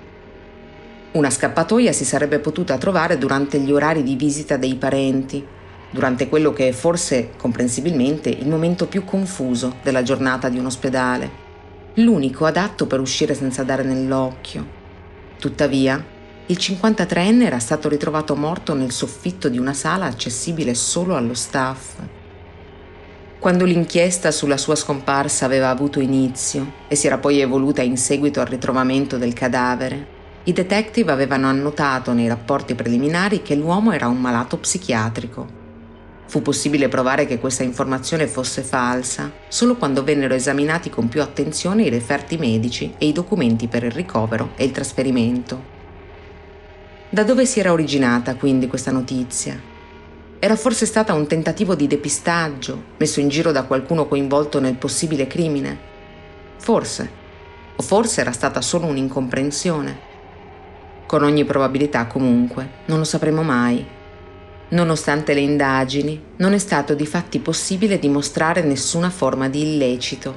Una 1.14 1.32
scappatoia 1.32 1.92
si 1.92 2.06
sarebbe 2.06 2.38
potuta 2.38 2.78
trovare 2.78 3.18
durante 3.18 3.60
gli 3.60 3.72
orari 3.72 4.04
di 4.04 4.16
visita 4.16 4.56
dei 4.56 4.76
parenti, 4.76 5.44
durante 5.90 6.30
quello 6.30 6.54
che 6.54 6.68
è 6.68 6.72
forse, 6.72 7.32
comprensibilmente, 7.38 8.30
il 8.30 8.48
momento 8.48 8.86
più 8.86 9.04
confuso 9.04 9.78
della 9.82 10.04
giornata 10.04 10.48
di 10.50 10.60
un 10.60 10.68
ospedale, 10.68 11.30
l'unico 11.96 12.46
adatto 12.46 12.86
per 12.86 13.00
uscire 13.00 13.34
senza 13.34 13.64
dare 13.64 13.82
nell'occhio. 13.84 14.82
Tuttavia, 15.40 16.04
il 16.48 16.58
53enne 16.60 17.44
era 17.44 17.60
stato 17.60 17.90
ritrovato 17.90 18.36
morto 18.36 18.74
nel 18.74 18.92
soffitto 18.92 19.50
di 19.50 19.58
una 19.58 19.74
sala 19.74 20.06
accessibile 20.06 20.74
solo 20.74 21.16
allo 21.16 21.34
staff 21.34 21.96
quando 23.44 23.66
l'inchiesta 23.66 24.32
sulla 24.32 24.56
sua 24.56 24.78
scomparsa 24.78 25.44
aveva 25.44 25.68
avuto 25.68 26.00
inizio 26.00 26.76
e 26.88 26.96
si 26.96 27.08
era 27.08 27.18
poi 27.18 27.42
evoluta 27.42 27.82
in 27.82 27.98
seguito 27.98 28.40
al 28.40 28.46
ritrovamento 28.46 29.18
del 29.18 29.34
cadavere, 29.34 30.08
i 30.46 30.54
detective 30.54 31.12
avevano 31.12 31.48
annotato 31.48 32.14
nei 32.14 32.30
rapporti 32.30 32.74
preliminari 32.74 33.42
che 33.42 33.56
l'uomo 33.56 33.92
era 33.92 34.08
un 34.08 34.22
malato 34.22 34.56
psichiatrico. 34.56 35.46
Fu 36.26 36.42
possibile 36.42 36.88
provare 36.88 37.26
che 37.26 37.38
questa 37.38 37.64
informazione 37.64 38.28
fosse 38.28 38.62
falsa 38.62 39.30
solo 39.50 39.76
quando 39.76 40.06
vennero 40.06 40.36
esaminati 40.36 40.90
con 40.90 41.10
più 41.10 41.22
attenzione 41.22 41.84
i 41.84 41.90
referti 41.90 42.38
medici 42.38 42.94
e 42.98 43.08
i 43.08 43.12
documenti 43.12 43.68
per 43.68 43.84
il 43.84 43.92
ricovero 43.92 44.52
e 44.56 44.64
il 44.64 44.72
trasferimento. 44.72 45.73
Da 47.14 47.22
dove 47.22 47.46
si 47.46 47.60
era 47.60 47.72
originata 47.72 48.34
quindi 48.34 48.66
questa 48.66 48.90
notizia? 48.90 49.56
Era 50.40 50.56
forse 50.56 50.88
stata 50.88 51.14
un 51.14 51.28
tentativo 51.28 51.76
di 51.76 51.86
depistaggio, 51.86 52.86
messo 52.98 53.20
in 53.20 53.28
giro 53.28 53.52
da 53.52 53.66
qualcuno 53.66 54.08
coinvolto 54.08 54.60
nel 54.60 54.78
possibile 54.78 55.28
crimine? 55.28 55.78
Forse. 56.58 57.08
O 57.76 57.84
forse 57.84 58.22
era 58.22 58.32
stata 58.32 58.62
solo 58.62 58.88
un'incomprensione. 58.88 60.00
Con 61.06 61.22
ogni 61.22 61.46
probabilità, 61.46 62.08
comunque, 62.08 62.68
non 62.86 62.98
lo 62.98 63.04
sapremo 63.04 63.44
mai. 63.44 63.86
Nonostante 64.70 65.36
le 65.36 65.42
indagini, 65.42 66.20
non 66.38 66.54
è 66.54 66.58
stato 66.58 66.96
di 66.96 67.06
fatti 67.06 67.38
possibile 67.38 68.00
dimostrare 68.00 68.64
nessuna 68.64 69.12
forma 69.12 69.50
di 69.50 69.62
illecito. 69.62 70.36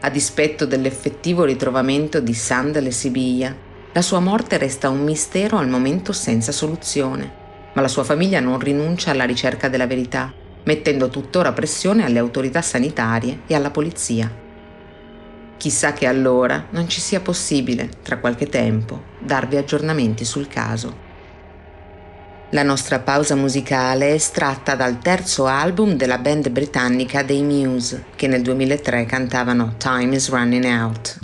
A 0.00 0.10
dispetto 0.10 0.66
dell'effettivo 0.66 1.44
ritrovamento 1.44 2.18
di 2.18 2.34
Sandal 2.34 2.86
e 2.86 2.90
Sibiglia, 2.90 3.65
la 3.96 4.02
sua 4.02 4.20
morte 4.20 4.58
resta 4.58 4.90
un 4.90 5.02
mistero 5.02 5.56
al 5.56 5.70
momento 5.70 6.12
senza 6.12 6.52
soluzione 6.52 7.44
ma 7.72 7.80
la 7.80 7.88
sua 7.88 8.04
famiglia 8.04 8.40
non 8.40 8.58
rinuncia 8.58 9.10
alla 9.10 9.24
ricerca 9.24 9.68
della 9.68 9.86
verità, 9.86 10.32
mettendo 10.64 11.10
tuttora 11.10 11.52
pressione 11.52 12.04
alle 12.04 12.18
autorità 12.18 12.62
sanitarie 12.62 13.40
e 13.46 13.54
alla 13.54 13.70
polizia. 13.70 14.30
Chissà 15.58 15.92
che 15.92 16.06
allora 16.06 16.68
non 16.70 16.88
ci 16.88 17.00
sia 17.00 17.20
possibile, 17.20 17.90
tra 18.02 18.16
qualche 18.16 18.48
tempo, 18.48 19.02
darvi 19.18 19.58
aggiornamenti 19.58 20.24
sul 20.24 20.48
caso. 20.48 21.04
La 22.50 22.62
nostra 22.62 22.98
pausa 22.98 23.34
musicale 23.34 24.08
è 24.08 24.12
estratta 24.12 24.74
dal 24.74 24.98
terzo 24.98 25.44
album 25.44 25.96
della 25.96 26.16
band 26.16 26.48
britannica 26.48 27.22
dei 27.22 27.42
Muse, 27.42 28.06
che 28.16 28.26
nel 28.26 28.40
2003 28.40 29.04
cantavano 29.04 29.74
Time 29.76 30.14
is 30.14 30.30
Running 30.30 30.64
Out. 30.64 31.18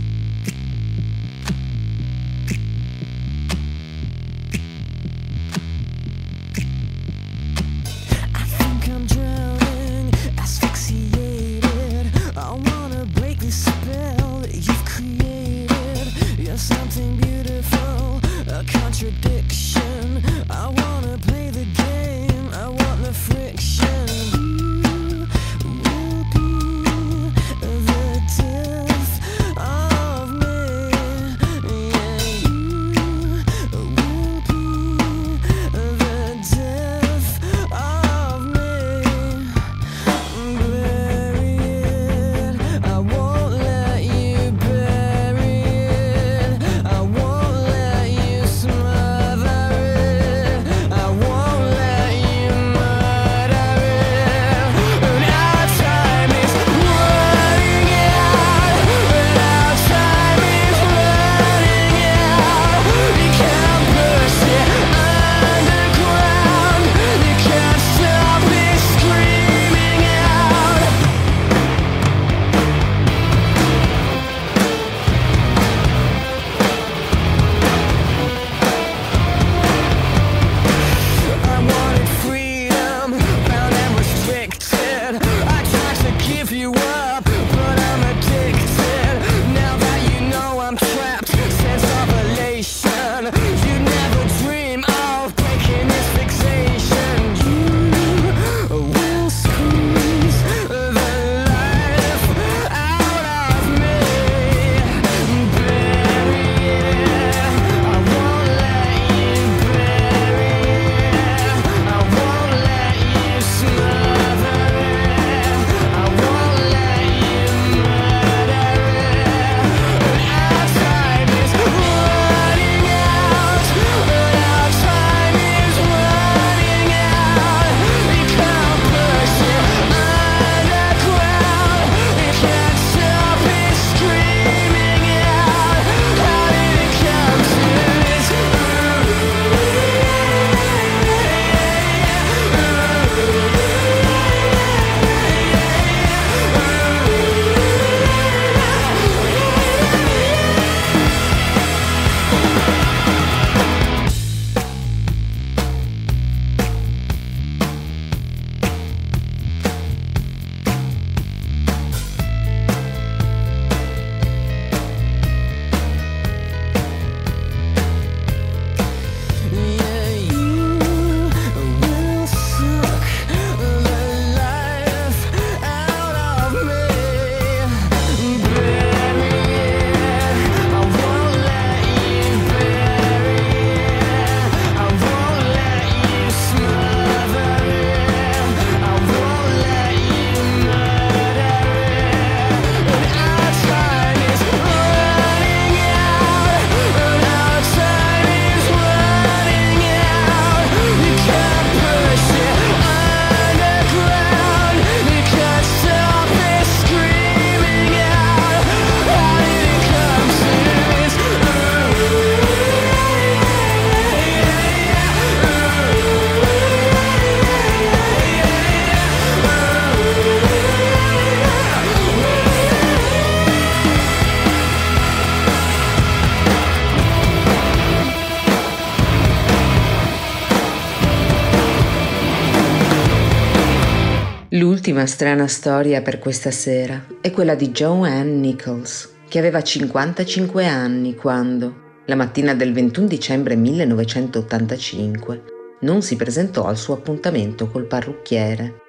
L'ultima 234.93 235.11
strana 235.11 235.47
storia 235.47 236.03
per 236.03 236.19
questa 236.19 236.51
sera 236.51 237.07
è 237.23 237.31
quella 237.31 237.55
di 237.55 237.71
Joanne 237.71 238.31
Nichols, 238.31 239.15
che 239.27 239.39
aveva 239.39 239.63
55 239.63 240.67
anni 240.67 241.15
quando, 241.15 242.01
la 242.05 242.15
mattina 242.15 242.53
del 242.53 242.75
21 242.75 243.07
dicembre 243.07 243.57
1985, 243.57 245.45
non 245.81 246.03
si 246.03 246.15
presentò 246.17 246.67
al 246.67 246.77
suo 246.77 246.93
appuntamento 246.93 247.71
col 247.71 247.87
parrucchiere. 247.87 248.83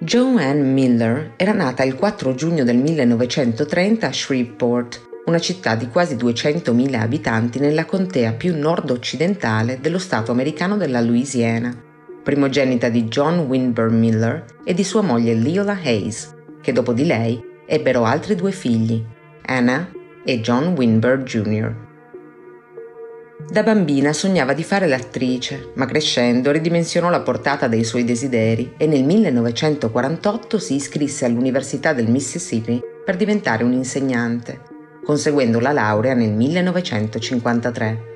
Joanne 0.00 0.62
Miller 0.62 1.34
era 1.36 1.52
nata 1.52 1.82
il 1.82 1.94
4 1.94 2.34
giugno 2.34 2.64
del 2.64 2.78
1930 2.78 4.06
a 4.06 4.10
Shreveport, 4.10 5.08
una 5.26 5.38
città 5.38 5.74
di 5.74 5.88
quasi 5.88 6.14
200.000 6.14 6.94
abitanti 6.94 7.58
nella 7.58 7.84
contea 7.84 8.32
più 8.32 8.56
nord-occidentale 8.56 9.80
dello 9.82 9.98
stato 9.98 10.32
americano 10.32 10.78
della 10.78 11.02
Louisiana, 11.02 11.90
primogenita 12.22 12.88
di 12.88 13.04
John 13.04 13.40
Winburn 13.40 13.98
Miller 13.98 14.44
e 14.64 14.74
di 14.74 14.84
sua 14.84 15.02
moglie 15.02 15.34
Leola 15.34 15.78
Hayes, 15.82 16.34
che 16.60 16.72
dopo 16.72 16.92
di 16.92 17.04
lei 17.04 17.42
ebbero 17.66 18.04
altri 18.04 18.34
due 18.34 18.52
figli, 18.52 19.04
Anna 19.46 19.90
e 20.24 20.40
John 20.40 20.74
Winburn 20.76 21.24
Jr. 21.24 21.74
Da 23.48 23.62
bambina 23.62 24.12
sognava 24.12 24.52
di 24.52 24.62
fare 24.62 24.86
l'attrice, 24.86 25.72
ma 25.74 25.84
crescendo 25.84 26.52
ridimensionò 26.52 27.10
la 27.10 27.20
portata 27.20 27.66
dei 27.66 27.84
suoi 27.84 28.04
desideri 28.04 28.74
e 28.76 28.86
nel 28.86 29.04
1948 29.04 30.58
si 30.58 30.74
iscrisse 30.76 31.24
all'Università 31.24 31.92
del 31.92 32.08
Mississippi 32.08 32.80
per 33.04 33.16
diventare 33.16 33.64
un 33.64 33.72
insegnante 33.72 34.70
conseguendo 35.04 35.58
la 35.60 35.72
laurea 35.72 36.14
nel 36.14 36.32
1953. 36.32 38.11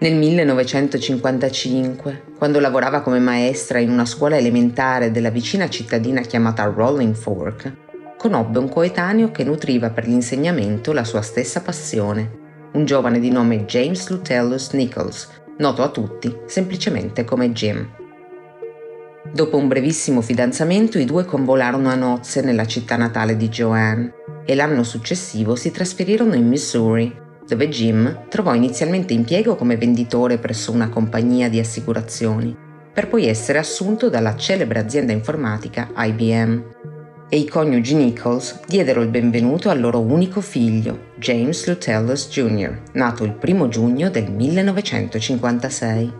Nel 0.00 0.14
1955, 0.14 2.22
quando 2.38 2.60
lavorava 2.60 3.00
come 3.00 3.18
maestra 3.18 3.80
in 3.80 3.90
una 3.90 4.06
scuola 4.06 4.36
elementare 4.36 5.10
della 5.10 5.30
vicina 5.30 5.68
cittadina 5.68 6.20
chiamata 6.20 6.72
Rolling 6.72 7.16
Fork, 7.16 7.72
conobbe 8.16 8.60
un 8.60 8.68
coetaneo 8.68 9.32
che 9.32 9.42
nutriva 9.42 9.90
per 9.90 10.06
l'insegnamento 10.06 10.92
la 10.92 11.02
sua 11.02 11.22
stessa 11.22 11.62
passione, 11.62 12.30
un 12.74 12.84
giovane 12.84 13.18
di 13.18 13.30
nome 13.30 13.64
James 13.64 14.08
Lutellus 14.08 14.70
Nichols, 14.70 15.30
noto 15.56 15.82
a 15.82 15.88
tutti 15.88 16.32
semplicemente 16.46 17.24
come 17.24 17.50
Jim. 17.50 17.84
Dopo 19.32 19.56
un 19.56 19.66
brevissimo 19.66 20.20
fidanzamento 20.20 21.00
i 21.00 21.06
due 21.06 21.24
convolarono 21.24 21.88
a 21.88 21.96
nozze 21.96 22.40
nella 22.40 22.66
città 22.66 22.96
natale 22.96 23.36
di 23.36 23.48
Joanne 23.48 24.12
e 24.44 24.54
l'anno 24.54 24.84
successivo 24.84 25.56
si 25.56 25.72
trasferirono 25.72 26.34
in 26.34 26.46
Missouri, 26.46 27.26
dove 27.48 27.68
Jim 27.70 28.26
trovò 28.28 28.54
inizialmente 28.54 29.14
impiego 29.14 29.56
come 29.56 29.78
venditore 29.78 30.36
presso 30.36 30.70
una 30.70 30.90
compagnia 30.90 31.48
di 31.48 31.58
assicurazioni, 31.58 32.54
per 32.92 33.08
poi 33.08 33.26
essere 33.26 33.58
assunto 33.58 34.10
dalla 34.10 34.36
celebre 34.36 34.80
azienda 34.80 35.12
informatica 35.12 35.88
IBM. 35.96 36.64
E 37.30 37.38
i 37.38 37.48
coniugi 37.48 37.94
Nichols 37.94 38.60
diedero 38.66 39.00
il 39.00 39.08
benvenuto 39.08 39.70
al 39.70 39.80
loro 39.80 40.00
unico 40.00 40.40
figlio, 40.40 41.12
James 41.16 41.66
Lutellus 41.66 42.28
Jr., 42.28 42.82
nato 42.92 43.24
il 43.24 43.36
1 43.42 43.68
giugno 43.68 44.10
del 44.10 44.30
1956. 44.30 46.12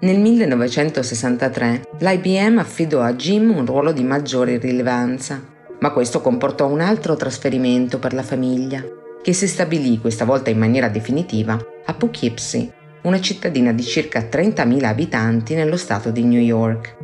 Nel 0.00 0.18
1963 0.18 1.82
l'IBM 1.98 2.58
affidò 2.58 3.02
a 3.02 3.12
Jim 3.12 3.54
un 3.54 3.66
ruolo 3.66 3.92
di 3.92 4.02
maggiore 4.02 4.56
rilevanza 4.56 5.58
ma 5.80 5.92
questo 5.92 6.20
comportò 6.20 6.66
un 6.66 6.80
altro 6.80 7.16
trasferimento 7.16 7.98
per 7.98 8.12
la 8.12 8.22
famiglia, 8.22 8.84
che 9.22 9.32
si 9.32 9.46
stabilì 9.46 9.98
questa 9.98 10.24
volta 10.24 10.50
in 10.50 10.58
maniera 10.58 10.88
definitiva 10.88 11.58
a 11.84 11.94
Poughkeepsie, 11.94 12.72
una 13.02 13.20
cittadina 13.20 13.72
di 13.72 13.82
circa 13.82 14.20
30.000 14.20 14.84
abitanti 14.84 15.54
nello 15.54 15.76
stato 15.76 16.10
di 16.10 16.24
New 16.24 16.40
York. 16.40 16.96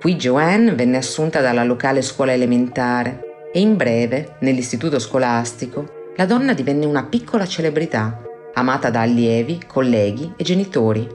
Qui 0.00 0.16
Joanne 0.16 0.74
venne 0.74 0.96
assunta 0.96 1.40
dalla 1.40 1.64
locale 1.64 2.02
scuola 2.02 2.32
elementare 2.32 3.48
e 3.52 3.60
in 3.60 3.76
breve, 3.76 4.36
nell'istituto 4.40 4.98
scolastico, 4.98 6.10
la 6.16 6.26
donna 6.26 6.54
divenne 6.54 6.86
una 6.86 7.04
piccola 7.04 7.46
celebrità, 7.46 8.22
amata 8.54 8.90
da 8.90 9.00
allievi, 9.00 9.60
colleghi 9.66 10.32
e 10.36 10.44
genitori. 10.44 11.08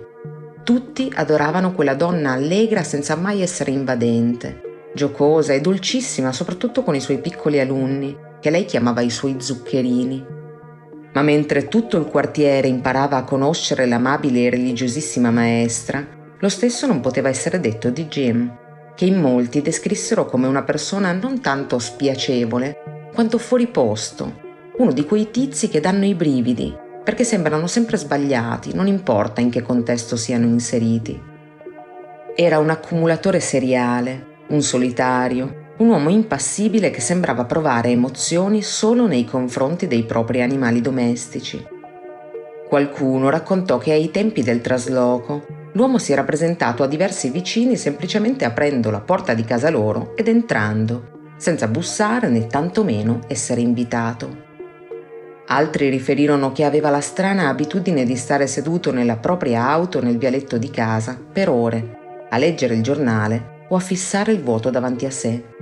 Tutti 0.64 1.12
adoravano 1.16 1.74
quella 1.74 1.94
donna 1.94 2.32
allegra 2.32 2.84
senza 2.84 3.16
mai 3.16 3.42
essere 3.42 3.72
invadente, 3.72 4.62
giocosa 4.94 5.54
e 5.54 5.62
dolcissima 5.62 6.32
soprattutto 6.32 6.84
con 6.84 6.96
i 6.96 7.00
suoi 7.00 7.20
piccoli 7.20 7.60
alunni, 7.60 8.16
che 8.40 8.50
lei 8.50 8.66
chiamava 8.66 9.02
i 9.02 9.10
suoi 9.10 9.36
zuccherini. 9.40 10.26
Ma 11.14 11.22
mentre 11.22 11.68
tutto 11.68 11.98
il 11.98 12.06
quartiere 12.06 12.68
imparava 12.68 13.18
a 13.18 13.24
conoscere 13.24 13.86
l'amabile 13.86 14.46
e 14.46 14.50
religiosissima 14.50 15.32
maestra, 15.32 16.06
lo 16.40 16.50
stesso 16.50 16.86
non 16.86 17.00
poteva 17.00 17.30
essere 17.30 17.60
detto 17.60 17.90
di 17.90 18.06
Jim, 18.06 18.56
che 18.96 19.06
in 19.06 19.20
molti 19.20 19.62
descrissero 19.62 20.26
come 20.26 20.48
una 20.48 20.64
persona 20.64 21.12
non 21.14 21.42
tanto 21.42 21.80
spiacevole, 21.80 23.10
quanto 23.14 23.38
fuori 23.40 23.68
posto, 23.68 24.46
uno 24.78 24.92
di 24.92 25.06
quei 25.06 25.32
tizi 25.32 25.70
che 25.70 25.80
danno 25.80 26.06
i 26.06 26.14
brividi, 26.14 26.76
perché 27.04 27.24
sembrano 27.24 27.66
sempre 27.66 27.98
sbagliati, 27.98 28.74
non 28.76 28.86
importa 28.86 29.42
in 29.42 29.50
che 29.50 29.64
contesto 29.64 30.16
siano 30.16 30.46
inseriti. 30.46 31.20
Era 32.36 32.60
un 32.60 32.70
accumulatore 32.70 33.40
seriale, 33.40 34.44
un 34.50 34.62
solitario, 34.62 35.66
un 35.78 35.90
uomo 35.90 36.10
impassibile 36.10 36.90
che 36.90 37.02
sembrava 37.02 37.46
provare 37.46 37.90
emozioni 37.90 38.64
solo 38.64 39.06
nei 39.06 39.26
confronti 39.26 39.86
dei 39.86 40.04
propri 40.04 40.42
animali 40.42 40.82
domestici. 40.82 41.64
Qualcuno 42.68 43.30
raccontò 43.30 43.78
che 43.78 43.92
ai 43.92 44.10
tempi 44.10 44.42
del 44.42 44.62
trasloco 44.62 45.46
l'uomo 45.74 46.00
si 46.00 46.12
era 46.12 46.24
presentato 46.24 46.82
a 46.82 46.88
diversi 46.88 47.30
vicini 47.30 47.78
semplicemente 47.78 48.44
aprendo 48.44 48.90
la 48.90 49.02
porta 49.02 49.36
di 49.36 49.44
casa 49.44 49.70
loro 49.70 50.16
ed 50.16 50.28
entrando, 50.28 51.34
senza 51.38 51.68
bussare 51.68 52.28
né 52.28 52.48
tantomeno 52.48 53.20
essere 53.28 53.62
invitato. 53.62 54.46
Altri 55.50 55.90
riferirono 55.90 56.52
che 56.52 56.66
aveva 56.66 56.90
la 56.90 57.00
strana 57.00 57.50
abitudine 57.50 58.04
di 58.04 58.16
stare 58.16 58.48
seduto 58.48 58.92
nella 58.92 59.18
propria 59.18 59.70
auto 59.70 60.02
nel 60.02 60.18
vialetto 60.18 60.58
di 60.58 60.72
casa 60.72 61.18
per 61.32 61.50
ore, 61.50 62.26
a 62.30 62.38
leggere 62.38 62.74
il 62.74 62.82
giornale 62.82 63.66
o 63.70 63.76
a 63.76 63.80
fissare 63.80 64.32
il 64.32 64.42
vuoto 64.42 64.70
davanti 64.70 65.06
a 65.06 65.12
sé. 65.12 65.56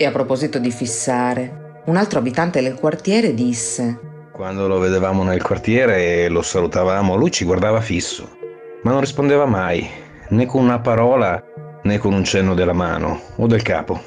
E 0.00 0.06
a 0.06 0.12
proposito 0.12 0.60
di 0.60 0.70
fissare, 0.70 1.82
un 1.86 1.96
altro 1.96 2.20
abitante 2.20 2.62
del 2.62 2.76
quartiere 2.76 3.34
disse 3.34 3.98
Quando 4.30 4.68
lo 4.68 4.78
vedevamo 4.78 5.24
nel 5.24 5.42
quartiere 5.42 6.22
e 6.22 6.28
lo 6.28 6.40
salutavamo, 6.40 7.16
lui 7.16 7.32
ci 7.32 7.44
guardava 7.44 7.80
fisso, 7.80 8.38
ma 8.84 8.92
non 8.92 9.00
rispondeva 9.00 9.44
mai, 9.44 9.90
né 10.28 10.46
con 10.46 10.62
una 10.62 10.78
parola 10.78 11.42
né 11.82 11.98
con 11.98 12.12
un 12.12 12.22
cenno 12.22 12.54
della 12.54 12.72
mano 12.74 13.22
o 13.38 13.48
del 13.48 13.62
capo. 13.62 14.00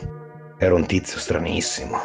Era 0.58 0.76
un 0.76 0.86
tizio 0.86 1.20
stranissimo. 1.20 2.00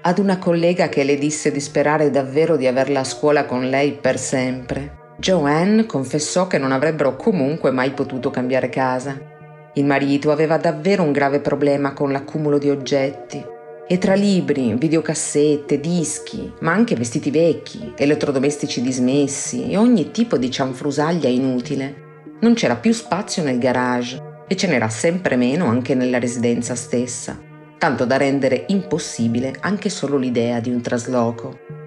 Ad 0.00 0.18
una 0.18 0.38
collega 0.38 0.88
che 0.88 1.04
le 1.04 1.18
disse 1.18 1.52
di 1.52 1.60
sperare 1.60 2.08
davvero 2.08 2.56
di 2.56 2.66
averla 2.66 3.00
a 3.00 3.04
scuola 3.04 3.44
con 3.44 3.68
lei 3.68 3.92
per 3.92 4.18
sempre, 4.18 5.12
Joanne 5.18 5.84
confessò 5.84 6.46
che 6.46 6.56
non 6.56 6.72
avrebbero 6.72 7.16
comunque 7.16 7.70
mai 7.70 7.90
potuto 7.90 8.30
cambiare 8.30 8.70
casa 8.70 9.39
il 9.74 9.84
marito 9.84 10.30
aveva 10.30 10.56
davvero 10.56 11.02
un 11.02 11.12
grave 11.12 11.40
problema 11.40 11.92
con 11.92 12.10
l'accumulo 12.10 12.58
di 12.58 12.70
oggetti 12.70 13.44
e 13.86 13.98
tra 13.98 14.14
libri, 14.14 14.74
videocassette, 14.74 15.80
dischi, 15.80 16.52
ma 16.60 16.72
anche 16.72 16.94
vestiti 16.94 17.30
vecchi, 17.30 17.92
elettrodomestici 17.96 18.82
dismessi 18.82 19.68
e 19.68 19.76
ogni 19.76 20.12
tipo 20.12 20.36
di 20.36 20.50
cianfrusaglia 20.50 21.28
inutile, 21.28 22.08
non 22.40 22.54
c'era 22.54 22.76
più 22.76 22.92
spazio 22.92 23.42
nel 23.42 23.58
garage 23.58 24.44
e 24.46 24.56
ce 24.56 24.68
n'era 24.68 24.88
sempre 24.88 25.36
meno 25.36 25.66
anche 25.66 25.94
nella 25.94 26.18
residenza 26.18 26.74
stessa, 26.74 27.36
tanto 27.78 28.04
da 28.04 28.16
rendere 28.16 28.64
impossibile 28.68 29.54
anche 29.60 29.88
solo 29.88 30.16
l'idea 30.16 30.60
di 30.60 30.70
un 30.70 30.80
trasloco. 30.80 31.79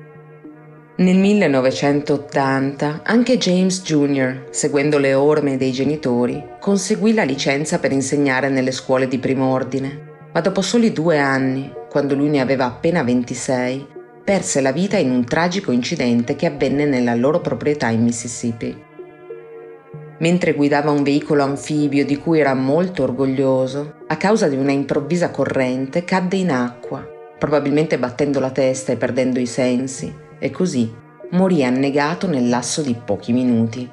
Nel 0.95 1.17
1980 1.17 3.01
anche 3.03 3.39
James 3.39 3.81
Jr., 3.81 4.49
seguendo 4.51 4.99
le 4.99 5.15
orme 5.15 5.57
dei 5.57 5.71
genitori, 5.71 6.39
conseguì 6.59 7.15
la 7.15 7.23
licenza 7.23 7.79
per 7.79 7.91
insegnare 7.91 8.49
nelle 8.49 8.71
scuole 8.71 9.07
di 9.07 9.17
prim'ordine, 9.17 10.29
ma 10.31 10.39
dopo 10.39 10.61
soli 10.61 10.93
due 10.93 11.17
anni, 11.17 11.73
quando 11.89 12.13
lui 12.13 12.29
ne 12.29 12.41
aveva 12.41 12.65
appena 12.65 13.01
26, 13.01 13.87
perse 14.23 14.61
la 14.61 14.71
vita 14.71 14.97
in 14.97 15.09
un 15.09 15.25
tragico 15.25 15.71
incidente 15.71 16.35
che 16.35 16.45
avvenne 16.45 16.85
nella 16.85 17.15
loro 17.15 17.41
proprietà 17.41 17.87
in 17.87 18.03
Mississippi. 18.03 18.79
Mentre 20.19 20.53
guidava 20.53 20.91
un 20.91 21.01
veicolo 21.01 21.41
anfibio 21.41 22.05
di 22.05 22.17
cui 22.17 22.39
era 22.39 22.53
molto 22.53 23.01
orgoglioso, 23.01 23.95
a 24.05 24.17
causa 24.17 24.47
di 24.47 24.57
una 24.57 24.71
improvvisa 24.71 25.31
corrente 25.31 26.03
cadde 26.03 26.35
in 26.35 26.51
acqua, 26.51 27.03
probabilmente 27.39 27.97
battendo 27.97 28.39
la 28.39 28.51
testa 28.51 28.91
e 28.91 28.95
perdendo 28.95 29.39
i 29.39 29.47
sensi, 29.47 30.21
e 30.43 30.51
così 30.51 30.93
morì 31.31 31.63
annegato 31.63 32.27
nel 32.27 32.49
lasso 32.49 32.81
di 32.81 32.93
pochi 32.95 33.31
minuti. 33.31 33.89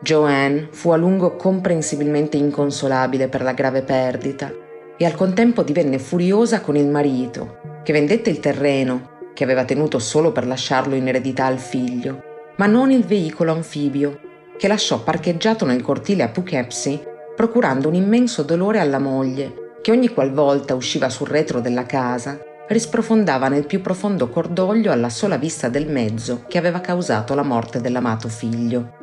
Joanne 0.00 0.68
fu 0.70 0.90
a 0.92 0.96
lungo 0.96 1.36
comprensibilmente 1.36 2.38
inconsolabile 2.38 3.28
per 3.28 3.42
la 3.42 3.52
grave 3.52 3.82
perdita 3.82 4.50
e 4.96 5.04
al 5.04 5.14
contempo 5.14 5.62
divenne 5.62 5.98
furiosa 5.98 6.62
con 6.62 6.74
il 6.74 6.88
marito, 6.88 7.58
che 7.84 7.92
vendette 7.92 8.30
il 8.30 8.40
terreno, 8.40 9.10
che 9.34 9.44
aveva 9.44 9.66
tenuto 9.66 9.98
solo 9.98 10.32
per 10.32 10.46
lasciarlo 10.46 10.94
in 10.94 11.06
eredità 11.06 11.44
al 11.44 11.58
figlio, 11.58 12.22
ma 12.56 12.64
non 12.64 12.90
il 12.90 13.04
veicolo 13.04 13.52
anfibio, 13.52 14.20
che 14.56 14.68
lasciò 14.68 15.02
parcheggiato 15.02 15.66
nel 15.66 15.82
cortile 15.82 16.22
a 16.22 16.28
Poughkeepsie 16.28 17.32
procurando 17.36 17.88
un 17.88 17.94
immenso 17.94 18.42
dolore 18.42 18.78
alla 18.78 18.98
moglie, 18.98 19.74
che 19.82 19.90
ogni 19.90 20.08
qualvolta 20.08 20.74
usciva 20.74 21.10
sul 21.10 21.28
retro 21.28 21.60
della 21.60 21.84
casa 21.84 22.40
risprofondava 22.72 23.48
nel 23.48 23.66
più 23.66 23.80
profondo 23.80 24.28
cordoglio 24.28 24.90
alla 24.90 25.10
sola 25.10 25.36
vista 25.36 25.68
del 25.68 25.88
mezzo 25.88 26.44
che 26.48 26.58
aveva 26.58 26.80
causato 26.80 27.34
la 27.34 27.42
morte 27.42 27.80
dell'amato 27.80 28.28
figlio. 28.28 29.00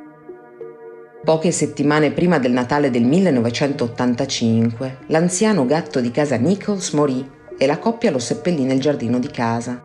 Poche 1.24 1.52
settimane 1.52 2.12
prima 2.12 2.40
del 2.40 2.52
Natale 2.52 2.90
del 2.90 3.04
1985, 3.04 5.00
l'anziano 5.08 5.66
gatto 5.66 6.00
di 6.00 6.12
casa 6.12 6.38
Nichols 6.38 6.92
morì 6.92 7.30
e 7.58 7.66
la 7.66 7.78
coppia 7.78 8.10
lo 8.10 8.20
seppellì 8.20 8.64
nel 8.64 8.80
giardino 8.80 9.20
di 9.20 9.28
casa. 9.28 9.84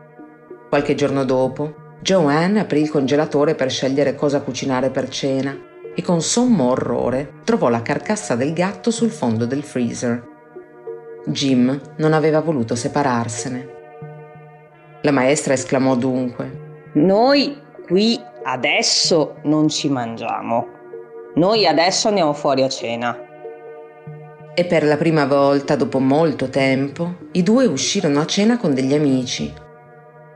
Qualche 0.69 0.95
giorno 0.95 1.25
dopo, 1.25 1.97
Joanne 2.01 2.61
aprì 2.61 2.81
il 2.81 2.89
congelatore 2.89 3.55
per 3.55 3.69
scegliere 3.69 4.15
cosa 4.15 4.41
cucinare 4.41 4.89
per 4.89 5.09
cena 5.09 5.57
e 5.93 6.01
con 6.01 6.21
sommo 6.21 6.69
orrore 6.69 7.33
trovò 7.43 7.69
la 7.69 7.81
carcassa 7.81 8.35
del 8.35 8.53
gatto 8.53 8.91
sul 8.91 9.09
fondo 9.09 9.45
del 9.45 9.63
freezer. 9.63 10.33
Jim 11.25 11.79
non 11.97 12.13
aveva 12.13 12.39
voluto 12.39 12.75
separarsene. 12.75 13.74
La 15.05 15.11
maestra 15.11 15.53
esclamò 15.53 15.95
dunque: 15.95 16.89
Noi 16.93 17.55
qui 17.85 18.19
adesso 18.43 19.35
non 19.43 19.69
ci 19.69 19.87
mangiamo. 19.87 20.67
Noi 21.35 21.67
adesso 21.67 22.07
andiamo 22.07 22.33
fuori 22.33 22.63
a 22.63 22.69
cena. 22.69 23.15
E 24.55 24.65
per 24.65 24.83
la 24.83 24.97
prima 24.97 25.27
volta, 25.27 25.75
dopo 25.75 25.99
molto 25.99 26.49
tempo, 26.49 27.17
i 27.33 27.43
due 27.43 27.67
uscirono 27.67 28.19
a 28.19 28.25
cena 28.25 28.57
con 28.57 28.73
degli 28.73 28.95
amici. 28.95 29.53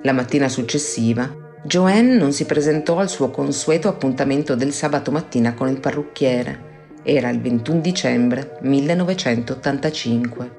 La 0.03 0.13
mattina 0.13 0.47
successiva, 0.47 1.27
Joanne 1.63 2.17
non 2.17 2.31
si 2.31 2.45
presentò 2.45 2.99
al 2.99 3.09
suo 3.09 3.31
consueto 3.31 3.87
appuntamento 3.87 4.53
del 4.53 4.71
sabato 4.71 5.09
mattina 5.09 5.55
con 5.55 5.67
il 5.67 5.79
parrucchiere. 5.79 6.67
Era 7.01 7.29
il 7.29 7.41
21 7.41 7.79
dicembre 7.79 8.57
1985. 8.61 10.58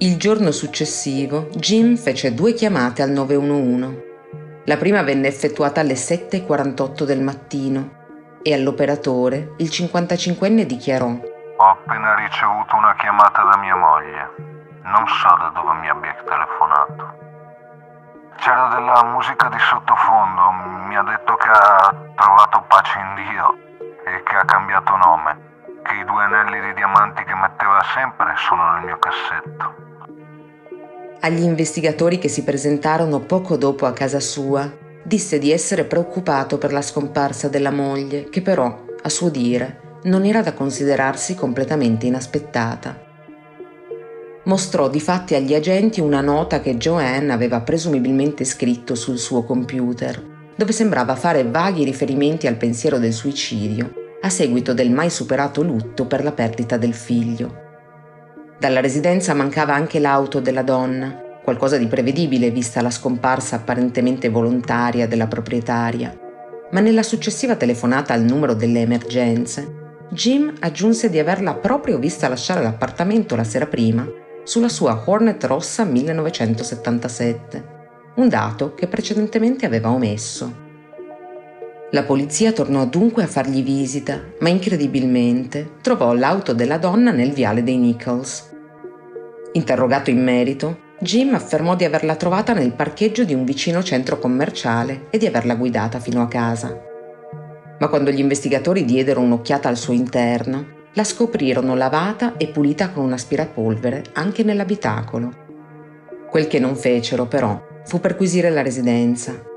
Il 0.00 0.16
giorno 0.16 0.52
successivo, 0.52 1.48
Jim 1.56 1.96
fece 1.96 2.32
due 2.32 2.52
chiamate 2.52 3.02
al 3.02 3.10
911. 3.10 4.62
La 4.66 4.76
prima 4.76 5.02
venne 5.02 5.26
effettuata 5.26 5.80
alle 5.80 5.94
7.48 5.94 7.02
del 7.02 7.20
mattino 7.20 8.38
e 8.40 8.54
all'operatore 8.54 9.54
il 9.56 9.66
55enne 9.66 10.62
dichiarò 10.62 11.08
Ho 11.08 11.64
appena 11.64 12.14
ricevuto 12.14 12.76
una 12.76 12.94
chiamata 12.94 13.42
da 13.42 13.56
mia 13.58 13.74
moglie. 13.74 14.30
Non 14.84 15.04
so 15.08 15.34
da 15.34 15.50
dove 15.52 15.72
mi 15.80 15.88
abbia 15.88 16.14
telefonato. 16.24 17.18
C'era 18.36 18.68
della 18.68 19.02
musica 19.02 19.48
di 19.48 19.58
sottofondo, 19.58 20.42
mi 20.86 20.96
ha 20.96 21.02
detto 21.02 21.34
che 21.34 21.48
ha 21.48 21.92
trovato 22.14 22.64
pace 22.68 23.00
in 23.00 23.14
Dio 23.16 23.56
e 24.06 24.22
che 24.22 24.36
ha 24.36 24.44
cambiato 24.44 24.94
nome, 24.94 25.36
che 25.82 25.94
i 25.94 26.04
due 26.04 26.22
anelli 26.22 26.60
di 26.60 26.74
diamanti 26.74 27.24
che 27.24 27.34
metteva 27.34 27.82
sempre 27.94 28.32
sono 28.36 28.74
nel 28.74 28.84
mio 28.84 28.98
cassetto. 29.00 29.87
Agli 31.20 31.42
investigatori 31.42 32.18
che 32.18 32.28
si 32.28 32.44
presentarono 32.44 33.18
poco 33.18 33.56
dopo 33.56 33.86
a 33.86 33.92
casa 33.92 34.20
sua, 34.20 34.72
disse 35.02 35.40
di 35.40 35.50
essere 35.50 35.82
preoccupato 35.84 36.58
per 36.58 36.72
la 36.72 36.80
scomparsa 36.80 37.48
della 37.48 37.72
moglie, 37.72 38.28
che 38.28 38.40
però, 38.40 38.84
a 39.02 39.08
suo 39.08 39.28
dire, 39.28 39.98
non 40.04 40.24
era 40.24 40.42
da 40.42 40.52
considerarsi 40.52 41.34
completamente 41.34 42.06
inaspettata. 42.06 43.04
Mostrò 44.44 44.88
di 44.88 45.00
fatti 45.00 45.34
agli 45.34 45.54
agenti 45.54 46.00
una 46.00 46.20
nota 46.20 46.60
che 46.60 46.76
Joanne 46.76 47.32
aveva 47.32 47.62
presumibilmente 47.62 48.44
scritto 48.44 48.94
sul 48.94 49.18
suo 49.18 49.42
computer, 49.42 50.22
dove 50.54 50.70
sembrava 50.70 51.16
fare 51.16 51.42
vaghi 51.42 51.82
riferimenti 51.82 52.46
al 52.46 52.56
pensiero 52.56 52.98
del 52.98 53.12
suicidio, 53.12 53.90
a 54.20 54.30
seguito 54.30 54.72
del 54.72 54.92
mai 54.92 55.10
superato 55.10 55.62
lutto 55.62 56.06
per 56.06 56.22
la 56.22 56.32
perdita 56.32 56.76
del 56.76 56.94
figlio. 56.94 57.66
Dalla 58.58 58.80
residenza 58.80 59.34
mancava 59.34 59.74
anche 59.74 60.00
l'auto 60.00 60.40
della 60.40 60.62
donna, 60.62 61.16
qualcosa 61.44 61.76
di 61.76 61.86
prevedibile 61.86 62.50
vista 62.50 62.82
la 62.82 62.90
scomparsa 62.90 63.54
apparentemente 63.54 64.28
volontaria 64.28 65.06
della 65.06 65.28
proprietaria. 65.28 66.18
Ma 66.72 66.80
nella 66.80 67.04
successiva 67.04 67.54
telefonata 67.54 68.14
al 68.14 68.22
numero 68.22 68.54
delle 68.54 68.80
emergenze, 68.80 69.76
Jim 70.10 70.52
aggiunse 70.58 71.08
di 71.08 71.20
averla 71.20 71.54
proprio 71.54 71.98
vista 71.98 72.28
lasciare 72.28 72.60
l'appartamento 72.60 73.36
la 73.36 73.44
sera 73.44 73.66
prima 73.66 74.04
sulla 74.42 74.68
sua 74.68 75.04
Hornet 75.04 75.44
rossa 75.44 75.84
1977, 75.84 77.64
un 78.16 78.28
dato 78.28 78.74
che 78.74 78.88
precedentemente 78.88 79.66
aveva 79.66 79.90
omesso. 79.90 80.66
La 81.92 82.02
polizia 82.02 82.52
tornò 82.52 82.84
dunque 82.84 83.22
a 83.22 83.26
fargli 83.26 83.62
visita, 83.62 84.20
ma 84.40 84.50
incredibilmente 84.50 85.76
trovò 85.80 86.12
l'auto 86.12 86.52
della 86.52 86.76
donna 86.76 87.12
nel 87.12 87.32
viale 87.32 87.62
dei 87.62 87.78
Nichols. 87.78 88.50
Interrogato 89.52 90.10
in 90.10 90.22
merito, 90.22 90.86
Jim 91.00 91.32
affermò 91.32 91.76
di 91.76 91.84
averla 91.84 92.14
trovata 92.16 92.52
nel 92.52 92.74
parcheggio 92.74 93.24
di 93.24 93.32
un 93.32 93.44
vicino 93.44 93.82
centro 93.82 94.18
commerciale 94.18 95.06
e 95.08 95.16
di 95.16 95.26
averla 95.26 95.54
guidata 95.54 95.98
fino 95.98 96.20
a 96.20 96.28
casa. 96.28 96.78
Ma 97.78 97.88
quando 97.88 98.10
gli 98.10 98.18
investigatori 98.18 98.84
diedero 98.84 99.20
un'occhiata 99.20 99.70
al 99.70 99.78
suo 99.78 99.94
interno, 99.94 100.76
la 100.92 101.04
scoprirono 101.04 101.74
lavata 101.74 102.36
e 102.36 102.48
pulita 102.48 102.90
con 102.90 103.04
un 103.04 103.12
aspirapolvere 103.14 104.02
anche 104.12 104.42
nell'abitacolo. 104.42 105.46
Quel 106.28 106.48
che 106.48 106.58
non 106.58 106.76
fecero, 106.76 107.24
però, 107.24 107.58
fu 107.84 107.98
perquisire 107.98 108.50
la 108.50 108.60
residenza. 108.60 109.47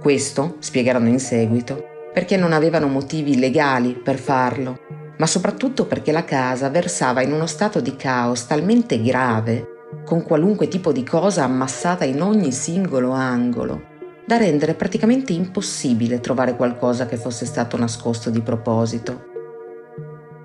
Questo, 0.00 0.56
spiegheranno 0.58 1.08
in 1.08 1.20
seguito, 1.20 1.84
perché 2.12 2.36
non 2.36 2.52
avevano 2.52 2.88
motivi 2.88 3.38
legali 3.38 3.92
per 3.92 4.18
farlo, 4.18 4.78
ma 5.18 5.26
soprattutto 5.26 5.86
perché 5.86 6.12
la 6.12 6.24
casa 6.24 6.68
versava 6.68 7.22
in 7.22 7.32
uno 7.32 7.46
stato 7.46 7.80
di 7.80 7.94
caos 7.96 8.46
talmente 8.46 9.00
grave 9.02 9.74
con 10.04 10.22
qualunque 10.22 10.68
tipo 10.68 10.92
di 10.92 11.04
cosa 11.04 11.44
ammassata 11.44 12.04
in 12.04 12.22
ogni 12.22 12.52
singolo 12.52 13.10
angolo, 13.10 13.94
da 14.26 14.36
rendere 14.36 14.74
praticamente 14.74 15.32
impossibile 15.32 16.20
trovare 16.20 16.56
qualcosa 16.56 17.06
che 17.06 17.16
fosse 17.16 17.46
stato 17.46 17.76
nascosto 17.76 18.30
di 18.30 18.40
proposito. 18.40 19.24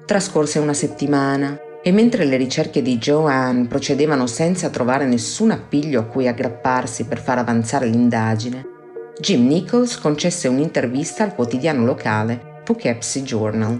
Trascorse 0.05 0.59
una 0.59 0.73
settimana 0.73 1.57
e 1.83 1.91
mentre 1.91 2.25
le 2.25 2.37
ricerche 2.37 2.81
di 2.81 2.97
Joanne 2.97 3.67
procedevano 3.67 4.27
senza 4.27 4.69
trovare 4.69 5.05
nessun 5.05 5.51
appiglio 5.51 6.01
a 6.01 6.05
cui 6.05 6.27
aggrapparsi 6.27 7.05
per 7.05 7.19
far 7.19 7.39
avanzare 7.39 7.87
l'indagine, 7.87 8.65
Jim 9.21 9.45
Nichols 9.45 9.99
concesse 9.99 10.47
un'intervista 10.47 11.23
al 11.23 11.35
quotidiano 11.35 11.85
locale 11.85 12.61
Poughkeepsie 12.63 13.21
Journal. 13.21 13.79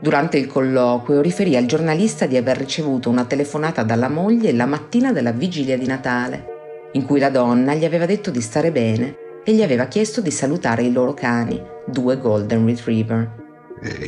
Durante 0.00 0.38
il 0.38 0.46
colloquio 0.46 1.20
riferì 1.20 1.54
al 1.54 1.66
giornalista 1.66 2.24
di 2.24 2.38
aver 2.38 2.56
ricevuto 2.56 3.10
una 3.10 3.26
telefonata 3.26 3.82
dalla 3.82 4.08
moglie 4.08 4.54
la 4.54 4.64
mattina 4.64 5.12
della 5.12 5.32
vigilia 5.32 5.76
di 5.76 5.86
Natale, 5.86 6.46
in 6.92 7.04
cui 7.04 7.18
la 7.18 7.28
donna 7.28 7.74
gli 7.74 7.84
aveva 7.84 8.06
detto 8.06 8.30
di 8.30 8.40
stare 8.40 8.72
bene 8.72 9.16
e 9.44 9.52
gli 9.52 9.62
aveva 9.62 9.84
chiesto 9.84 10.22
di 10.22 10.30
salutare 10.30 10.84
i 10.84 10.92
loro 10.92 11.12
cani, 11.12 11.62
due 11.84 12.16
Golden 12.16 12.64
Retriever. 12.64 13.30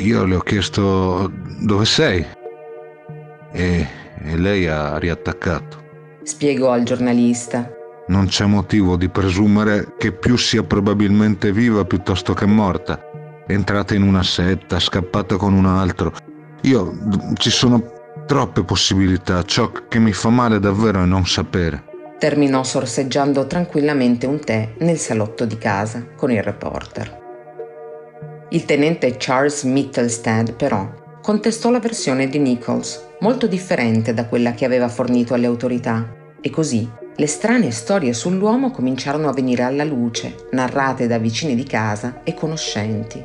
Io 0.00 0.24
le 0.24 0.36
ho 0.36 0.40
chiesto 0.40 1.30
dove 1.60 1.84
sei 1.84 2.24
e, 3.52 3.86
e 4.24 4.36
lei 4.38 4.66
ha 4.66 4.96
riattaccato. 4.96 5.82
Spiegò 6.22 6.70
al 6.70 6.84
giornalista. 6.84 7.76
Non 8.08 8.26
c'è 8.26 8.46
motivo 8.46 8.96
di 8.96 9.08
presumere 9.08 9.94
che 9.98 10.12
più 10.12 10.36
sia 10.36 10.62
probabilmente 10.62 11.52
viva 11.52 11.84
piuttosto 11.84 12.34
che 12.34 12.46
morta 12.46 13.08
entrata 13.48 13.94
in 13.94 14.02
una 14.02 14.22
setta, 14.22 14.78
scappata 14.78 15.36
con 15.36 15.54
un 15.54 15.66
altro. 15.66 16.12
Io 16.62 16.92
ci 17.34 17.50
sono 17.50 17.96
troppe 18.26 18.62
possibilità, 18.62 19.42
ciò 19.42 19.72
che 19.88 19.98
mi 19.98 20.12
fa 20.12 20.28
male 20.28 20.60
davvero 20.60 21.02
è 21.02 21.06
non 21.06 21.26
sapere. 21.26 21.84
Terminò 22.18 22.62
sorseggiando 22.62 23.46
tranquillamente 23.46 24.26
un 24.26 24.40
tè 24.40 24.74
nel 24.78 24.98
salotto 24.98 25.44
di 25.46 25.56
casa 25.56 26.04
con 26.14 26.30
il 26.30 26.42
reporter. 26.42 27.16
Il 28.50 28.64
tenente 28.64 29.16
Charles 29.18 29.62
Mittelstad, 29.62 30.54
però, 30.54 30.92
contestò 31.22 31.70
la 31.70 31.80
versione 31.80 32.28
di 32.28 32.38
Nichols, 32.38 33.06
molto 33.20 33.46
differente 33.46 34.14
da 34.14 34.26
quella 34.26 34.52
che 34.52 34.64
aveva 34.64 34.88
fornito 34.88 35.34
alle 35.34 35.46
autorità, 35.46 36.14
e 36.40 36.50
così 36.50 36.88
le 37.18 37.26
strane 37.26 37.72
storie 37.72 38.12
sull'uomo 38.12 38.70
cominciarono 38.70 39.28
a 39.28 39.32
venire 39.32 39.64
alla 39.64 39.82
luce, 39.82 40.46
narrate 40.52 41.08
da 41.08 41.18
vicini 41.18 41.56
di 41.56 41.64
casa 41.64 42.20
e 42.22 42.32
conoscenti. 42.32 43.20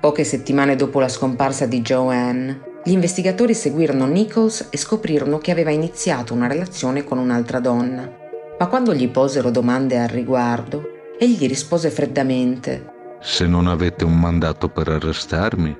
Poche 0.00 0.22
settimane 0.22 0.76
dopo 0.76 1.00
la 1.00 1.08
scomparsa 1.08 1.66
di 1.66 1.80
Joanne, 1.80 2.60
gli 2.84 2.92
investigatori 2.92 3.52
seguirono 3.52 4.06
Nichols 4.06 4.68
e 4.70 4.76
scoprirono 4.76 5.38
che 5.38 5.50
aveva 5.50 5.72
iniziato 5.72 6.34
una 6.34 6.46
relazione 6.46 7.02
con 7.02 7.18
un'altra 7.18 7.58
donna. 7.58 8.08
Ma 8.56 8.66
quando 8.68 8.94
gli 8.94 9.08
posero 9.08 9.50
domande 9.50 9.98
al 9.98 10.08
riguardo, 10.08 10.82
egli 11.18 11.48
rispose 11.48 11.90
freddamente: 11.90 12.92
Se 13.20 13.44
non 13.44 13.66
avete 13.66 14.04
un 14.04 14.16
mandato 14.16 14.68
per 14.68 14.86
arrestarmi, 14.86 15.76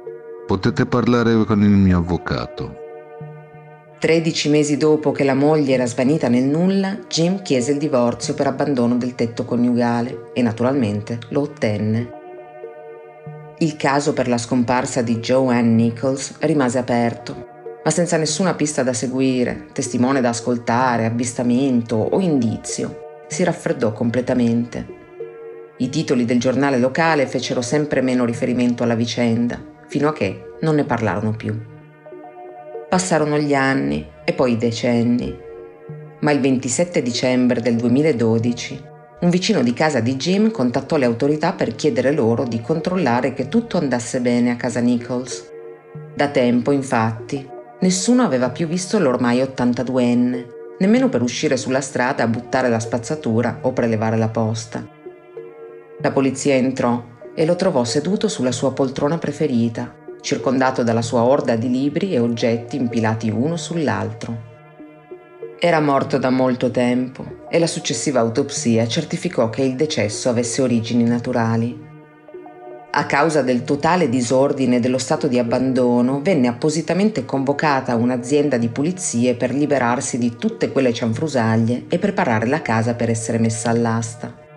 potete 0.49 0.85
parlare 0.85 1.45
con 1.45 1.63
il 1.63 1.69
mio 1.69 1.99
avvocato. 1.99 2.87
Tredici 3.99 4.49
mesi 4.49 4.77
dopo 4.77 5.11
che 5.11 5.25
la 5.25 5.35
moglie 5.35 5.75
era 5.75 5.85
svanita 5.85 6.29
nel 6.29 6.45
nulla, 6.45 6.99
Jim 7.09 7.43
chiese 7.43 7.73
il 7.73 7.79
divorzio 7.79 8.33
per 8.33 8.47
abbandono 8.47 8.95
del 8.95 9.17
tetto 9.17 9.45
coniugale 9.45 10.31
e 10.35 10.41
naturalmente 10.41 11.19
lo 11.31 11.41
ottenne. 11.41 12.11
Il 13.59 13.75
caso 13.75 14.13
per 14.13 14.29
la 14.29 14.39
scomparsa 14.39 15.03
di 15.03 15.19
Joanne 15.19 15.75
Nichols 15.75 16.37
rimase 16.39 16.79
aperto, 16.79 17.81
ma 17.83 17.91
senza 17.91 18.17
nessuna 18.17 18.55
pista 18.55 18.85
da 18.85 18.93
seguire, 18.93 19.67
testimone 19.73 20.21
da 20.21 20.29
ascoltare, 20.29 21.05
avvistamento 21.05 21.97
o 21.97 22.21
indizio, 22.21 23.25
si 23.27 23.43
raffreddò 23.43 23.93
completamente. 23.93 24.87
I 25.79 25.89
titoli 25.89 26.25
del 26.25 26.39
giornale 26.39 26.79
locale 26.79 27.27
fecero 27.27 27.63
sempre 27.63 28.01
meno 28.01 28.25
riferimento 28.25 28.85
alla 28.85 28.95
vicenda, 28.95 29.61
fino 29.89 30.09
a 30.09 30.13
che 30.13 30.53
non 30.61 30.77
ne 30.77 30.85
parlarono 30.85 31.33
più. 31.33 31.77
Passarono 32.89 33.39
gli 33.39 33.55
anni 33.55 34.07
e 34.25 34.33
poi 34.33 34.53
i 34.53 34.57
decenni, 34.57 35.37
ma 36.21 36.31
il 36.31 36.41
27 36.41 37.03
dicembre 37.03 37.61
del 37.61 37.77
2012 37.77 38.97
un 39.21 39.31
vicino 39.31 39.65
di 39.65 39.73
casa 39.73 39.99
di 39.99 40.15
Jim 40.15 40.53
contattò 40.53 40.97
le 40.97 41.05
autorità 41.05 41.53
per 41.53 41.75
chiedere 41.75 42.13
loro 42.13 42.45
di 42.45 42.61
controllare 42.61 43.35
che 43.35 43.49
tutto 43.49 43.77
andasse 43.77 44.21
bene 44.21 44.51
a 44.51 44.57
casa 44.57 44.79
Nichols. 44.79 45.51
Da 46.15 46.29
tempo, 46.29 46.71
infatti, 46.71 47.45
nessuno 47.81 48.23
aveva 48.23 48.51
più 48.51 48.69
visto 48.69 49.01
l'ormai 49.01 49.41
82enne, 49.41 50.47
nemmeno 50.79 51.09
per 51.09 51.23
uscire 51.23 51.57
sulla 51.57 51.81
strada 51.81 52.23
a 52.23 52.29
buttare 52.29 52.69
la 52.69 52.79
spazzatura 52.79 53.59
o 53.63 53.73
prelevare 53.73 54.17
la 54.17 54.29
posta. 54.29 54.87
La 56.01 56.13
polizia 56.13 56.55
entrò 56.55 57.03
e 57.35 57.45
lo 57.45 57.57
trovò 57.57 57.83
seduto 57.83 58.29
sulla 58.29 58.53
sua 58.53 58.73
poltrona 58.73 59.19
preferita, 59.19 59.93
circondato 60.21 60.83
dalla 60.83 61.03
sua 61.03 61.23
orda 61.23 61.57
di 61.57 61.71
libri 61.71 62.13
e 62.13 62.19
oggetti 62.19 62.77
impilati 62.77 63.31
uno 63.31 63.57
sull'altro. 63.57 64.47
Era 65.61 65.81
morto 65.81 66.19
da 66.19 66.31
molto 66.31 66.71
tempo 66.71 67.47
e 67.51 67.59
la 67.59 67.67
successiva 67.67 68.21
autopsia 68.21 68.87
certificò 68.87 69.51
che 69.51 69.63
il 69.63 69.75
decesso 69.75 70.29
avesse 70.29 70.63
origini 70.63 71.05
naturali. 71.05 71.87
A 72.91 73.07
causa 73.07 73.43
del 73.43 73.65
totale 73.65 74.09
disordine 74.09 74.81
dello 74.81 74.99
stato 74.99 75.29
di 75.29 75.39
abbandono, 75.39 76.21
venne 76.23 76.49
appositamente 76.49 77.25
convocata 77.25 77.95
un'azienda 77.95 78.57
di 78.57 78.69
pulizie 78.69 79.35
per 79.35 79.53
liberarsi 79.53 80.17
di 80.17 80.37
tutte 80.37 80.73
quelle 80.73 80.93
cianfrusaglie 80.93 81.85
e 81.89 81.99
preparare 81.99 82.47
la 82.47 82.63
casa 82.63 82.95
per 82.95 83.11
essere 83.11 83.39
messa 83.39 83.71
all'asta. 83.71 84.48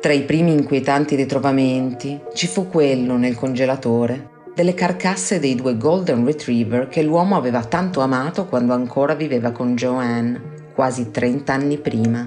Tra 0.00 0.14
i 0.14 0.22
primi 0.22 0.52
inquietanti 0.52 1.14
ritrovamenti 1.14 2.18
ci 2.32 2.46
fu 2.46 2.70
quello 2.70 3.18
nel 3.18 3.34
congelatore 3.34 4.30
delle 4.54 4.72
carcasse 4.72 5.38
dei 5.38 5.54
due 5.54 5.76
Golden 5.76 6.24
Retriever 6.24 6.88
che 6.88 7.02
l'uomo 7.02 7.36
aveva 7.36 7.62
tanto 7.64 8.00
amato 8.00 8.46
quando 8.46 8.72
ancora 8.72 9.14
viveva 9.14 9.52
con 9.52 9.74
Joanne, 9.76 10.68
quasi 10.72 11.10
30 11.10 11.52
anni 11.52 11.76
prima. 11.76 12.26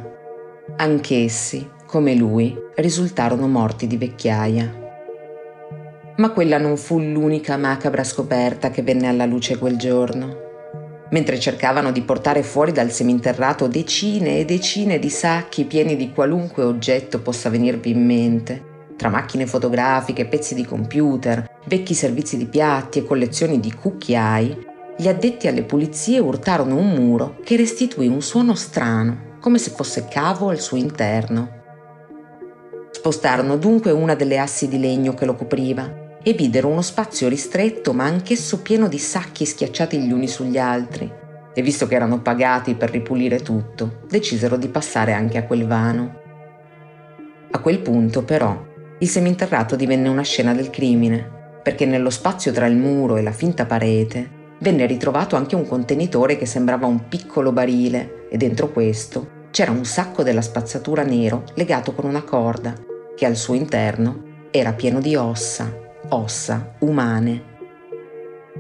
Anch'essi, 0.77 1.67
come 1.87 2.13
lui, 2.13 2.55
risultarono 2.75 3.47
morti 3.47 3.87
di 3.87 3.97
vecchiaia. 3.97 4.81
Ma 6.17 6.29
quella 6.29 6.59
non 6.59 6.77
fu 6.77 6.99
l'unica 6.99 7.57
macabra 7.57 8.03
scoperta 8.03 8.69
che 8.69 8.83
venne 8.83 9.07
alla 9.07 9.25
luce 9.25 9.57
quel 9.57 9.77
giorno. 9.77 10.42
Mentre 11.13 11.39
cercavano 11.39 11.91
di 11.91 12.01
portare 12.01 12.41
fuori 12.41 12.71
dal 12.71 12.89
seminterrato 12.89 13.67
decine 13.67 14.39
e 14.39 14.45
decine 14.45 14.97
di 14.97 15.11
sacchi 15.11 15.65
pieni 15.65 15.95
di 15.95 16.11
qualunque 16.11 16.63
oggetto 16.63 17.21
possa 17.21 17.51
venirvi 17.51 17.91
in 17.91 18.03
mente, 18.03 18.71
tra 18.97 19.09
macchine 19.09 19.45
fotografiche, 19.45 20.25
pezzi 20.25 20.55
di 20.55 20.65
computer, 20.65 21.47
vecchi 21.65 21.93
servizi 21.93 22.35
di 22.35 22.47
piatti 22.47 22.97
e 22.97 23.03
collezioni 23.03 23.59
di 23.59 23.71
cucchiai, 23.71 24.65
gli 24.97 25.07
addetti 25.07 25.47
alle 25.47 25.61
pulizie 25.61 26.17
urtarono 26.17 26.77
un 26.77 26.89
muro 26.93 27.37
che 27.43 27.57
restituì 27.57 28.07
un 28.07 28.23
suono 28.23 28.55
strano, 28.55 29.37
come 29.39 29.59
se 29.59 29.69
fosse 29.69 30.07
cavo 30.09 30.49
al 30.49 30.59
suo 30.59 30.77
interno. 30.77 31.61
Spostarono 32.89 33.57
dunque 33.57 33.91
una 33.91 34.15
delle 34.15 34.39
assi 34.39 34.67
di 34.67 34.79
legno 34.79 35.13
che 35.13 35.25
lo 35.25 35.35
copriva 35.35 36.01
e 36.23 36.33
videro 36.33 36.69
uno 36.69 36.81
spazio 36.81 37.27
ristretto 37.27 37.93
ma 37.93 38.05
anch'esso 38.05 38.61
pieno 38.61 38.87
di 38.87 38.97
sacchi 38.97 39.45
schiacciati 39.45 39.99
gli 39.99 40.11
uni 40.11 40.27
sugli 40.27 40.57
altri. 40.57 41.11
E 41.53 41.61
visto 41.61 41.85
che 41.85 41.95
erano 41.95 42.21
pagati 42.21 42.73
per 42.73 42.89
ripulire 42.89 43.41
tutto, 43.41 43.99
decisero 44.07 44.55
di 44.55 44.69
passare 44.69 45.13
anche 45.13 45.37
a 45.37 45.43
quel 45.43 45.67
vano. 45.67 46.21
A 47.51 47.59
quel 47.59 47.79
punto, 47.79 48.23
però, 48.23 48.65
il 48.97 49.07
seminterrato 49.07 49.75
divenne 49.75 50.09
una 50.09 50.23
scena 50.23 50.53
del 50.53 50.71
crimine, 50.71 51.59
perché 51.61 51.85
nello 51.85 52.09
spazio 52.09 52.51
tra 52.51 52.65
il 52.65 52.75
muro 52.75 53.17
e 53.17 53.21
la 53.21 53.31
finta 53.31 53.65
parete 53.65 54.41
venne 54.59 54.85
ritrovato 54.85 55.35
anche 55.35 55.55
un 55.55 55.67
contenitore 55.67 56.37
che 56.37 56.45
sembrava 56.45 56.87
un 56.87 57.07
piccolo 57.07 57.51
barile 57.51 58.27
e 58.29 58.37
dentro 58.37 58.71
questo 58.71 59.41
c'era 59.51 59.71
un 59.71 59.85
sacco 59.85 60.23
della 60.23 60.41
spazzatura 60.41 61.03
nero 61.03 61.43
legato 61.55 61.93
con 61.93 62.05
una 62.05 62.23
corda, 62.23 62.73
che 63.15 63.25
al 63.25 63.35
suo 63.35 63.53
interno 63.53 64.47
era 64.49 64.73
pieno 64.73 64.99
di 64.99 65.15
ossa, 65.15 65.82
ossa 66.09 66.75
umane. 66.79 67.51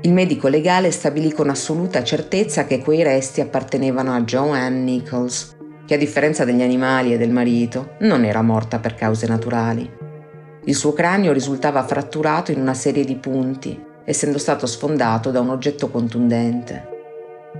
Il 0.01 0.11
medico 0.11 0.47
legale 0.47 0.91
stabilì 0.91 1.31
con 1.31 1.49
assoluta 1.49 2.03
certezza 2.03 2.65
che 2.65 2.79
quei 2.79 3.03
resti 3.03 3.41
appartenevano 3.41 4.13
a 4.13 4.21
Joanne 4.21 4.79
Nichols, 4.79 5.55
che 5.85 5.93
a 5.93 5.97
differenza 5.97 6.45
degli 6.45 6.61
animali 6.61 7.13
e 7.13 7.17
del 7.17 7.31
marito 7.31 7.95
non 7.99 8.25
era 8.25 8.41
morta 8.41 8.79
per 8.79 8.95
cause 8.95 9.27
naturali. 9.27 9.89
Il 10.65 10.75
suo 10.75 10.93
cranio 10.93 11.31
risultava 11.33 11.83
fratturato 11.83 12.51
in 12.51 12.59
una 12.59 12.73
serie 12.73 13.03
di 13.03 13.15
punti, 13.15 13.81
essendo 14.05 14.37
stato 14.37 14.65
sfondato 14.65 15.29
da 15.29 15.39
un 15.39 15.49
oggetto 15.49 15.89
contundente. 15.89 16.89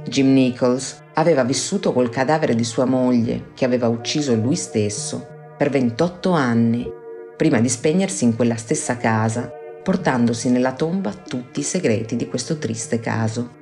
Jim 0.06 0.34
Nichols 0.34 1.02
aveva 1.14 1.44
vissuto 1.44 1.94
col 1.94 2.10
cadavere 2.10 2.56
di 2.56 2.64
sua 2.64 2.86
moglie, 2.86 3.52
che 3.54 3.66
aveva 3.66 3.88
ucciso 3.88 4.34
lui 4.36 4.56
stesso, 4.56 5.28
per 5.58 5.70
28 5.70 6.32
anni, 6.32 6.90
prima 7.38 7.60
di 7.60 7.70
spegnersi 7.70 8.24
in 8.24 8.36
quella 8.36 8.56
stessa 8.56 8.98
casa, 8.98 9.52
portandosi 9.84 10.50
nella 10.50 10.74
tomba 10.74 11.12
tutti 11.12 11.60
i 11.60 11.64
segreti 11.64 12.16
di 12.16 12.28
questo 12.28 12.58
triste 12.58 13.00
caso. 13.00 13.62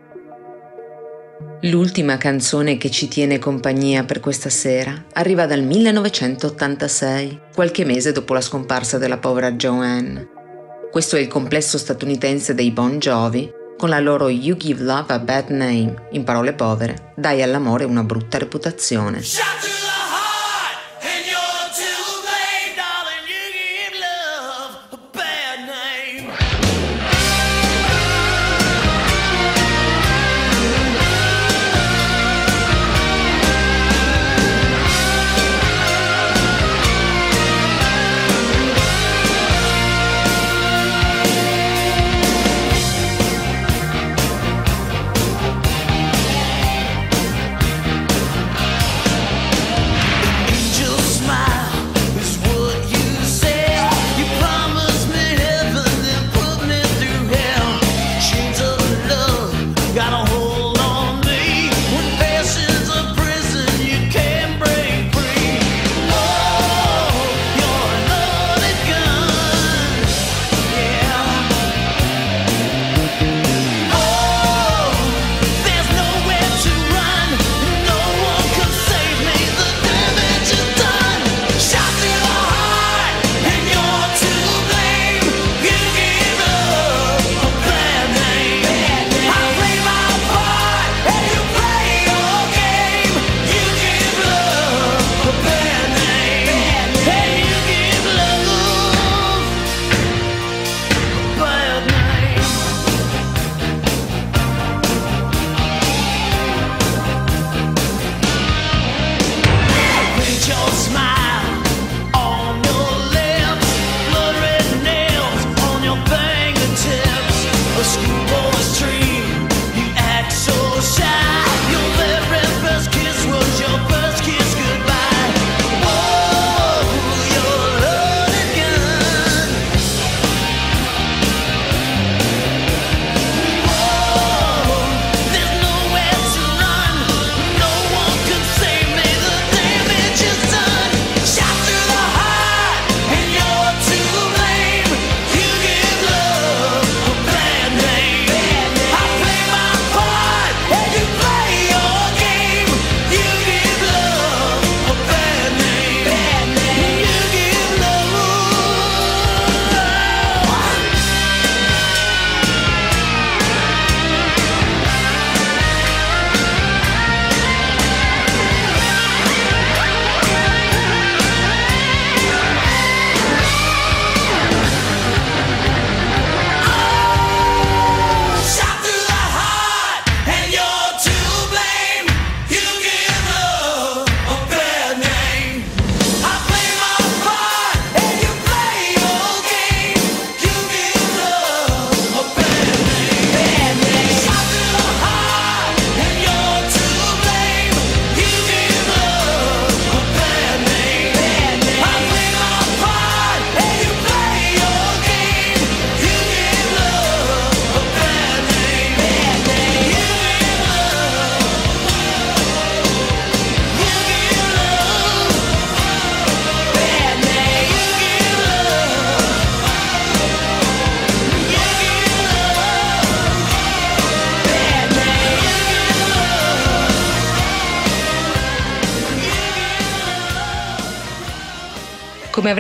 L'ultima 1.64 2.18
canzone 2.18 2.78
che 2.78 2.90
ci 2.90 3.08
tiene 3.08 3.38
compagnia 3.38 4.04
per 4.04 4.20
questa 4.20 4.50
sera 4.50 5.06
arriva 5.14 5.46
dal 5.46 5.62
1986, 5.62 7.40
qualche 7.54 7.86
mese 7.86 8.12
dopo 8.12 8.34
la 8.34 8.42
scomparsa 8.42 8.98
della 8.98 9.18
povera 9.18 9.52
Joanne. 9.52 10.28
Questo 10.92 11.18
è 11.18 11.20
il 11.20 11.28
complesso 11.28 11.78
statunitense 11.78 12.56
dei 12.56 12.72
Bon 12.72 12.98
Jovi 12.98 13.60
con 13.78 13.90
la 13.90 14.00
loro 14.00 14.30
You 14.30 14.58
Give 14.58 14.84
Love 14.84 15.14
a 15.14 15.20
Bad 15.20 15.50
Name, 15.50 16.08
in 16.12 16.24
parole 16.24 16.54
povere, 16.54 17.14
dai 17.16 17.42
all'amore 17.42 17.84
una 17.84 18.04
brutta 18.04 18.38
reputazione. 18.38 19.22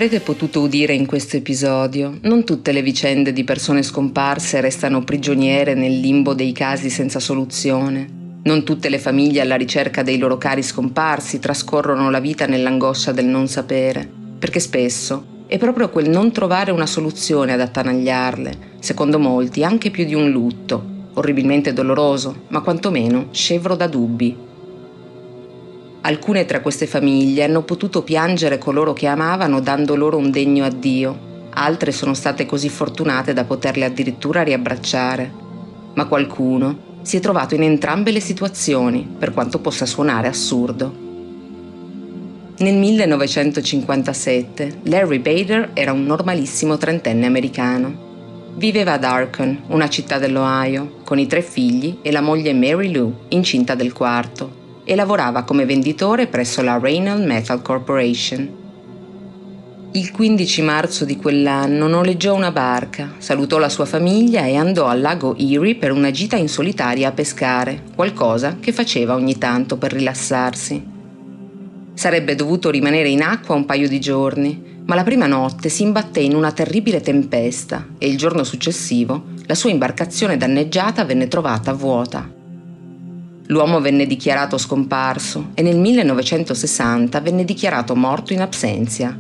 Avrete 0.04 0.26
potuto 0.26 0.62
udire 0.62 0.96
in 0.96 1.06
questo 1.06 1.38
episodio, 1.38 2.18
non 2.22 2.44
tutte 2.44 2.72
le 2.72 2.82
vicende 2.82 3.32
di 3.32 3.44
persone 3.44 3.84
scomparse 3.84 4.60
restano 4.60 5.04
prigioniere 5.04 5.76
nel 5.76 6.00
limbo 6.00 6.34
dei 6.34 6.54
casi 6.54 6.90
senza 6.90 7.20
soluzione. 7.20 8.40
Non 8.42 8.64
tutte 8.64 8.90
le 8.90 8.98
famiglie 8.98 9.42
alla 9.42 9.58
ricerca 9.58 10.02
dei 10.02 10.18
loro 10.18 10.40
cari 10.40 10.64
scomparsi 10.64 11.38
trascorrono 11.38 12.10
la 12.10 12.20
vita 12.20 12.48
nell'angoscia 12.48 13.12
del 13.12 13.28
non 13.28 13.48
sapere, 13.48 14.10
perché 14.40 14.60
spesso 14.60 15.44
è 15.46 15.60
proprio 15.60 15.90
quel 15.90 16.10
non 16.10 16.32
trovare 16.32 16.72
una 16.72 16.88
soluzione 16.88 17.54
ad 17.54 17.62
attanagliarle, 17.62 18.78
secondo 18.80 19.20
molti 19.20 19.64
anche 19.64 19.92
più 19.92 20.06
di 20.06 20.16
un 20.16 20.32
lutto, 20.32 20.84
orribilmente 21.14 21.74
doloroso, 21.74 22.46
ma 22.48 22.62
quantomeno 22.62 23.28
scevro 23.30 23.76
da 23.76 23.86
dubbi. 23.86 24.50
Alcune 26.04 26.46
tra 26.46 26.62
queste 26.62 26.88
famiglie 26.88 27.44
hanno 27.44 27.62
potuto 27.62 28.02
piangere 28.02 28.58
coloro 28.58 28.92
che 28.92 29.06
amavano 29.06 29.62
dando 29.62 29.96
loro 29.96 30.18
un 30.18 30.32
degno 30.32 30.66
addio, 30.66 31.46
altre 31.52 31.92
sono 31.92 32.16
state 32.16 32.48
così 32.48 32.70
fortunate 32.70 33.34
da 33.34 33.44
poterle 33.44 33.86
addirittura 33.86 34.42
riabbracciare, 34.42 35.32
ma 35.94 36.08
qualcuno 36.08 36.90
si 37.04 37.18
è 37.18 37.20
trovato 37.20 37.54
in 37.54 37.62
entrambe 37.62 38.10
le 38.10 38.20
situazioni, 38.20 39.08
per 39.16 39.32
quanto 39.32 39.60
possa 39.60 39.86
suonare 39.86 40.28
assurdo. 40.28 40.92
Nel 42.58 42.78
1957 42.78 44.80
Larry 44.84 45.20
Bader 45.20 45.70
era 45.74 45.92
un 45.92 46.04
normalissimo 46.04 46.78
trentenne 46.78 47.28
americano. 47.28 48.10
Viveva 48.56 48.94
ad 48.94 49.04
Arcon, 49.04 49.66
una 49.68 49.88
città 49.88 50.18
dell'Ohio, 50.18 50.96
con 51.04 51.20
i 51.20 51.28
tre 51.28 51.44
figli 51.44 52.00
e 52.02 52.12
la 52.12 52.22
moglie 52.22 52.54
Mary 52.54 52.92
Lou, 52.92 53.14
incinta 53.30 53.76
del 53.76 53.94
quarto 53.94 54.61
e 54.84 54.96
lavorava 54.96 55.44
come 55.44 55.66
venditore 55.66 56.28
presso 56.28 56.62
la 56.62 56.78
Raynald 56.78 57.26
Metal 57.26 57.62
Corporation. 57.62 58.60
Il 59.94 60.12
15 60.12 60.62
marzo 60.62 61.04
di 61.04 61.18
quell'anno 61.18 61.88
noleggiò 61.88 62.34
una 62.34 62.52
barca, 62.52 63.16
salutò 63.18 63.58
la 63.58 63.68
sua 63.68 63.86
famiglia 63.86 64.46
e 64.46 64.56
andò 64.56 64.88
al 64.88 65.02
lago 65.02 65.36
Erie 65.38 65.76
per 65.76 65.92
una 65.92 66.12
gita 66.12 66.38
in 66.38 66.48
solitaria 66.48 67.10
a 67.10 67.12
pescare, 67.12 67.84
qualcosa 67.94 68.56
che 68.60 68.72
faceva 68.72 69.16
ogni 69.16 69.38
tanto 69.38 69.76
per 69.76 69.92
rilassarsi. 69.92 70.82
Sarebbe 71.94 72.36
dovuto 72.36 72.70
rimanere 72.70 73.10
in 73.10 73.22
acqua 73.22 73.54
un 73.54 73.66
paio 73.66 73.90
di 73.90 74.00
giorni, 74.00 74.80
ma 74.86 74.96
la 74.96 75.04
prima 75.04 75.28
notte 75.28 75.68
si 75.68 75.84
imbatté 75.84 76.22
in 76.22 76.36
una 76.36 76.54
terribile 76.54 77.02
tempesta 77.02 77.90
e 77.98 78.08
il 78.08 78.18
giorno 78.18 78.46
successivo 78.46 79.26
la 79.46 79.56
sua 79.56 79.72
imbarcazione 79.72 80.38
danneggiata 80.38 81.04
venne 81.04 81.28
trovata 81.28 81.74
vuota. 81.74 82.41
L'uomo 83.52 83.82
venne 83.82 84.08
dichiarato 84.08 84.58
scomparso 84.58 85.50
e 85.56 85.62
nel 85.62 85.78
1960 85.78 87.20
venne 87.20 87.44
dichiarato 87.44 87.98
morto 87.98 88.32
in 88.32 88.40
absenzia. 88.40 89.14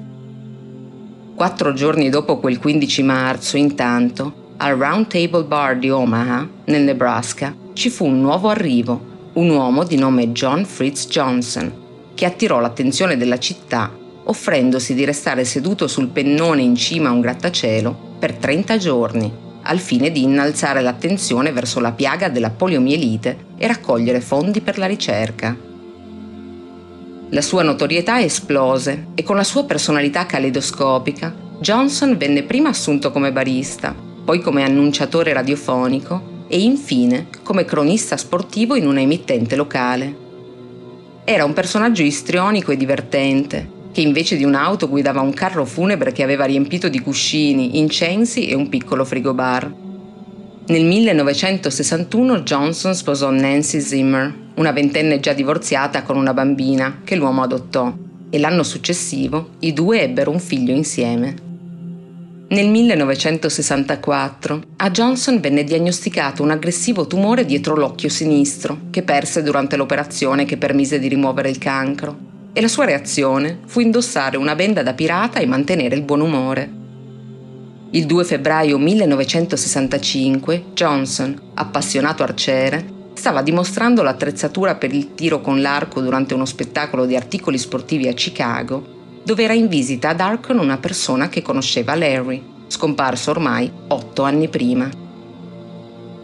Quattro 1.36 1.74
giorni 1.74 2.08
dopo 2.08 2.40
quel 2.40 2.58
15 2.58 3.03
marzo, 3.03 3.58
intanto, 3.58 4.53
al 4.56 4.78
Round 4.78 5.08
Table 5.08 5.44
Bar 5.44 5.78
di 5.78 5.90
Omaha, 5.90 6.48
nel 6.66 6.84
Nebraska, 6.84 7.53
ci 7.74 7.90
fu 7.90 8.06
un 8.06 8.22
nuovo 8.22 8.48
arrivo, 8.48 9.32
un 9.34 9.49
uomo 9.49 9.84
di 9.84 9.98
nome 9.98 10.32
John 10.32 10.64
Fritz 10.64 11.08
Johnson, 11.08 11.74
che 12.14 12.24
attirò 12.24 12.62
l'attenzione 12.62 13.18
della 13.18 13.38
città 13.38 13.91
offrendosi 14.24 14.94
di 14.94 15.03
restare 15.03 15.44
seduto 15.44 15.90
sul 15.90 16.08
pennone 16.08 16.62
in 16.62 16.76
cima 16.78 17.10
a 17.10 17.12
un 17.12 17.20
grattacielo 17.20 18.16
per 18.18 18.36
30 18.36 18.78
giorni 18.78 19.49
al 19.64 19.80
fine 19.80 20.12
di 20.12 20.24
innalzare 20.24 20.82
l'attenzione 20.82 21.52
verso 21.52 21.80
la 21.80 21.92
piaga 21.92 22.30
della 22.30 22.50
poliomielite 22.50 23.46
e 23.58 23.68
raccogliere 23.68 24.22
fondi 24.22 24.62
per 24.62 24.78
la 24.78 24.86
ricerca. 24.86 25.56
La 27.30 27.42
sua 27.42 27.64
notorietà 27.64 28.22
esplose 28.22 29.08
e 29.16 29.24
con 29.24 29.36
la 29.36 29.44
sua 29.44 29.64
personalità 29.64 30.26
caleidoscopica 30.26 31.34
Johnson 31.62 32.18
venne 32.18 32.44
prima 32.44 32.70
assunto 32.70 33.12
come 33.12 33.32
barista, 33.32 33.96
poi 34.26 34.40
come 34.40 34.64
annunciatore 34.64 35.32
radiofonico 35.32 36.46
e 36.48 36.60
infine 36.60 37.28
come 37.44 37.66
cronista 37.66 38.18
sportivo 38.18 38.76
in 38.76 38.88
una 38.88 39.00
emittente 39.00 39.56
locale. 39.56 40.30
Era 41.24 41.46
un 41.46 41.54
personaggio 41.54 42.02
istrionico 42.02 42.72
e 42.72 42.78
divertente, 42.78 43.70
che 43.91 44.01
invece 44.01 44.38
di 44.38 44.43
un'auto 44.43 44.88
guidava 44.88 45.22
un 45.22 45.34
carro 45.34 45.65
funebre 45.65 46.11
che 46.11 46.23
aveva 46.23 46.45
riempito 46.45 46.88
di 46.89 46.99
cuscini, 46.99 47.77
incensi 47.80 48.47
e 48.47 48.55
un 48.55 48.69
piccolo 48.69 49.03
frigobar. 49.03 49.73
Nel 50.68 50.85
1961 50.85 52.41
Johnson 52.41 52.95
sposò 52.95 53.30
Nancy 53.30 53.80
Zimmer, 53.81 54.34
una 54.55 54.72
ventenne 54.72 55.19
già 55.19 55.34
divorziata 55.34 56.03
con 56.03 56.15
una 56.15 56.34
bambina 56.34 57.01
che 57.03 57.15
l'uomo 57.15 57.41
adottò, 57.43 57.93
e 58.30 58.39
l'anno 58.39 58.63
successivo 58.63 59.49
i 59.59 59.73
due 59.73 60.03
ebbero 60.03 60.31
un 60.31 60.39
figlio 60.39 60.73
insieme. 60.73 61.49
Nel 62.47 62.69
1964 62.69 64.63
a 64.77 64.91
Johnson 64.91 65.39
venne 65.39 65.63
diagnosticato 65.63 66.43
un 66.43 66.51
aggressivo 66.51 67.07
tumore 67.07 67.45
dietro 67.45 67.76
l'occhio 67.76 68.09
sinistro, 68.09 68.77
che 68.89 69.03
perse 69.03 69.41
durante 69.41 69.76
l'operazione 69.76 70.45
che 70.45 70.57
permise 70.57 70.99
di 70.99 71.07
rimuovere 71.07 71.49
il 71.49 71.57
cancro 71.57 72.30
e 72.53 72.61
la 72.61 72.68
sua 72.68 72.86
reazione 72.86 73.60
fu 73.65 73.80
indossare 73.80 74.38
una 74.38 74.56
benda 74.56 74.84
da 74.84 74.94
pirata 74.94 75.40
e 75.40 75.45
mantenere 75.45 75.95
il 75.95 76.03
buon 76.03 76.22
umore. 76.22 76.80
Il 77.91 78.06
2 78.06 78.23
febbraio 78.23 78.78
1965 78.78 80.65
Johnson, 80.73 81.40
appassionato 81.56 82.23
arciere, 82.23 82.99
stava 83.14 83.41
dimostrando 83.41 84.02
l'attrezzatura 84.02 84.76
per 84.76 84.94
il 84.94 85.14
tiro 85.14 85.41
con 85.41 85.61
l'arco 85.61 86.02
durante 86.02 86.34
uno 86.34 86.45
spettacolo 86.45 87.06
di 87.06 87.15
articoli 87.15 87.57
sportivi 87.57 88.07
a 88.07 88.14
Chicago, 88.14 88.99
dove 89.23 89.44
era 89.44 89.53
in 89.53 89.68
visita 89.68 90.10
ad 90.10 90.19
Arcon 90.19 90.57
una 90.57 90.78
persona 90.78 91.30
che 91.30 91.41
conosceva 91.41 91.95
Larry, 91.95 92.41
scomparso 92.68 93.32
ormai 93.32 93.72
otto 93.88 94.23
anni 94.23 94.48
prima. 94.48 94.90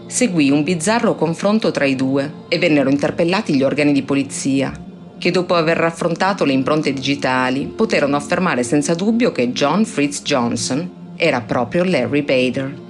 Seguì 0.07 0.49
un 0.49 0.63
bizzarro 0.63 1.15
confronto 1.15 1.69
tra 1.71 1.83
i 1.83 1.95
due 1.95 2.31
e 2.47 2.57
vennero 2.57 2.89
interpellati 2.89 3.53
gli 3.53 3.63
organi 3.63 3.91
di 3.91 4.03
polizia, 4.03 4.71
che 5.17 5.31
dopo 5.31 5.55
aver 5.55 5.77
raffrontato 5.77 6.45
le 6.45 6.53
impronte 6.53 6.93
digitali 6.93 7.65
poterono 7.65 8.15
affermare 8.15 8.63
senza 8.63 8.93
dubbio 8.93 9.31
che 9.31 9.51
John 9.51 9.85
Fritz 9.85 10.21
Johnson 10.21 10.89
era 11.15 11.41
proprio 11.41 11.83
Larry 11.83 12.21
Bader. 12.21 12.85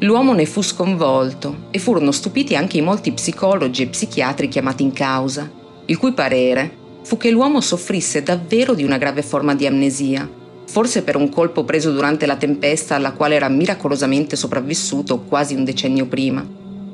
L'uomo 0.00 0.32
ne 0.32 0.46
fu 0.46 0.62
sconvolto 0.62 1.66
e 1.70 1.78
furono 1.78 2.12
stupiti 2.12 2.54
anche 2.56 2.78
i 2.78 2.82
molti 2.82 3.12
psicologi 3.12 3.82
e 3.82 3.88
psichiatri 3.88 4.48
chiamati 4.48 4.82
in 4.82 4.92
causa, 4.92 5.50
il 5.86 5.96
cui 5.98 6.12
parere 6.12 6.82
fu 7.02 7.16
che 7.16 7.30
l'uomo 7.30 7.60
soffrisse 7.60 8.22
davvero 8.22 8.74
di 8.74 8.84
una 8.84 8.98
grave 8.98 9.22
forma 9.22 9.54
di 9.54 9.66
amnesia, 9.66 10.28
forse 10.66 11.02
per 11.02 11.16
un 11.16 11.28
colpo 11.28 11.64
preso 11.64 11.92
durante 11.92 12.26
la 12.26 12.36
tempesta 12.36 12.94
alla 12.94 13.12
quale 13.12 13.34
era 13.34 13.48
miracolosamente 13.48 14.36
sopravvissuto 14.36 15.20
quasi 15.20 15.54
un 15.54 15.64
decennio 15.64 16.06
prima, 16.06 16.46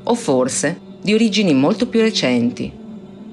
o 0.03 0.15
forse 0.15 0.81
di 1.01 1.15
origini 1.15 1.55
molto 1.55 1.87
più 1.87 2.01
recenti, 2.01 2.71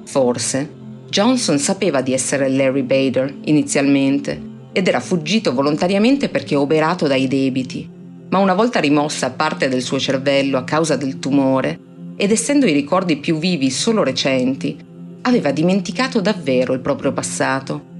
forse 0.03 0.76
Johnson 1.09 1.57
sapeva 1.57 2.01
di 2.01 2.13
essere 2.13 2.49
Larry 2.49 2.83
Bader 2.83 3.33
inizialmente 3.45 4.55
ed 4.73 4.87
era 4.87 4.99
fuggito 4.99 5.53
volontariamente 5.53 6.29
perché 6.29 6.55
oberato 6.55 7.07
dai 7.07 7.27
debiti, 7.27 7.89
ma 8.29 8.39
una 8.39 8.53
volta 8.53 8.79
rimossa 8.79 9.31
parte 9.31 9.69
del 9.69 9.81
suo 9.81 9.99
cervello 9.99 10.57
a 10.57 10.63
causa 10.63 10.97
del 10.97 11.17
tumore 11.19 11.79
ed 12.17 12.31
essendo 12.31 12.65
i 12.65 12.73
ricordi 12.73 13.17
più 13.17 13.37
vivi 13.37 13.69
solo 13.69 14.03
recenti, 14.03 14.77
aveva 15.21 15.51
dimenticato 15.51 16.19
davvero 16.19 16.73
il 16.73 16.79
proprio 16.79 17.13
passato. 17.13 17.95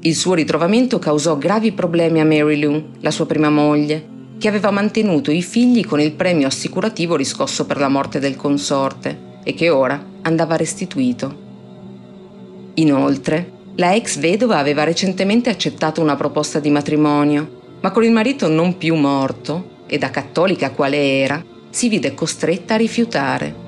Il 0.00 0.14
suo 0.14 0.34
ritrovamento 0.34 1.00
causò 1.00 1.36
gravi 1.36 1.72
problemi 1.72 2.20
a 2.20 2.24
Mary 2.24 2.60
Lou, 2.60 2.90
la 3.00 3.10
sua 3.10 3.26
prima 3.26 3.50
moglie, 3.50 4.16
che 4.38 4.46
aveva 4.46 4.70
mantenuto 4.70 5.32
i 5.32 5.42
figli 5.42 5.84
con 5.84 6.00
il 6.00 6.12
premio 6.12 6.46
assicurativo 6.46 7.16
riscosso 7.16 7.66
per 7.66 7.78
la 7.78 7.88
morte 7.88 8.20
del 8.20 8.36
consorte 8.36 9.40
e 9.42 9.54
che 9.54 9.68
ora 9.68 10.00
andava 10.22 10.56
restituito. 10.56 11.47
Inoltre, 12.78 13.56
la 13.74 13.94
ex 13.94 14.18
vedova 14.18 14.58
aveva 14.58 14.84
recentemente 14.84 15.50
accettato 15.50 16.00
una 16.00 16.14
proposta 16.14 16.60
di 16.60 16.70
matrimonio, 16.70 17.76
ma 17.80 17.90
con 17.90 18.04
il 18.04 18.12
marito 18.12 18.48
non 18.48 18.78
più 18.78 18.94
morto, 18.94 19.76
e 19.86 19.98
da 19.98 20.10
cattolica 20.10 20.70
quale 20.70 21.20
era, 21.20 21.44
si 21.70 21.88
vide 21.88 22.14
costretta 22.14 22.74
a 22.74 22.76
rifiutare. 22.76 23.66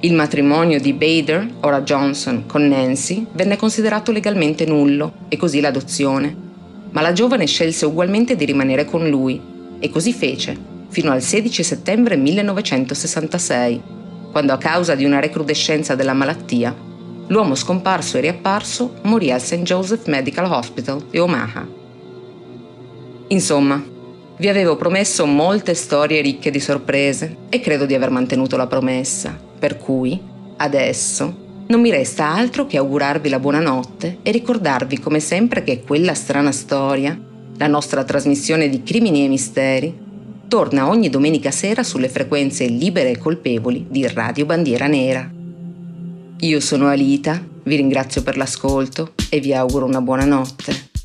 Il 0.00 0.12
matrimonio 0.12 0.80
di 0.80 0.92
Bader, 0.92 1.54
ora 1.60 1.82
Johnson, 1.82 2.44
con 2.46 2.68
Nancy 2.68 3.26
venne 3.32 3.56
considerato 3.56 4.12
legalmente 4.12 4.66
nullo 4.66 5.12
e 5.28 5.36
così 5.36 5.60
l'adozione, 5.60 6.44
ma 6.90 7.00
la 7.00 7.12
giovane 7.12 7.46
scelse 7.46 7.86
ugualmente 7.86 8.36
di 8.36 8.44
rimanere 8.44 8.84
con 8.84 9.08
lui 9.08 9.40
e 9.80 9.90
così 9.90 10.12
fece, 10.12 10.56
fino 10.88 11.10
al 11.10 11.22
16 11.22 11.62
settembre 11.64 12.16
1966, 12.16 13.82
quando 14.30 14.52
a 14.52 14.58
causa 14.58 14.94
di 14.94 15.04
una 15.04 15.18
recrudescenza 15.18 15.96
della 15.96 16.12
malattia 16.12 16.86
L'uomo 17.28 17.56
scomparso 17.56 18.18
e 18.18 18.20
riapparso 18.20 18.94
morì 19.02 19.32
al 19.32 19.40
St. 19.40 19.62
Joseph 19.62 20.06
Medical 20.06 20.50
Hospital 20.50 21.04
di 21.10 21.18
Omaha. 21.18 21.66
Insomma, 23.28 23.84
vi 24.36 24.48
avevo 24.48 24.76
promesso 24.76 25.26
molte 25.26 25.74
storie 25.74 26.20
ricche 26.20 26.52
di 26.52 26.60
sorprese 26.60 27.36
e 27.48 27.58
credo 27.60 27.84
di 27.84 27.94
aver 27.94 28.10
mantenuto 28.10 28.56
la 28.56 28.68
promessa, 28.68 29.36
per 29.58 29.76
cui, 29.76 30.20
adesso, 30.58 31.64
non 31.66 31.80
mi 31.80 31.90
resta 31.90 32.32
altro 32.32 32.66
che 32.66 32.76
augurarvi 32.76 33.28
la 33.28 33.40
buonanotte 33.40 34.18
e 34.22 34.30
ricordarvi 34.30 35.00
come 35.00 35.18
sempre 35.18 35.64
che 35.64 35.82
quella 35.82 36.14
strana 36.14 36.52
storia, 36.52 37.18
la 37.56 37.66
nostra 37.66 38.04
trasmissione 38.04 38.68
di 38.68 38.84
Crimini 38.84 39.24
e 39.24 39.28
Misteri, 39.28 39.98
torna 40.46 40.88
ogni 40.88 41.08
domenica 41.08 41.50
sera 41.50 41.82
sulle 41.82 42.08
frequenze 42.08 42.66
libere 42.66 43.10
e 43.10 43.18
colpevoli 43.18 43.86
di 43.88 44.06
Radio 44.06 44.46
Bandiera 44.46 44.86
Nera. 44.86 45.35
Io 46.40 46.60
sono 46.60 46.88
Alita, 46.88 47.42
vi 47.62 47.76
ringrazio 47.76 48.22
per 48.22 48.36
l'ascolto 48.36 49.14
e 49.30 49.40
vi 49.40 49.54
auguro 49.54 49.86
una 49.86 50.02
buona 50.02 50.26
notte. 50.26 50.95